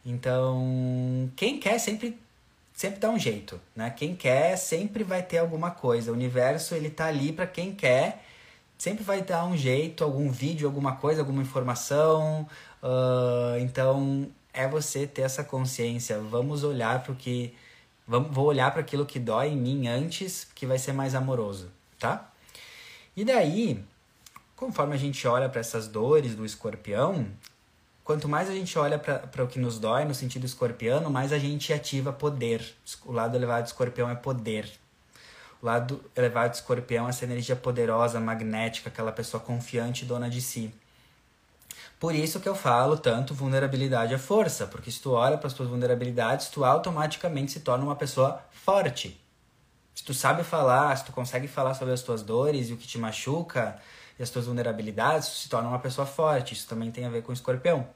Então, 0.06 1.32
quem 1.34 1.58
quer 1.58 1.80
sempre 1.80 2.20
sempre 2.74 3.00
dá 3.00 3.10
um 3.10 3.18
jeito, 3.18 3.58
né? 3.74 3.90
Quem 3.92 4.14
quer 4.14 4.58
sempre 4.58 5.02
vai 5.02 5.24
ter 5.24 5.38
alguma 5.38 5.72
coisa. 5.72 6.12
O 6.12 6.14
universo 6.14 6.76
ele 6.76 6.90
tá 6.90 7.06
ali 7.06 7.32
para 7.32 7.48
quem 7.48 7.74
quer. 7.74 8.26
Sempre 8.78 9.02
vai 9.02 9.22
dar 9.22 9.46
um 9.46 9.56
jeito, 9.56 10.04
algum 10.04 10.30
vídeo, 10.30 10.68
alguma 10.68 10.98
coisa, 10.98 11.22
alguma 11.22 11.42
informação. 11.42 12.46
Uh, 12.84 13.58
então 13.62 14.28
é 14.54 14.68
você 14.68 15.08
ter 15.08 15.22
essa 15.22 15.42
consciência. 15.42 16.20
Vamos 16.20 16.66
olhar 16.66 17.02
para 17.02 17.14
o 17.14 17.16
que. 17.16 17.56
Vamos, 18.12 18.36
vou 18.36 18.48
olhar 18.48 18.70
para 18.72 18.82
aquilo 18.82 19.06
que 19.06 19.18
dói 19.18 19.48
em 19.48 19.56
mim 19.56 19.88
antes, 19.88 20.46
que 20.54 20.66
vai 20.66 20.78
ser 20.78 20.92
mais 20.92 21.16
amoroso, 21.16 21.72
tá? 21.98 22.30
E 23.16 23.24
daí, 23.24 23.82
conforme 24.54 24.94
a 24.94 24.98
gente 24.98 25.26
olha 25.26 25.48
para 25.48 25.62
essas 25.62 25.88
dores 25.88 26.36
do 26.36 26.46
escorpião, 26.46 27.26
quanto 28.04 28.28
mais 28.28 28.50
a 28.50 28.54
gente 28.54 28.78
olha 28.78 29.00
para 29.00 29.46
o 29.46 29.48
que 29.48 29.58
nos 29.58 29.80
dói 29.80 30.04
no 30.04 30.14
sentido 30.14 30.46
escorpiano, 30.46 31.10
mais 31.10 31.32
a 31.32 31.40
gente 31.40 31.72
ativa 31.72 32.12
poder. 32.12 32.76
O 33.06 33.14
lado 33.14 33.38
elevado 33.38 33.64
do 33.64 33.68
escorpião 33.68 34.10
é 34.10 34.16
poder. 34.16 34.70
O 35.62 35.66
lado 35.66 36.04
elevado 36.14 36.52
do 36.52 36.56
escorpião 36.56 37.08
é 37.08 37.12
essa 37.12 37.24
energia 37.24 37.56
poderosa, 37.56 38.20
magnética, 38.20 38.90
aquela 38.90 39.14
pessoa 39.14 39.42
confiante 39.42 40.04
dona 40.04 40.30
de 40.30 40.42
si. 40.42 40.70
Por 42.02 42.16
isso 42.16 42.40
que 42.40 42.50
eu 42.50 42.56
falo 42.56 42.98
tanto 42.98 43.32
vulnerabilidade 43.32 44.12
é 44.12 44.18
força, 44.18 44.66
porque 44.66 44.90
se 44.90 45.00
tu 45.00 45.12
olha 45.12 45.38
para 45.38 45.46
as 45.46 45.54
tuas 45.54 45.70
vulnerabilidades, 45.70 46.50
tu 46.50 46.66
automaticamente 46.66 47.52
se 47.52 47.60
torna 47.60 47.86
uma 47.86 47.96
pessoa 47.96 48.44
forte. 48.50 49.22
Se 49.94 50.04
tu 50.04 50.12
sabe 50.12 50.44
falar, 50.44 50.98
se 50.98 51.06
tu 51.06 51.12
consegue 51.12 51.48
falar 51.48 51.76
sobre 51.76 51.94
as 51.94 52.02
tuas 52.02 52.24
dores 52.24 52.70
e 52.70 52.74
o 52.74 52.78
que 52.78 52.88
te 52.88 52.98
machuca 52.98 53.80
e 54.18 54.24
as 54.24 54.32
tuas 54.32 54.48
vulnerabilidades, 54.48 55.30
tu 55.30 55.36
se 55.36 55.48
torna 55.48 55.70
uma 55.70 55.78
pessoa 55.78 56.08
forte. 56.08 56.56
Isso 56.56 56.68
também 56.68 56.90
tem 56.90 57.06
a 57.06 57.10
ver 57.10 57.22
com 57.22 57.30
o 57.30 57.34
escorpião. 57.36 57.88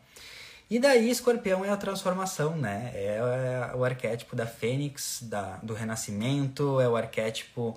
E 0.69 0.77
daí, 0.77 1.09
escorpião 1.09 1.65
é 1.65 1.71
a 1.71 1.77
transformação, 1.77 2.55
né? 2.55 2.91
É, 2.93 3.71
é 3.71 3.75
o 3.75 3.83
arquétipo 3.83 4.35
da 4.35 4.45
fênix, 4.45 5.23
da, 5.23 5.57
do 5.63 5.73
renascimento, 5.73 6.79
é 6.79 6.87
o 6.87 6.95
arquétipo 6.95 7.75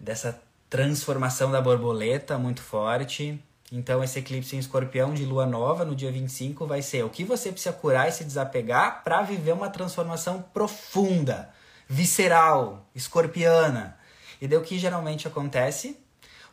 dessa 0.00 0.40
transformação 0.70 1.50
da 1.50 1.60
borboleta 1.60 2.38
muito 2.38 2.62
forte. 2.62 3.38
Então, 3.70 4.02
esse 4.02 4.20
eclipse 4.20 4.54
em 4.54 4.60
escorpião 4.60 5.12
de 5.12 5.24
lua 5.24 5.44
nova 5.44 5.84
no 5.84 5.96
dia 5.96 6.12
25 6.12 6.66
vai 6.66 6.82
ser 6.82 7.04
o 7.04 7.10
que 7.10 7.24
você 7.24 7.50
precisa 7.50 7.72
curar 7.72 8.08
e 8.08 8.12
se 8.12 8.24
desapegar 8.24 9.02
para 9.02 9.22
viver 9.22 9.52
uma 9.52 9.68
transformação 9.68 10.40
profunda, 10.54 11.50
visceral, 11.88 12.86
escorpiana. 12.94 13.98
E 14.40 14.46
daí 14.46 14.58
o 14.58 14.62
que 14.62 14.78
geralmente 14.78 15.26
acontece? 15.26 15.98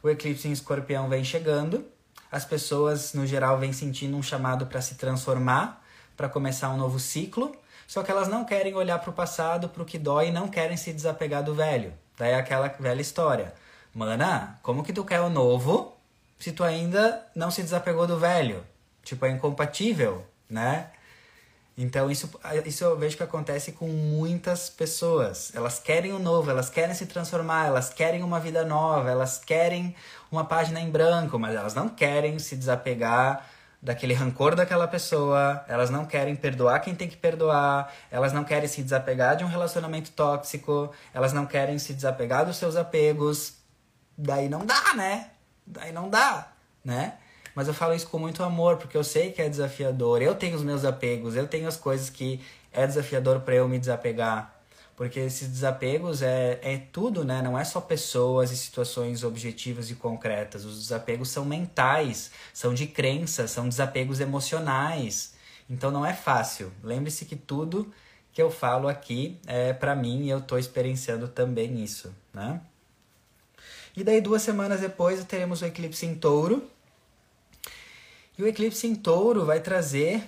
O 0.01 0.09
eclipse 0.09 0.47
em 0.47 0.51
escorpião 0.51 1.07
vem 1.07 1.23
chegando, 1.23 1.85
as 2.31 2.45
pessoas 2.45 3.13
no 3.13 3.27
geral 3.27 3.59
vêm 3.59 3.71
sentindo 3.71 4.17
um 4.17 4.23
chamado 4.23 4.65
para 4.65 4.81
se 4.81 4.95
transformar, 4.95 5.85
para 6.17 6.27
começar 6.27 6.71
um 6.71 6.77
novo 6.77 6.99
ciclo, 6.99 7.55
só 7.87 8.01
que 8.01 8.09
elas 8.09 8.27
não 8.27 8.43
querem 8.43 8.73
olhar 8.73 8.97
para 8.97 9.11
o 9.11 9.13
passado, 9.13 9.69
para 9.69 9.83
o 9.83 9.85
que 9.85 9.99
dói 9.99 10.29
e 10.29 10.31
não 10.31 10.47
querem 10.47 10.77
se 10.77 10.91
desapegar 10.91 11.43
do 11.43 11.53
velho. 11.53 11.93
Daí 12.17 12.31
é 12.31 12.35
aquela 12.35 12.67
velha 12.67 13.01
história. 13.01 13.53
Mana, 13.93 14.57
como 14.63 14.83
que 14.83 14.91
tu 14.91 15.05
quer 15.05 15.21
o 15.21 15.29
novo 15.29 15.92
se 16.43 16.51
tu 16.51 16.61
ainda 16.61 17.25
não 17.33 17.49
se 17.49 17.63
desapegou 17.63 18.05
do 18.05 18.19
velho? 18.19 18.65
Tipo, 19.01 19.25
é 19.25 19.29
incompatível, 19.29 20.25
né? 20.49 20.89
Então, 21.77 22.11
isso, 22.11 22.29
isso 22.65 22.83
eu 22.83 22.97
vejo 22.97 23.15
que 23.15 23.23
acontece 23.23 23.71
com 23.71 23.87
muitas 23.87 24.69
pessoas. 24.69 25.55
Elas 25.55 25.79
querem 25.79 26.11
o 26.11 26.19
novo, 26.19 26.51
elas 26.51 26.69
querem 26.69 26.93
se 26.93 27.05
transformar, 27.05 27.67
elas 27.67 27.89
querem 27.89 28.21
uma 28.23 28.41
vida 28.41 28.65
nova, 28.65 29.09
elas 29.09 29.37
querem 29.37 29.95
uma 30.29 30.43
página 30.43 30.81
em 30.81 30.91
branco, 30.91 31.39
mas 31.39 31.55
elas 31.55 31.73
não 31.73 31.87
querem 31.87 32.37
se 32.39 32.57
desapegar 32.57 33.47
daquele 33.81 34.13
rancor 34.13 34.53
daquela 34.53 34.85
pessoa, 34.85 35.63
elas 35.69 35.89
não 35.89 36.05
querem 36.05 36.35
perdoar 36.35 36.81
quem 36.81 36.93
tem 36.93 37.07
que 37.07 37.15
perdoar, 37.15 37.89
elas 38.11 38.33
não 38.33 38.43
querem 38.43 38.67
se 38.67 38.83
desapegar 38.83 39.37
de 39.37 39.45
um 39.45 39.47
relacionamento 39.47 40.11
tóxico, 40.11 40.91
elas 41.13 41.31
não 41.31 41.45
querem 41.45 41.79
se 41.79 41.93
desapegar 41.93 42.45
dos 42.45 42.57
seus 42.57 42.75
apegos. 42.75 43.53
Daí 44.17 44.49
não 44.49 44.65
dá, 44.65 44.93
né? 44.93 45.32
Daí 45.65 45.91
não 45.91 46.09
dá, 46.09 46.51
né? 46.83 47.17
Mas 47.55 47.67
eu 47.67 47.73
falo 47.73 47.93
isso 47.93 48.07
com 48.07 48.17
muito 48.17 48.43
amor, 48.43 48.77
porque 48.77 48.97
eu 48.97 49.03
sei 49.03 49.31
que 49.31 49.41
é 49.41 49.47
desafiador. 49.47 50.21
Eu 50.21 50.35
tenho 50.35 50.55
os 50.55 50.63
meus 50.63 50.83
apegos, 50.83 51.35
eu 51.35 51.47
tenho 51.47 51.67
as 51.67 51.77
coisas 51.77 52.09
que 52.09 52.41
é 52.71 52.87
desafiador 52.87 53.41
para 53.41 53.55
eu 53.55 53.67
me 53.67 53.77
desapegar. 53.77 54.53
Porque 54.95 55.19
esses 55.19 55.47
desapegos 55.47 56.21
é, 56.21 56.59
é 56.61 56.77
tudo, 56.77 57.23
né? 57.23 57.41
Não 57.41 57.57
é 57.57 57.63
só 57.63 57.81
pessoas 57.81 58.51
e 58.51 58.57
situações 58.57 59.23
objetivas 59.23 59.89
e 59.89 59.95
concretas. 59.95 60.65
Os 60.65 60.79
desapegos 60.79 61.29
são 61.29 61.45
mentais, 61.45 62.31
são 62.53 62.73
de 62.73 62.87
crença, 62.87 63.47
são 63.47 63.67
desapegos 63.67 64.19
emocionais. 64.19 65.33
Então 65.69 65.89
não 65.89 66.05
é 66.05 66.13
fácil. 66.13 66.71
Lembre-se 66.83 67.25
que 67.25 67.35
tudo 67.35 67.91
que 68.31 68.41
eu 68.41 68.51
falo 68.51 68.87
aqui 68.87 69.39
é 69.45 69.73
para 69.73 69.95
mim 69.95 70.23
e 70.23 70.29
eu 70.29 70.39
estou 70.39 70.57
experienciando 70.57 71.27
também 71.27 71.83
isso, 71.83 72.13
né? 72.33 72.61
E 73.95 74.03
daí 74.03 74.21
duas 74.21 74.41
semanas 74.41 74.81
depois 74.81 75.23
teremos 75.25 75.61
o 75.61 75.65
eclipse 75.65 76.05
em 76.05 76.15
touro, 76.15 76.63
e 78.37 78.41
o 78.41 78.47
eclipse 78.47 78.87
em 78.87 78.95
touro 78.95 79.45
vai 79.45 79.59
trazer. 79.59 80.23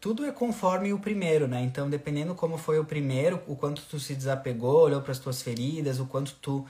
Tudo 0.00 0.24
é 0.24 0.32
conforme 0.32 0.92
o 0.92 0.98
primeiro, 0.98 1.46
né? 1.46 1.62
Então, 1.62 1.88
dependendo 1.88 2.34
como 2.34 2.58
foi 2.58 2.78
o 2.78 2.84
primeiro, 2.84 3.40
o 3.46 3.56
quanto 3.56 3.82
tu 3.82 3.98
se 3.98 4.14
desapegou, 4.14 4.82
olhou 4.82 5.00
para 5.00 5.12
as 5.12 5.18
tuas 5.18 5.42
feridas, 5.42 5.98
o 6.00 6.06
quanto 6.06 6.34
tu 6.34 6.66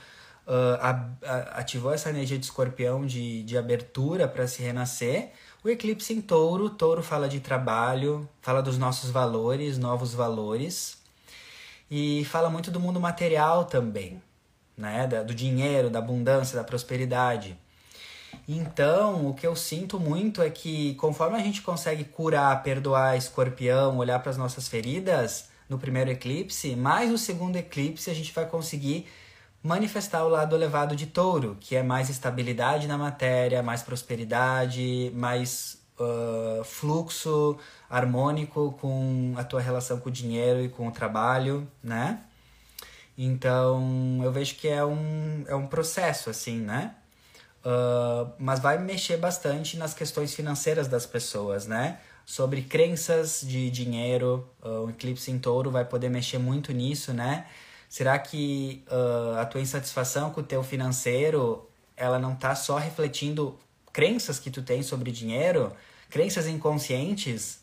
uh, 0.46 1.16
ativou 1.52 1.92
essa 1.92 2.10
energia 2.10 2.38
de 2.38 2.44
escorpião 2.44 3.04
de, 3.04 3.42
de 3.42 3.58
abertura 3.58 4.28
para 4.28 4.46
se 4.46 4.62
renascer. 4.62 5.32
O 5.64 5.68
eclipse 5.68 6.12
em 6.12 6.20
touro, 6.20 6.70
touro 6.70 7.02
fala 7.02 7.28
de 7.28 7.40
trabalho, 7.40 8.28
fala 8.40 8.62
dos 8.62 8.78
nossos 8.78 9.10
valores, 9.10 9.78
novos 9.78 10.14
valores. 10.14 10.98
E 11.90 12.24
fala 12.26 12.50
muito 12.50 12.70
do 12.70 12.80
mundo 12.80 13.00
material 13.00 13.64
também, 13.64 14.20
né? 14.76 15.06
do 15.06 15.34
dinheiro, 15.34 15.90
da 15.90 15.98
abundância, 15.98 16.56
da 16.56 16.64
prosperidade. 16.64 17.56
Então, 18.48 19.28
o 19.28 19.34
que 19.34 19.46
eu 19.46 19.56
sinto 19.56 19.98
muito 19.98 20.42
é 20.42 20.50
que 20.50 20.94
conforme 20.94 21.36
a 21.36 21.40
gente 21.40 21.62
consegue 21.62 22.04
curar, 22.04 22.62
perdoar 22.62 23.16
escorpião, 23.16 23.96
olhar 23.98 24.20
para 24.20 24.30
as 24.30 24.36
nossas 24.36 24.68
feridas 24.68 25.48
no 25.68 25.78
primeiro 25.78 26.10
eclipse, 26.10 26.76
mais 26.76 27.10
no 27.10 27.18
segundo 27.18 27.56
eclipse 27.56 28.10
a 28.10 28.14
gente 28.14 28.32
vai 28.32 28.46
conseguir 28.46 29.06
manifestar 29.62 30.24
o 30.24 30.28
lado 30.28 30.54
elevado 30.54 30.94
de 30.94 31.06
touro, 31.06 31.56
que 31.60 31.74
é 31.74 31.82
mais 31.82 32.08
estabilidade 32.08 32.86
na 32.86 32.96
matéria, 32.96 33.62
mais 33.64 33.82
prosperidade, 33.82 35.10
mais 35.12 35.78
uh, 35.98 36.62
fluxo 36.62 37.58
harmônico 37.90 38.76
com 38.80 39.34
a 39.36 39.42
tua 39.42 39.60
relação 39.60 39.98
com 39.98 40.08
o 40.08 40.12
dinheiro 40.12 40.60
e 40.60 40.68
com 40.68 40.86
o 40.86 40.92
trabalho, 40.92 41.66
né? 41.82 42.20
Então, 43.18 44.20
eu 44.22 44.30
vejo 44.30 44.56
que 44.56 44.68
é 44.68 44.84
um, 44.84 45.44
é 45.48 45.54
um 45.54 45.66
processo, 45.66 46.28
assim, 46.28 46.58
né? 46.60 46.94
Uh, 47.64 48.30
mas 48.38 48.60
vai 48.60 48.78
mexer 48.78 49.16
bastante 49.16 49.76
nas 49.76 49.94
questões 49.94 50.34
financeiras 50.34 50.86
das 50.86 51.06
pessoas, 51.06 51.66
né? 51.66 51.98
Sobre 52.24 52.62
crenças 52.62 53.40
de 53.42 53.70
dinheiro, 53.70 54.48
uh, 54.62 54.84
o 54.86 54.90
eclipse 54.90 55.30
em 55.30 55.38
touro 55.38 55.70
vai 55.70 55.84
poder 55.84 56.08
mexer 56.08 56.38
muito 56.38 56.72
nisso, 56.72 57.12
né? 57.12 57.46
Será 57.88 58.18
que 58.18 58.84
uh, 58.88 59.38
a 59.38 59.46
tua 59.46 59.60
insatisfação 59.60 60.30
com 60.30 60.40
o 60.40 60.44
teu 60.44 60.62
financeiro, 60.62 61.68
ela 61.96 62.18
não 62.18 62.36
tá 62.36 62.54
só 62.54 62.76
refletindo 62.76 63.58
crenças 63.92 64.38
que 64.38 64.50
tu 64.50 64.62
tem 64.62 64.82
sobre 64.82 65.10
dinheiro, 65.10 65.72
crenças 66.10 66.46
inconscientes? 66.46 67.60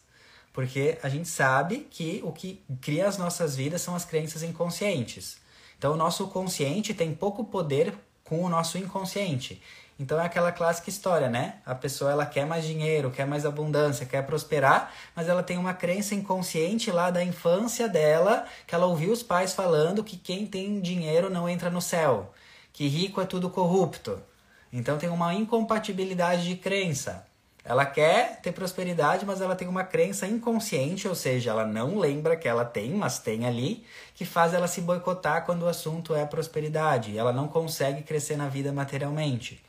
Porque 0.52 0.98
a 1.04 1.10
gente 1.10 1.28
sabe 1.30 1.88
que 1.90 2.22
o 2.24 2.32
que 2.32 2.64
cria 2.82 3.08
as 3.08 3.18
nossas 3.18 3.56
vidas 3.56 3.82
são 3.82 3.96
as 3.96 4.06
crenças 4.06 4.44
inconscientes. 4.44 5.43
Então, 5.84 5.96
o 5.96 5.98
nosso 5.98 6.28
consciente 6.28 6.94
tem 6.94 7.14
pouco 7.14 7.44
poder 7.44 7.94
com 8.24 8.42
o 8.42 8.48
nosso 8.48 8.78
inconsciente. 8.78 9.62
Então 10.00 10.18
é 10.18 10.26
aquela 10.26 10.50
clássica 10.50 10.90
história, 10.90 11.28
né? 11.28 11.56
A 11.66 11.76
pessoa 11.76 12.10
ela 12.10 12.26
quer 12.26 12.46
mais 12.46 12.64
dinheiro, 12.64 13.12
quer 13.12 13.28
mais 13.28 13.46
abundância, 13.46 14.06
quer 14.06 14.26
prosperar, 14.26 14.94
mas 15.14 15.28
ela 15.28 15.44
tem 15.44 15.58
uma 15.58 15.74
crença 15.74 16.16
inconsciente 16.16 16.90
lá 16.90 17.12
da 17.12 17.22
infância 17.22 17.90
dela, 17.90 18.46
que 18.66 18.74
ela 18.74 18.86
ouviu 18.86 19.12
os 19.12 19.22
pais 19.22 19.52
falando 19.52 20.06
que 20.06 20.16
quem 20.16 20.46
tem 20.46 20.80
dinheiro 20.80 21.30
não 21.30 21.50
entra 21.50 21.70
no 21.70 21.82
céu, 21.82 22.34
que 22.72 22.88
rico 22.88 23.20
é 23.20 23.26
tudo 23.26 23.50
corrupto. 23.50 24.24
Então 24.72 24.98
tem 24.98 25.10
uma 25.10 25.34
incompatibilidade 25.34 26.48
de 26.48 26.56
crença. 26.56 27.28
Ela 27.66 27.86
quer 27.86 28.42
ter 28.42 28.52
prosperidade, 28.52 29.26
mas 29.26 29.40
ela 29.40 29.56
tem 29.56 29.70
uma 29.70 29.86
crença 29.86 30.28
inconsciente, 30.28 31.08
ou 31.08 31.16
seja, 31.16 31.52
ela 31.52 31.66
não 31.66 31.98
lembra 31.98 32.36
que 32.36 32.48
ela 32.48 32.66
tem, 32.66 32.92
mas 32.92 33.20
tem 33.20 33.46
ali, 33.46 33.86
que 34.14 34.26
faz 34.26 34.54
ela 34.54 34.68
se 34.68 34.82
boicotar 34.82 35.46
quando 35.46 35.64
o 35.64 35.68
assunto 35.68 36.14
é 36.14 36.26
prosperidade. 36.26 37.18
Ela 37.18 37.32
não 37.32 37.48
consegue 37.48 38.04
crescer 38.04 38.36
na 38.36 38.50
vida 38.50 38.74
materialmente. 38.74 39.64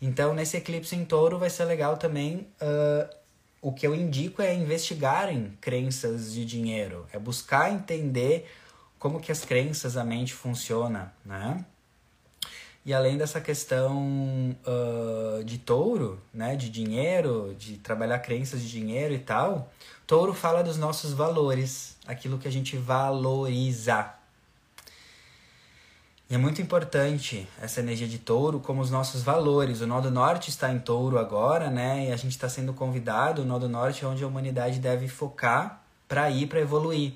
Então, 0.00 0.32
nesse 0.32 0.56
eclipse 0.56 0.96
em 0.96 1.04
touro 1.04 1.38
vai 1.38 1.50
ser 1.50 1.64
legal 1.64 1.98
também. 1.98 2.48
Uh, 2.60 3.14
o 3.60 3.72
que 3.72 3.86
eu 3.86 3.94
indico 3.94 4.42
é 4.42 4.54
investigarem 4.54 5.56
crenças 5.60 6.32
de 6.32 6.44
dinheiro, 6.44 7.06
é 7.12 7.18
buscar 7.18 7.72
entender 7.72 8.50
como 8.98 9.20
que 9.20 9.32
as 9.32 9.44
crenças, 9.44 9.96
a 9.96 10.04
mente 10.04 10.32
funciona, 10.32 11.14
né? 11.24 11.64
E 12.84 12.92
além 12.92 13.16
dessa 13.16 13.40
questão 13.40 14.54
uh, 14.66 15.42
de 15.44 15.58
touro, 15.58 16.20
né, 16.32 16.54
de 16.54 16.68
dinheiro, 16.68 17.54
de 17.58 17.78
trabalhar 17.78 18.18
crenças 18.18 18.60
de 18.60 18.70
dinheiro 18.70 19.14
e 19.14 19.18
tal, 19.18 19.72
touro 20.06 20.34
fala 20.34 20.62
dos 20.62 20.76
nossos 20.76 21.12
valores, 21.12 21.96
aquilo 22.06 22.38
que 22.38 22.46
a 22.46 22.52
gente 22.52 22.76
valoriza, 22.76 24.12
e 26.28 26.34
é 26.34 26.38
muito 26.38 26.62
importante 26.62 27.46
essa 27.60 27.80
energia 27.80 28.08
de 28.08 28.18
touro 28.18 28.58
como 28.58 28.80
os 28.80 28.90
nossos 28.90 29.22
valores. 29.22 29.82
O 29.82 29.86
Nó 29.86 30.00
do 30.00 30.10
Norte 30.10 30.48
está 30.48 30.72
em 30.72 30.78
touro 30.78 31.18
agora, 31.18 31.68
né? 31.68 32.08
E 32.08 32.12
a 32.12 32.16
gente 32.16 32.32
está 32.32 32.48
sendo 32.48 32.72
convidado. 32.72 33.42
O 33.42 33.44
Nó 33.44 33.58
do 33.58 33.68
Norte 33.68 34.04
é 34.04 34.08
onde 34.08 34.24
a 34.24 34.26
humanidade 34.26 34.78
deve 34.78 35.06
focar 35.06 35.82
para 36.08 36.30
ir, 36.30 36.46
para 36.46 36.60
evoluir. 36.60 37.12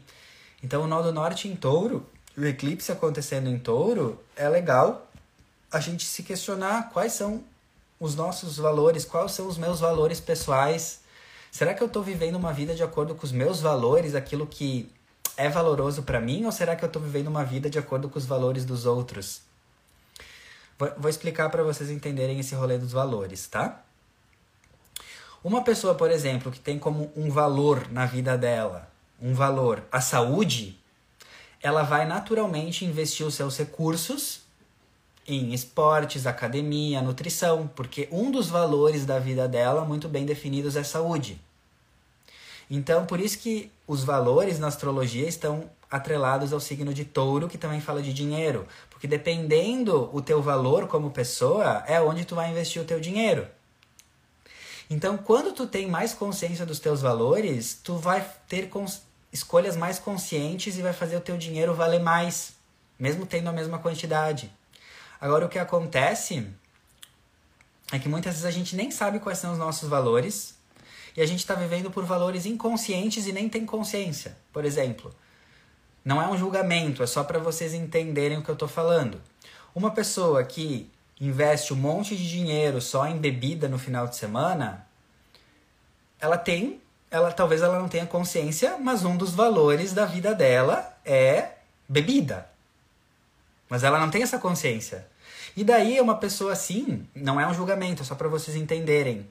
Então, 0.63 0.83
o 0.83 0.87
Nó 0.87 1.01
do 1.01 1.11
Norte 1.11 1.49
em 1.49 1.57
touro, 1.57 2.07
o 2.37 2.45
eclipse 2.45 2.93
acontecendo 2.93 3.49
em 3.49 3.59
touro, 3.59 4.21
é 4.37 4.47
legal 4.47 5.08
a 5.71 5.81
gente 5.81 6.05
se 6.05 6.23
questionar 6.23 6.91
quais 6.91 7.13
são 7.13 7.45
os 8.01 8.15
nossos 8.15 8.57
valores, 8.57 9.05
quais 9.05 9.33
são 9.33 9.47
os 9.47 9.59
meus 9.59 9.81
valores 9.81 10.21
pessoais. 10.21 11.01
Será 11.51 11.75
que 11.75 11.83
eu 11.83 11.87
estou 11.87 12.03
vivendo 12.03 12.37
uma 12.37 12.53
vida 12.53 12.75
de 12.75 12.83
acordo 12.83 13.15
com 13.15 13.25
os 13.25 13.33
meus 13.33 13.61
valores, 13.61 14.15
aquilo 14.15 14.47
que 14.47 14.91
é 15.37 15.49
valoroso 15.49 16.03
para 16.03 16.21
mim 16.21 16.45
ou 16.45 16.53
será 16.53 16.75
que 16.75 16.85
eu 16.85 16.89
estou 16.89 17.01
vivendo 17.01 17.29
uma 17.29 17.45
vida 17.45 17.71
de 17.71 17.79
acordo 17.79 18.09
com 18.09 18.19
os 18.19 18.27
valores 18.27 18.65
dos 18.65 18.87
outros? 18.87 19.43
Vou, 20.97 21.09
explicar 21.09 21.49
para 21.51 21.63
vocês 21.63 21.91
entenderem 21.91 22.39
esse 22.39 22.55
rolê 22.55 22.79
dos 22.79 22.93
valores, 22.93 23.47
tá? 23.49 23.83
Uma 25.43 25.63
pessoa, 25.63 25.95
por 25.95 26.11
exemplo, 26.11 26.53
que 26.53 26.61
tem 26.61 26.79
como 26.79 27.13
um 27.17 27.31
valor 27.31 27.91
na 27.91 28.07
vida 28.07 28.39
dela, 28.39 28.89
um 29.21 29.35
valor, 29.35 29.83
a 29.91 30.01
saúde, 30.01 30.79
ela 31.61 31.83
vai 31.83 32.07
naturalmente 32.07 32.85
investir 32.85 33.27
os 33.27 33.35
seus 33.35 33.57
recursos 33.59 34.43
em 35.29 35.53
esportes, 35.53 36.27
academia, 36.27 37.03
nutrição, 37.03 37.71
porque 37.77 38.09
um 38.11 38.31
dos 38.31 38.49
valores 38.49 39.05
da 39.05 39.19
vida 39.19 39.47
dela, 39.47 39.85
muito 39.85 40.09
bem 40.09 40.25
definidos, 40.25 40.75
é 40.75 40.83
saúde. 40.83 41.39
Então, 42.71 43.05
por 43.05 43.21
isso 43.21 43.39
que 43.39 43.71
os 43.87 44.03
valores 44.03 44.59
na 44.59 44.69
astrologia 44.69 45.29
estão 45.29 45.71
atrelados 45.91 46.53
ao 46.53 46.61
signo 46.61 46.93
de 46.93 47.05
touro, 47.05 47.49
que 47.49 47.59
também 47.59 47.81
fala 47.81 48.03
de 48.03 48.13
dinheiro. 48.13 48.67
Porque 48.91 49.07
dependendo 49.07 50.11
o 50.13 50.21
teu 50.21 50.43
valor 50.43 50.87
como 50.87 51.11
pessoa, 51.11 51.83
é 51.87 52.01
onde 52.01 52.25
tu 52.25 52.35
vai 52.35 52.51
investir 52.51 52.81
o 52.81 52.85
teu 52.85 52.99
dinheiro. 52.99 53.47
Então, 54.91 55.19
quando 55.19 55.53
tu 55.53 55.67
tem 55.67 55.87
mais 55.87 56.15
consciência 56.15 56.65
dos 56.65 56.79
teus 56.79 57.03
valores, 57.03 57.79
tu 57.83 57.97
vai 57.97 58.27
ter 58.49 58.71
escolhas 59.31 59.77
mais 59.77 59.99
conscientes 59.99 60.79
e 60.79 60.83
vai 60.83 60.95
fazer 60.95 61.17
o 61.17 61.21
teu 61.21 61.37
dinheiro 61.37 61.75
valer 61.75 62.01
mais, 62.01 62.55
mesmo 62.99 63.27
tendo 63.27 63.49
a 63.49 63.53
mesma 63.53 63.79
quantidade. 63.79 64.51
Agora, 65.21 65.47
o 65.47 65.49
que 65.49 65.59
acontece 65.59 66.47
é 67.91 67.99
que 67.99 68.09
muitas 68.09 68.35
vezes 68.35 68.47
a 68.47 68.51
gente 68.51 68.77
nem 68.77 68.91
sabe 68.91 69.19
quais 69.19 69.39
são 69.39 69.53
os 69.53 69.59
nossos 69.59 69.89
valores 69.89 70.57
e 71.17 71.21
a 71.21 71.27
gente 71.27 71.41
está 71.41 71.55
vivendo 71.55 71.91
por 71.91 72.05
valores 72.05 72.47
inconscientes 72.47 73.27
e 73.27 73.33
nem 73.33 73.49
tem 73.49 73.67
consciência. 73.67 74.37
Por 74.53 74.65
exemplo, 74.65 75.13
não 76.05 76.23
é 76.23 76.29
um 76.29 76.39
julgamento, 76.39 77.03
é 77.03 77.07
só 77.07 77.25
para 77.25 77.39
vocês 77.39 77.75
entenderem 77.75 78.39
o 78.39 78.43
que 78.43 78.49
eu 78.49 78.55
estou 78.55 78.69
falando. 78.69 79.21
Uma 79.75 79.91
pessoa 79.91 80.45
que 80.45 80.91
investe 81.21 81.73
um 81.73 81.77
monte 81.77 82.17
de 82.17 82.29
dinheiro 82.29 82.81
só 82.81 83.07
em 83.07 83.19
bebida 83.19 83.69
no 83.69 83.79
final 83.79 84.07
de 84.07 84.17
semana, 84.17 84.87
ela 86.21 86.39
tem, 86.39 86.81
ela 87.11 87.33
talvez 87.33 87.63
ela 87.63 87.79
não 87.79 87.89
tenha 87.89 88.07
consciência, 88.07 88.79
mas 88.79 89.05
um 89.05 89.17
dos 89.17 89.33
valores 89.33 89.93
da 89.93 90.05
vida 90.05 90.35
dela 90.35 90.97
é 91.05 91.55
bebida. 91.89 92.49
Mas 93.69 93.85
ela 93.85 93.99
não 93.99 94.11
tem 94.11 94.23
essa 94.23 94.39
consciência. 94.39 95.07
E 95.57 95.65
daí 95.65 96.01
uma 96.01 96.17
pessoa 96.17 96.53
assim, 96.53 97.07
não 97.15 97.41
é 97.41 97.47
um 97.47 97.55
julgamento, 97.55 98.03
é 98.03 98.05
só 98.05 98.15
para 98.15 98.29
vocês 98.29 98.57
entenderem. 98.57 99.29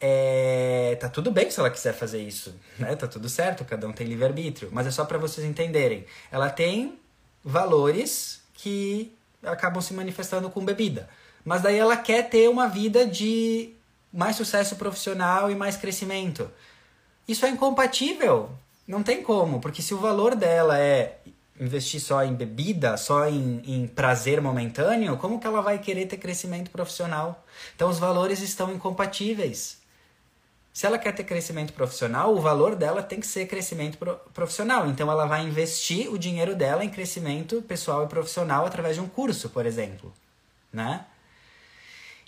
É, 0.00 0.96
tá 1.00 1.08
tudo 1.08 1.30
bem 1.30 1.50
se 1.50 1.60
ela 1.60 1.70
quiser 1.70 1.94
fazer 1.94 2.20
isso, 2.20 2.54
né? 2.78 2.94
Tá 2.96 3.06
tudo 3.06 3.28
certo, 3.28 3.64
cada 3.64 3.86
um 3.86 3.92
tem 3.92 4.06
livre-arbítrio, 4.06 4.68
mas 4.72 4.86
é 4.86 4.90
só 4.90 5.04
para 5.04 5.16
vocês 5.16 5.46
entenderem. 5.46 6.04
Ela 6.30 6.50
tem 6.50 6.98
valores 7.42 8.42
que 8.52 9.16
acabam 9.42 9.80
se 9.80 9.94
manifestando 9.94 10.50
com 10.50 10.64
bebida. 10.64 11.08
Mas 11.44 11.62
daí 11.62 11.78
ela 11.78 11.96
quer 11.96 12.28
ter 12.28 12.48
uma 12.48 12.66
vida 12.66 13.06
de 13.06 13.74
mais 14.12 14.36
sucesso 14.36 14.76
profissional 14.76 15.50
e 15.50 15.54
mais 15.54 15.76
crescimento. 15.76 16.50
Isso 17.28 17.44
é 17.44 17.50
incompatível. 17.50 18.50
Não 18.86 19.02
tem 19.02 19.22
como, 19.22 19.60
porque 19.60 19.80
se 19.80 19.94
o 19.94 19.98
valor 19.98 20.34
dela 20.34 20.78
é 20.78 21.18
investir 21.58 22.00
só 22.00 22.24
em 22.24 22.34
bebida, 22.34 22.96
só 22.96 23.28
em, 23.28 23.62
em, 23.64 23.86
prazer 23.86 24.40
momentâneo, 24.40 25.16
como 25.16 25.38
que 25.38 25.46
ela 25.46 25.60
vai 25.60 25.78
querer 25.78 26.06
ter 26.06 26.16
crescimento 26.16 26.70
profissional? 26.70 27.44
Então 27.74 27.88
os 27.88 27.98
valores 27.98 28.40
estão 28.40 28.72
incompatíveis. 28.72 29.78
Se 30.72 30.86
ela 30.86 30.98
quer 30.98 31.12
ter 31.12 31.22
crescimento 31.22 31.72
profissional, 31.72 32.34
o 32.34 32.40
valor 32.40 32.74
dela 32.74 33.00
tem 33.00 33.20
que 33.20 33.26
ser 33.28 33.46
crescimento 33.46 33.96
pro 33.96 34.16
profissional. 34.34 34.88
Então 34.88 35.08
ela 35.08 35.24
vai 35.24 35.44
investir 35.44 36.12
o 36.12 36.18
dinheiro 36.18 36.56
dela 36.56 36.84
em 36.84 36.90
crescimento 36.90 37.62
pessoal 37.62 38.04
e 38.04 38.08
profissional 38.08 38.66
através 38.66 38.96
de 38.96 39.00
um 39.00 39.08
curso, 39.08 39.48
por 39.50 39.66
exemplo, 39.66 40.12
né? 40.72 41.06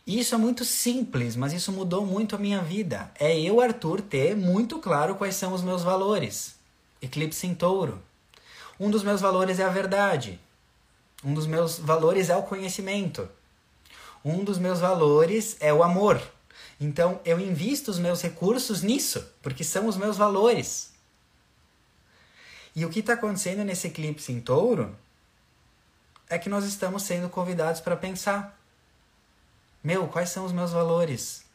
Isso 0.07 0.37
é 0.37 0.39
muito 0.39 0.65
simples, 0.65 1.35
mas 1.35 1.53
isso 1.53 1.73
mudou 1.73 2.07
muito 2.07 2.37
a 2.37 2.39
minha 2.39 2.63
vida. 2.63 3.11
É 3.19 3.37
eu, 3.37 3.61
Arthur, 3.61 4.01
ter 4.01 4.37
muito 4.37 4.79
claro 4.79 5.17
quais 5.17 5.35
são 5.35 5.53
os 5.53 5.63
meus 5.63 5.83
valores. 5.83 6.55
Eclipse 7.03 7.45
em 7.49 7.55
touro. 7.57 8.01
Um 8.79 8.91
dos 8.91 9.03
meus 9.03 9.21
valores 9.21 9.59
é 9.59 9.65
a 9.65 9.71
verdade. 9.71 10.39
Um 11.25 11.33
dos 11.33 11.47
meus 11.47 11.79
valores 11.79 12.29
é 12.29 12.37
o 12.37 12.43
conhecimento. 12.43 13.29
Um 14.25 14.45
dos 14.45 14.59
meus 14.59 14.81
valores 14.81 15.57
é 15.61 15.73
o 15.73 15.83
amor. 15.83 16.21
Então 16.79 17.21
eu 17.25 17.41
invisto 17.41 17.91
os 17.91 17.99
meus 17.99 18.21
recursos 18.21 18.83
nisso, 18.83 19.27
porque 19.41 19.65
são 19.65 19.87
os 19.87 19.97
meus 19.97 20.17
valores. 20.17 20.93
E 22.75 22.85
o 22.85 22.91
que 22.91 23.01
está 23.01 23.15
acontecendo 23.15 23.65
nesse 23.65 23.87
eclipse 23.87 24.31
em 24.31 24.41
touro 24.41 24.95
é 26.29 26.39
que 26.39 26.51
nós 26.51 26.65
estamos 26.65 27.03
sendo 27.05 27.31
convidados 27.31 27.81
para 27.81 27.97
pensar: 27.97 28.61
meu, 29.83 30.07
quais 30.09 30.29
são 30.29 30.45
os 30.45 30.53
meus 30.53 30.73
valores? 30.73 31.46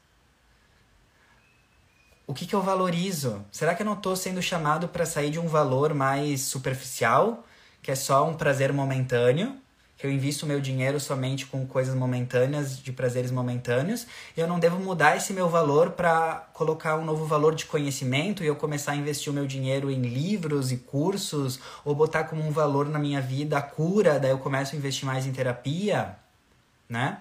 O 2.31 2.33
que, 2.33 2.45
que 2.45 2.55
eu 2.55 2.61
valorizo? 2.61 3.43
Será 3.51 3.75
que 3.75 3.81
eu 3.81 3.85
não 3.85 3.91
estou 3.91 4.15
sendo 4.15 4.41
chamado 4.41 4.87
para 4.87 5.05
sair 5.05 5.31
de 5.31 5.37
um 5.37 5.49
valor 5.49 5.93
mais 5.93 6.39
superficial, 6.39 7.45
que 7.83 7.91
é 7.91 7.95
só 7.95 8.25
um 8.25 8.35
prazer 8.35 8.71
momentâneo? 8.71 9.57
que 9.97 10.07
eu 10.07 10.11
invisto 10.11 10.47
meu 10.47 10.59
dinheiro 10.59 10.99
somente 10.99 11.45
com 11.45 11.63
coisas 11.67 11.93
momentâneas, 11.93 12.79
de 12.79 12.91
prazeres 12.91 13.29
momentâneos, 13.29 14.07
eu 14.35 14.47
não 14.47 14.57
devo 14.59 14.79
mudar 14.79 15.15
esse 15.15 15.31
meu 15.31 15.47
valor 15.47 15.91
para 15.91 16.47
colocar 16.53 16.97
um 16.97 17.05
novo 17.05 17.23
valor 17.25 17.53
de 17.53 17.67
conhecimento 17.67 18.43
e 18.43 18.47
eu 18.47 18.55
começar 18.55 18.93
a 18.93 18.95
investir 18.95 19.31
o 19.31 19.35
meu 19.35 19.45
dinheiro 19.45 19.91
em 19.91 20.01
livros 20.01 20.71
e 20.71 20.77
cursos, 20.77 21.59
ou 21.85 21.93
botar 21.93 22.23
como 22.23 22.41
um 22.41 22.49
valor 22.49 22.89
na 22.89 22.97
minha 22.97 23.21
vida 23.21 23.59
a 23.59 23.61
cura, 23.61 24.19
daí 24.19 24.31
eu 24.31 24.39
começo 24.39 24.73
a 24.73 24.77
investir 24.79 25.05
mais 25.05 25.27
em 25.27 25.31
terapia, 25.31 26.15
né? 26.89 27.19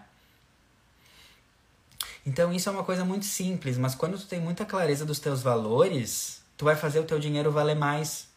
Então 2.25 2.53
isso 2.53 2.69
é 2.69 2.73
uma 2.73 2.85
coisa 2.85 3.05
muito 3.05 3.25
simples, 3.25 3.79
mas 3.79 3.95
quando 3.95 4.19
tu 4.19 4.27
tem 4.27 4.41
muita 4.41 4.65
clareza 4.65 5.05
dos 5.05 5.19
teus 5.19 5.43
valores, 5.43 6.43
tu 6.57 6.65
vai 6.65 6.77
fazer 6.77 7.01
o 7.01 7.05
teu 7.05 7.19
dinheiro 7.19 7.51
valer 7.51 7.77
mais. 7.77 8.29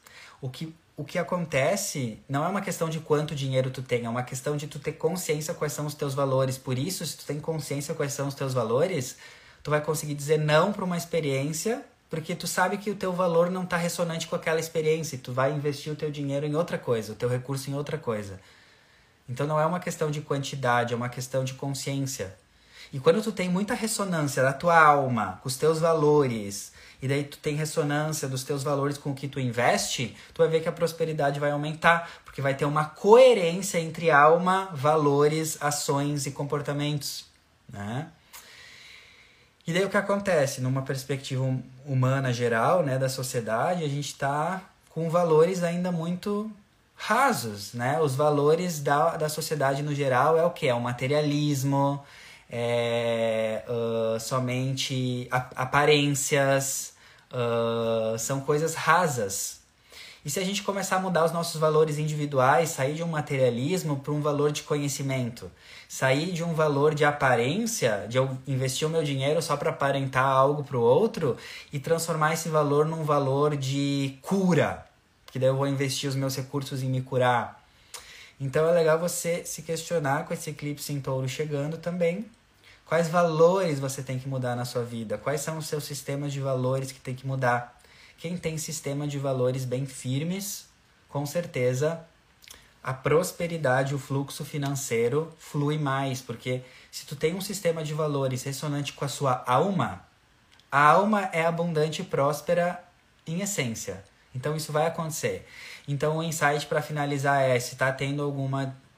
O 0.42 0.50
que 0.50 0.74
o 0.96 1.04
que 1.04 1.18
acontece 1.18 2.20
não 2.30 2.46
é 2.46 2.48
uma 2.48 2.62
questão 2.62 2.88
de 2.88 3.00
quanto 3.00 3.34
dinheiro 3.34 3.72
tu 3.72 3.82
tem, 3.82 4.06
é 4.06 4.10
uma 4.10 4.22
questão 4.22 4.56
de 4.56 4.68
tu 4.68 4.78
ter 4.78 4.94
consciência 4.94 5.54
quais 5.54 5.74
são 5.74 5.88
os 5.88 5.96
teus 5.96 6.14
valores. 6.14 6.58
Por 6.58 6.78
isso, 6.78 7.06
se 7.06 7.18
tu 7.18 7.26
tem 7.26 7.40
consciência 7.40 7.96
quais 7.96 8.14
são 8.14 8.28
os 8.28 8.36
teus 8.36 8.54
valores, 8.54 9.18
tu 9.64 9.72
vai 9.72 9.82
conseguir 9.82 10.14
dizer 10.14 10.38
não 10.38 10.72
para 10.72 10.86
uma 10.86 10.96
experiência, 10.96 11.84
porque 12.12 12.36
tu 12.36 12.46
sabe 12.46 12.78
que 12.78 12.92
o 12.92 12.96
teu 12.96 13.12
valor 13.12 13.50
não 13.50 13.64
está 13.64 13.76
ressonante 13.76 14.28
com 14.28 14.36
aquela 14.36 14.60
experiência, 14.60 15.16
e 15.16 15.20
tu 15.20 15.34
vai 15.34 15.52
investir 15.52 15.92
o 15.92 15.96
teu 15.96 16.12
dinheiro 16.12 16.46
em 16.46 16.56
outra 16.56 16.78
coisa, 16.78 17.14
o 17.14 17.16
teu 17.16 17.28
recurso 17.28 17.72
em 17.72 17.74
outra 17.74 17.98
coisa. 17.98 18.40
Então 19.28 19.48
não 19.48 19.60
é 19.60 19.66
uma 19.66 19.80
questão 19.80 20.12
de 20.12 20.22
quantidade, 20.22 20.94
é 20.94 20.96
uma 20.96 21.10
questão 21.10 21.44
de 21.44 21.56
consciência. 21.56 22.36
E 22.94 23.00
quando 23.00 23.24
tu 23.24 23.32
tem 23.32 23.50
muita 23.50 23.74
ressonância 23.74 24.44
da 24.44 24.54
tua 24.54 24.80
alma, 24.80 25.39
com 25.41 25.50
os 25.50 25.58
teus 25.58 25.80
valores, 25.80 26.72
e 27.02 27.08
daí 27.08 27.24
tu 27.24 27.39
tem 27.39 27.56
ressonância 27.56 28.28
dos 28.28 28.44
teus 28.44 28.62
valores 28.62 29.00
com 29.00 29.10
o 29.10 29.16
que 29.16 29.28
tu 29.28 29.39
investe, 29.39 30.16
tu 30.32 30.44
vai 30.44 30.48
ver 30.48 30.62
que 30.62 30.70
a 30.70 30.72
prosperidade 30.72 31.39
vai 31.39 31.50
aumentar, 31.50 32.08
porque 32.24 32.39
vai 32.39 32.54
ter 32.54 32.66
uma 32.66 32.86
coerência 32.86 33.80
entre 33.80 34.12
alma, 34.12 34.70
valores, 34.74 35.58
ações 35.60 36.28
e 36.28 36.32
comportamentos, 36.32 37.26
né? 37.68 38.10
E 39.66 39.74
daí 39.74 39.84
o 39.86 39.89
que 39.89 39.98
acontece? 39.98 40.62
Numa 40.62 40.84
perspectiva 40.84 41.41
hum, 41.41 41.64
humana 41.86 42.32
geral, 42.32 42.84
né, 42.84 43.00
da 43.00 43.10
sociedade, 43.10 43.84
a 43.84 43.88
gente 43.88 44.10
está 44.10 44.62
com 44.89 45.10
valores 45.10 45.64
ainda 45.64 45.91
muito 45.91 46.52
rasos, 46.96 47.74
né? 47.74 48.00
Os 48.00 48.16
valores 48.16 48.80
da, 48.80 49.18
da 49.18 49.30
sociedade 49.30 49.82
no 49.82 49.96
geral 49.96 50.38
é 50.38 50.44
o 50.44 50.52
que? 50.52 50.68
É 50.68 50.76
o 50.76 50.80
materialismo, 50.80 52.04
é 52.56 53.64
uh, 53.68 54.20
somente 54.20 55.28
aparências, 55.32 56.93
uh, 57.32 58.18
são 58.20 58.41
coisas 58.41 58.76
rasas. 58.76 59.60
E 60.24 60.30
se 60.30 60.39
a 60.39 60.45
gente 60.45 60.62
começar 60.62 60.97
a 60.97 60.99
mudar 60.99 61.26
os 61.26 61.32
nossos 61.32 61.60
valores 61.60 61.97
individuais, 61.97 62.70
sair 62.70 62.93
de 62.93 63.04
um 63.04 63.08
materialismo 63.08 63.99
para 63.99 64.14
um 64.14 64.22
valor 64.22 64.51
de 64.51 64.62
conhecimento, 64.62 65.51
sair 65.89 66.32
de 66.32 66.43
um 66.43 66.54
valor 66.54 66.93
de 66.93 67.04
aparência, 67.04 68.06
de 68.08 68.18
eu 68.18 68.38
investir 68.47 68.88
o 68.88 68.91
meu 68.91 69.04
dinheiro 69.04 69.41
só 69.41 69.58
para 69.58 69.72
aparentar 69.72 70.24
algo 70.24 70.64
para 70.64 70.78
o 70.78 70.82
outro 70.82 71.36
e 71.74 71.80
transformar 71.80 72.36
esse 72.36 72.49
valor 72.49 72.86
num 72.86 73.04
valor 73.04 73.58
de 73.58 74.16
cura, 74.22 74.86
que 75.32 75.39
daí 75.39 75.49
eu 75.49 75.58
vou 75.58 75.68
investir 75.68 76.08
os 76.08 76.16
meus 76.16 76.36
recursos 76.36 76.84
em 76.84 76.88
me 76.88 77.01
curar. 77.01 77.60
Então 78.39 78.70
é 78.70 78.72
legal 78.72 78.99
você 78.99 79.43
se 79.43 79.64
questionar 79.64 80.26
com 80.28 80.36
esse 80.36 80.51
eclipse 80.51 80.93
em 80.93 81.01
touro 81.01 81.28
chegando 81.28 81.78
também 81.78 82.28
Quais 82.94 83.10
valores 83.10 83.80
você 83.80 84.04
tem 84.04 84.20
que 84.20 84.30
mudar 84.30 84.56
na 84.56 84.66
sua 84.66 84.84
vida? 84.84 85.18
Quais 85.18 85.41
são 85.41 85.58
os 85.58 85.66
seus 85.66 85.84
sistemas 85.84 86.32
de 86.32 86.39
valores 86.39 86.91
que 86.91 87.00
tem 87.00 87.16
que 87.16 87.26
mudar? 87.26 87.82
Quem 88.20 88.38
tem 88.38 88.56
sistema 88.56 89.08
de 89.08 89.18
valores 89.18 89.66
bem 89.66 89.88
firmes, 89.88 90.68
com 91.10 91.26
certeza 91.26 92.06
a 92.84 92.94
prosperidade, 92.94 93.96
o 93.96 93.98
fluxo 93.98 94.46
financeiro 94.46 95.34
flui 95.39 95.80
mais, 95.80 96.22
porque 96.22 96.62
se 96.91 97.08
tu 97.08 97.16
tem 97.16 97.34
um 97.34 97.41
sistema 97.41 97.84
de 97.84 97.96
valores 97.96 98.44
ressonante 98.44 98.94
com 98.94 99.04
a 99.04 99.08
sua 99.08 99.44
alma, 99.48 100.06
a 100.72 100.80
alma 100.80 101.32
é 101.34 101.44
abundante 101.44 102.04
e 102.04 102.06
próspera 102.06 102.80
em 103.26 103.41
essência. 103.41 104.04
Então 104.36 104.56
isso 104.56 104.72
vai 104.72 104.86
acontecer. 104.86 105.48
Então 105.88 106.18
o 106.18 106.24
insight 106.24 106.68
para 106.68 106.80
finalizar 106.80 107.41
é, 107.41 107.60
se 107.60 107.74
está 107.74 107.91
tendo 107.91 108.22
algum 108.22 108.48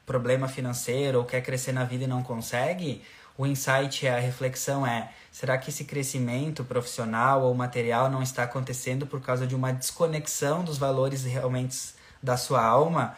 problema 0.05 0.49
financeiro 0.49 1.19
ou 1.19 1.23
quer 1.23 1.41
crescer 1.41 1.71
na 1.71 1.85
vida 1.85 2.03
e 2.03 2.07
não 2.07 2.21
consegue, 2.21 3.01
o 3.37 3.45
insight, 3.45 4.07
a 4.07 4.19
reflexão 4.19 4.85
é: 4.85 5.11
será 5.31 5.57
que 5.57 5.69
esse 5.69 5.83
crescimento 5.83 6.63
profissional 6.63 7.43
ou 7.43 7.53
material 7.53 8.09
não 8.09 8.21
está 8.21 8.43
acontecendo 8.43 9.05
por 9.05 9.21
causa 9.21 9.45
de 9.45 9.55
uma 9.55 9.73
desconexão 9.73 10.63
dos 10.63 10.77
valores 10.77 11.23
realmente 11.23 11.93
da 12.21 12.37
sua 12.37 12.63
alma 12.63 13.15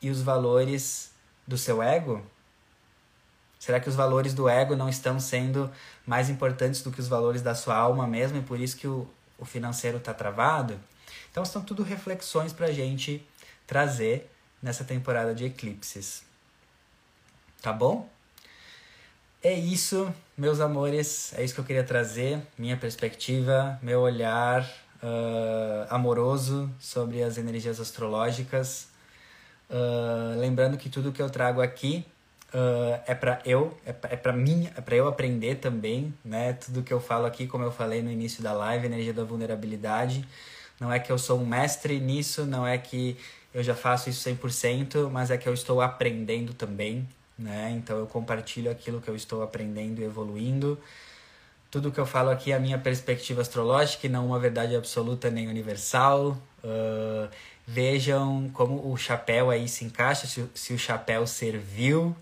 e 0.00 0.10
os 0.10 0.22
valores 0.22 1.10
do 1.46 1.58
seu 1.58 1.82
ego? 1.82 2.24
Será 3.58 3.80
que 3.80 3.88
os 3.88 3.96
valores 3.96 4.32
do 4.34 4.48
ego 4.48 4.76
não 4.76 4.88
estão 4.88 5.18
sendo 5.18 5.70
mais 6.06 6.30
importantes 6.30 6.80
do 6.80 6.92
que 6.92 7.00
os 7.00 7.08
valores 7.08 7.42
da 7.42 7.54
sua 7.54 7.76
alma 7.76 8.06
mesmo 8.06 8.38
e 8.38 8.42
por 8.42 8.60
isso 8.60 8.76
que 8.76 8.86
o, 8.86 9.08
o 9.36 9.44
financeiro 9.44 9.98
está 9.98 10.14
travado? 10.14 10.78
Então, 11.30 11.44
são 11.44 11.62
tudo 11.62 11.82
reflexões 11.82 12.52
para 12.52 12.66
a 12.66 12.72
gente 12.72 13.26
trazer 13.66 14.30
nessa 14.62 14.84
temporada 14.84 15.34
de 15.34 15.44
eclipses. 15.44 16.22
Tá 17.60 17.72
bom? 17.72 18.08
É 19.40 19.52
isso, 19.52 20.12
meus 20.36 20.58
amores. 20.58 21.32
É 21.34 21.44
isso 21.44 21.54
que 21.54 21.60
eu 21.60 21.64
queria 21.64 21.84
trazer. 21.84 22.40
Minha 22.58 22.76
perspectiva, 22.76 23.78
meu 23.80 24.00
olhar 24.00 24.62
uh, 25.00 25.86
amoroso 25.90 26.68
sobre 26.80 27.22
as 27.22 27.38
energias 27.38 27.78
astrológicas. 27.78 28.88
Uh, 29.70 30.38
lembrando 30.40 30.76
que 30.76 30.88
tudo 30.88 31.12
que 31.12 31.22
eu 31.22 31.30
trago 31.30 31.60
aqui 31.60 32.04
uh, 32.52 33.00
é 33.06 33.14
para 33.14 33.40
eu, 33.44 33.76
é 33.86 33.92
para 33.92 34.32
é 34.32 34.36
mim, 34.36 34.68
é 34.76 34.80
para 34.80 34.96
eu 34.96 35.06
aprender 35.06 35.56
também, 35.56 36.12
né? 36.24 36.54
Tudo 36.54 36.82
que 36.82 36.92
eu 36.92 37.00
falo 37.00 37.24
aqui, 37.26 37.46
como 37.46 37.62
eu 37.62 37.70
falei 37.70 38.02
no 38.02 38.10
início 38.10 38.42
da 38.42 38.52
live, 38.52 38.86
energia 38.86 39.12
da 39.12 39.22
vulnerabilidade. 39.22 40.26
Não 40.80 40.92
é 40.92 40.98
que 40.98 41.12
eu 41.12 41.18
sou 41.18 41.40
um 41.40 41.46
mestre 41.46 42.00
nisso, 42.00 42.44
não 42.44 42.66
é 42.66 42.76
que 42.76 43.16
eu 43.54 43.62
já 43.62 43.74
faço 43.76 44.10
isso 44.10 44.28
100%, 44.28 45.08
mas 45.10 45.30
é 45.30 45.38
que 45.38 45.48
eu 45.48 45.54
estou 45.54 45.80
aprendendo 45.80 46.52
também, 46.54 47.08
né? 47.38 47.70
Então 47.76 47.98
eu 47.98 48.06
compartilho 48.06 48.70
aquilo 48.70 49.00
que 49.00 49.08
eu 49.08 49.14
estou 49.14 49.42
aprendendo 49.42 50.00
e 50.00 50.04
evoluindo. 50.04 50.78
Tudo 51.70 51.92
que 51.92 52.00
eu 52.00 52.06
falo 52.06 52.30
aqui 52.30 52.50
é 52.50 52.56
a 52.56 52.58
minha 52.58 52.78
perspectiva 52.78 53.42
astrológica 53.42 54.06
e 54.06 54.10
não 54.10 54.26
uma 54.26 54.38
verdade 54.38 54.74
absoluta 54.74 55.30
nem 55.30 55.46
universal. 55.48 56.36
Uh, 56.64 57.28
vejam 57.66 58.50
como 58.54 58.90
o 58.90 58.96
chapéu 58.96 59.50
aí 59.50 59.68
se 59.68 59.84
encaixa, 59.84 60.26
se, 60.26 60.48
se 60.54 60.72
o 60.72 60.78
chapéu 60.78 61.26
serviu, 61.26 62.16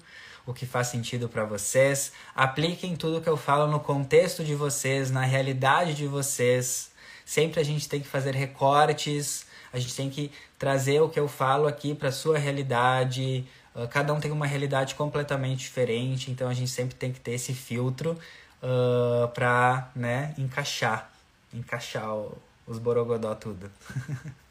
o 0.44 0.52
que 0.52 0.66
faz 0.66 0.88
sentido 0.88 1.28
para 1.28 1.44
vocês. 1.44 2.12
Apliquem 2.34 2.96
tudo 2.96 3.20
que 3.20 3.28
eu 3.28 3.36
falo 3.36 3.70
no 3.70 3.78
contexto 3.78 4.44
de 4.44 4.54
vocês, 4.54 5.10
na 5.12 5.22
realidade 5.22 5.94
de 5.94 6.06
vocês. 6.06 6.90
Sempre 7.24 7.60
a 7.60 7.64
gente 7.64 7.88
tem 7.88 8.00
que 8.00 8.08
fazer 8.08 8.34
recortes, 8.34 9.46
a 9.72 9.78
gente 9.78 9.94
tem 9.94 10.10
que 10.10 10.32
trazer 10.58 11.00
o 11.00 11.08
que 11.08 11.18
eu 11.18 11.28
falo 11.28 11.68
aqui 11.68 11.94
para 11.94 12.10
sua 12.10 12.38
realidade. 12.38 13.46
Uh, 13.77 13.87
cada 13.89 14.14
um 14.14 14.20
tem 14.20 14.31
uma 14.31 14.47
realidade 14.47 14.95
completamente 14.95 15.59
diferente, 15.59 16.31
então 16.31 16.49
a 16.49 16.55
gente 16.55 16.70
sempre 16.70 16.95
tem 16.95 17.12
que 17.12 17.20
ter 17.20 17.33
esse 17.33 17.53
filtro 17.53 18.18
uh, 18.62 19.29
pra 19.29 19.91
né, 19.95 20.35
encaixar, 20.39 21.12
encaixar 21.53 22.14
o, 22.14 22.39
os 22.66 22.79
borogodó 22.79 23.35
tudo. 23.35 23.70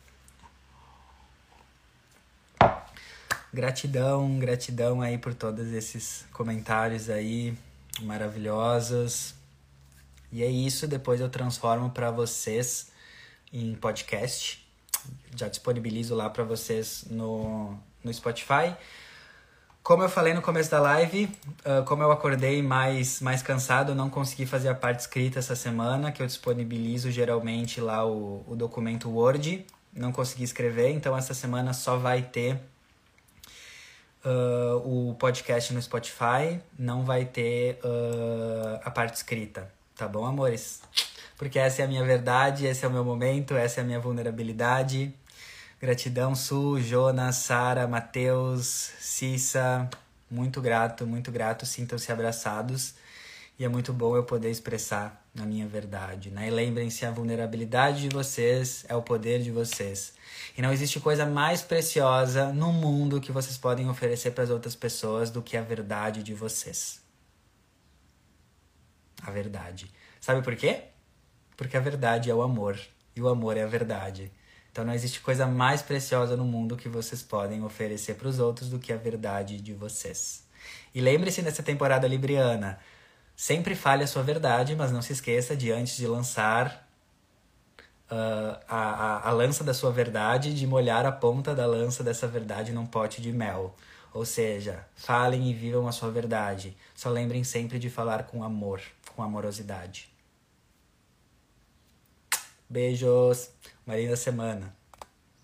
gratidão, 3.52 4.38
gratidão 4.38 5.02
aí 5.02 5.18
por 5.18 5.34
todos 5.34 5.74
esses 5.74 6.24
comentários 6.32 7.10
aí 7.10 7.58
maravilhosos. 8.02 9.34
E 10.32 10.44
é 10.44 10.48
isso, 10.48 10.88
depois 10.88 11.20
eu 11.20 11.30
transformo 11.30 11.90
para 11.90 12.12
vocês 12.12 12.92
em 13.52 13.74
podcast. 13.74 14.64
Já 15.36 15.48
disponibilizo 15.48 16.14
lá 16.14 16.30
para 16.30 16.44
vocês 16.44 17.06
no, 17.10 17.76
no 18.04 18.14
Spotify. 18.14 18.76
Como 19.86 20.02
eu 20.02 20.10
falei 20.10 20.34
no 20.34 20.42
começo 20.42 20.72
da 20.72 20.80
live, 20.80 21.30
uh, 21.64 21.86
como 21.86 22.02
eu 22.02 22.12
acordei 22.12 22.60
mais, 22.60 23.22
mais 23.22 23.44
cansado, 23.44 23.94
não 23.94 24.10
consegui 24.10 24.48
fazer 24.48 24.68
a 24.68 24.74
parte 24.74 25.02
escrita 25.02 25.38
essa 25.38 25.56
semana, 25.56 26.12
que 26.12 26.24
eu 26.24 26.26
disponibilizo 26.26 27.12
geralmente 27.12 27.80
lá 27.80 28.04
o, 28.04 28.44
o 28.48 28.56
documento 28.56 29.08
Word. 29.12 29.64
Não 29.94 30.12
consegui 30.12 30.44
escrever, 30.44 30.90
então 30.90 31.16
essa 31.16 31.36
semana 31.36 31.72
só 31.72 31.98
vai 31.98 32.24
ter 32.24 32.56
uh, 34.26 34.78
o 34.84 35.14
podcast 35.20 35.72
no 35.72 35.80
Spotify, 35.80 36.60
não 36.80 37.04
vai 37.04 37.24
ter 37.24 37.78
uh, 37.84 38.80
a 38.84 38.90
parte 38.90 39.14
escrita, 39.14 39.72
tá 39.96 40.08
bom, 40.08 40.26
amores? 40.26 40.82
Porque 41.38 41.60
essa 41.60 41.84
é 41.84 41.86
a 41.86 41.88
minha 41.88 42.04
verdade, 42.04 42.66
esse 42.66 42.84
é 42.84 42.88
o 42.88 42.92
meu 42.92 43.06
momento, 43.06 43.54
essa 43.54 43.82
é 43.82 43.84
a 43.84 43.86
minha 43.86 44.00
vulnerabilidade. 44.00 45.14
Gratidão, 45.80 46.34
Su, 46.36 46.80
Jonas, 46.80 47.36
Sara, 47.38 47.88
Matheus, 47.88 48.92
Cissa. 49.00 49.90
Muito 50.30 50.62
grato, 50.62 51.06
muito 51.06 51.32
grato. 51.32 51.66
Sintam-se 51.66 52.12
abraçados. 52.12 52.96
E 53.58 53.64
é 53.64 53.70
muito 53.70 53.94
bom 53.94 54.16
eu 54.16 54.24
poder 54.24 54.50
expressar 54.50 55.26
a 55.38 55.46
minha 55.46 55.68
verdade, 55.68 56.30
né? 56.30 56.48
E 56.48 56.52
lembrem-se, 56.52 57.06
a 57.06 57.12
vulnerabilidade 57.12 58.02
de 58.02 58.10
vocês 58.10 58.86
é 58.88 58.96
o 58.96 59.02
poder 59.02 59.42
de 59.42 59.52
vocês. 59.52 60.14
E 60.58 60.62
não 60.62 60.72
existe 60.72 61.00
coisa 61.00 61.26
mais 61.26 61.62
preciosa 61.62 62.52
no 62.52 62.72
mundo 62.72 63.22
que 63.22 63.32
vocês 63.32 63.58
podem 63.58 63.90
oferecer 63.90 64.32
para 64.32 64.44
as 64.44 64.50
outras 64.50 64.76
pessoas 64.76 65.30
do 65.30 65.42
que 65.42 65.56
a 65.56 65.62
verdade 65.62 66.24
de 66.24 66.34
vocês. 66.34 67.02
A 69.22 69.32
verdade. 69.32 69.92
Sabe 70.20 70.42
por 70.42 70.56
quê? 70.56 70.84
Porque 71.56 71.78
a 71.78 71.82
verdade 71.82 72.30
é 72.30 72.36
o 72.36 72.42
amor. 72.42 72.78
E 73.16 73.22
o 73.22 73.30
amor 73.30 73.56
é 73.56 73.64
a 73.64 73.68
verdade. 73.68 74.32
Então 74.76 74.84
não 74.84 74.94
existe 74.94 75.22
coisa 75.22 75.48
mais 75.48 75.82
preciosa 75.82 76.36
no 76.36 76.44
mundo 76.44 76.76
que 76.76 76.90
vocês 76.90 77.24
podem 77.24 77.64
oferecer 77.64 78.16
para 78.16 78.28
os 78.28 78.40
outros 78.40 78.68
do 78.68 78.78
que 78.78 78.92
a 78.92 78.98
verdade 78.98 79.62
de 79.62 79.74
vocês. 79.74 80.44
E 80.94 81.00
lembre-se 81.00 81.42
nessa 81.42 81.64
temporada 81.64 82.06
libriana, 82.06 82.78
sempre 83.38 83.74
fale 83.74 84.04
a 84.04 84.08
sua 84.08 84.22
verdade, 84.22 84.76
mas 84.76 84.92
não 84.92 85.02
se 85.02 85.14
esqueça 85.14 85.56
de 85.56 85.72
antes 85.72 85.96
de 85.96 86.06
lançar 86.06 86.86
uh, 88.12 88.60
a, 88.68 88.78
a, 88.78 89.30
a 89.30 89.32
lança 89.32 89.64
da 89.64 89.74
sua 89.74 89.94
verdade, 89.94 90.54
de 90.54 90.68
molhar 90.68 91.06
a 91.06 91.12
ponta 91.14 91.56
da 91.56 91.66
lança 91.66 92.04
dessa 92.04 92.28
verdade 92.28 92.74
num 92.74 92.86
pote 92.86 93.22
de 93.22 93.32
mel. 93.32 93.74
Ou 94.14 94.26
seja, 94.26 94.86
falem 94.94 95.50
e 95.50 95.54
vivam 95.54 95.88
a 95.88 95.94
sua 95.94 96.12
verdade. 96.12 96.76
Só 96.94 97.10
lembrem 97.10 97.46
sempre 97.46 97.80
de 97.80 97.90
falar 97.90 98.24
com 98.24 98.44
amor, 98.44 98.82
com 99.16 99.24
amorosidade. 99.24 100.10
Beijos! 102.70 103.52
Marinha 103.86 104.10
da 104.12 104.18
semana. 104.18 104.76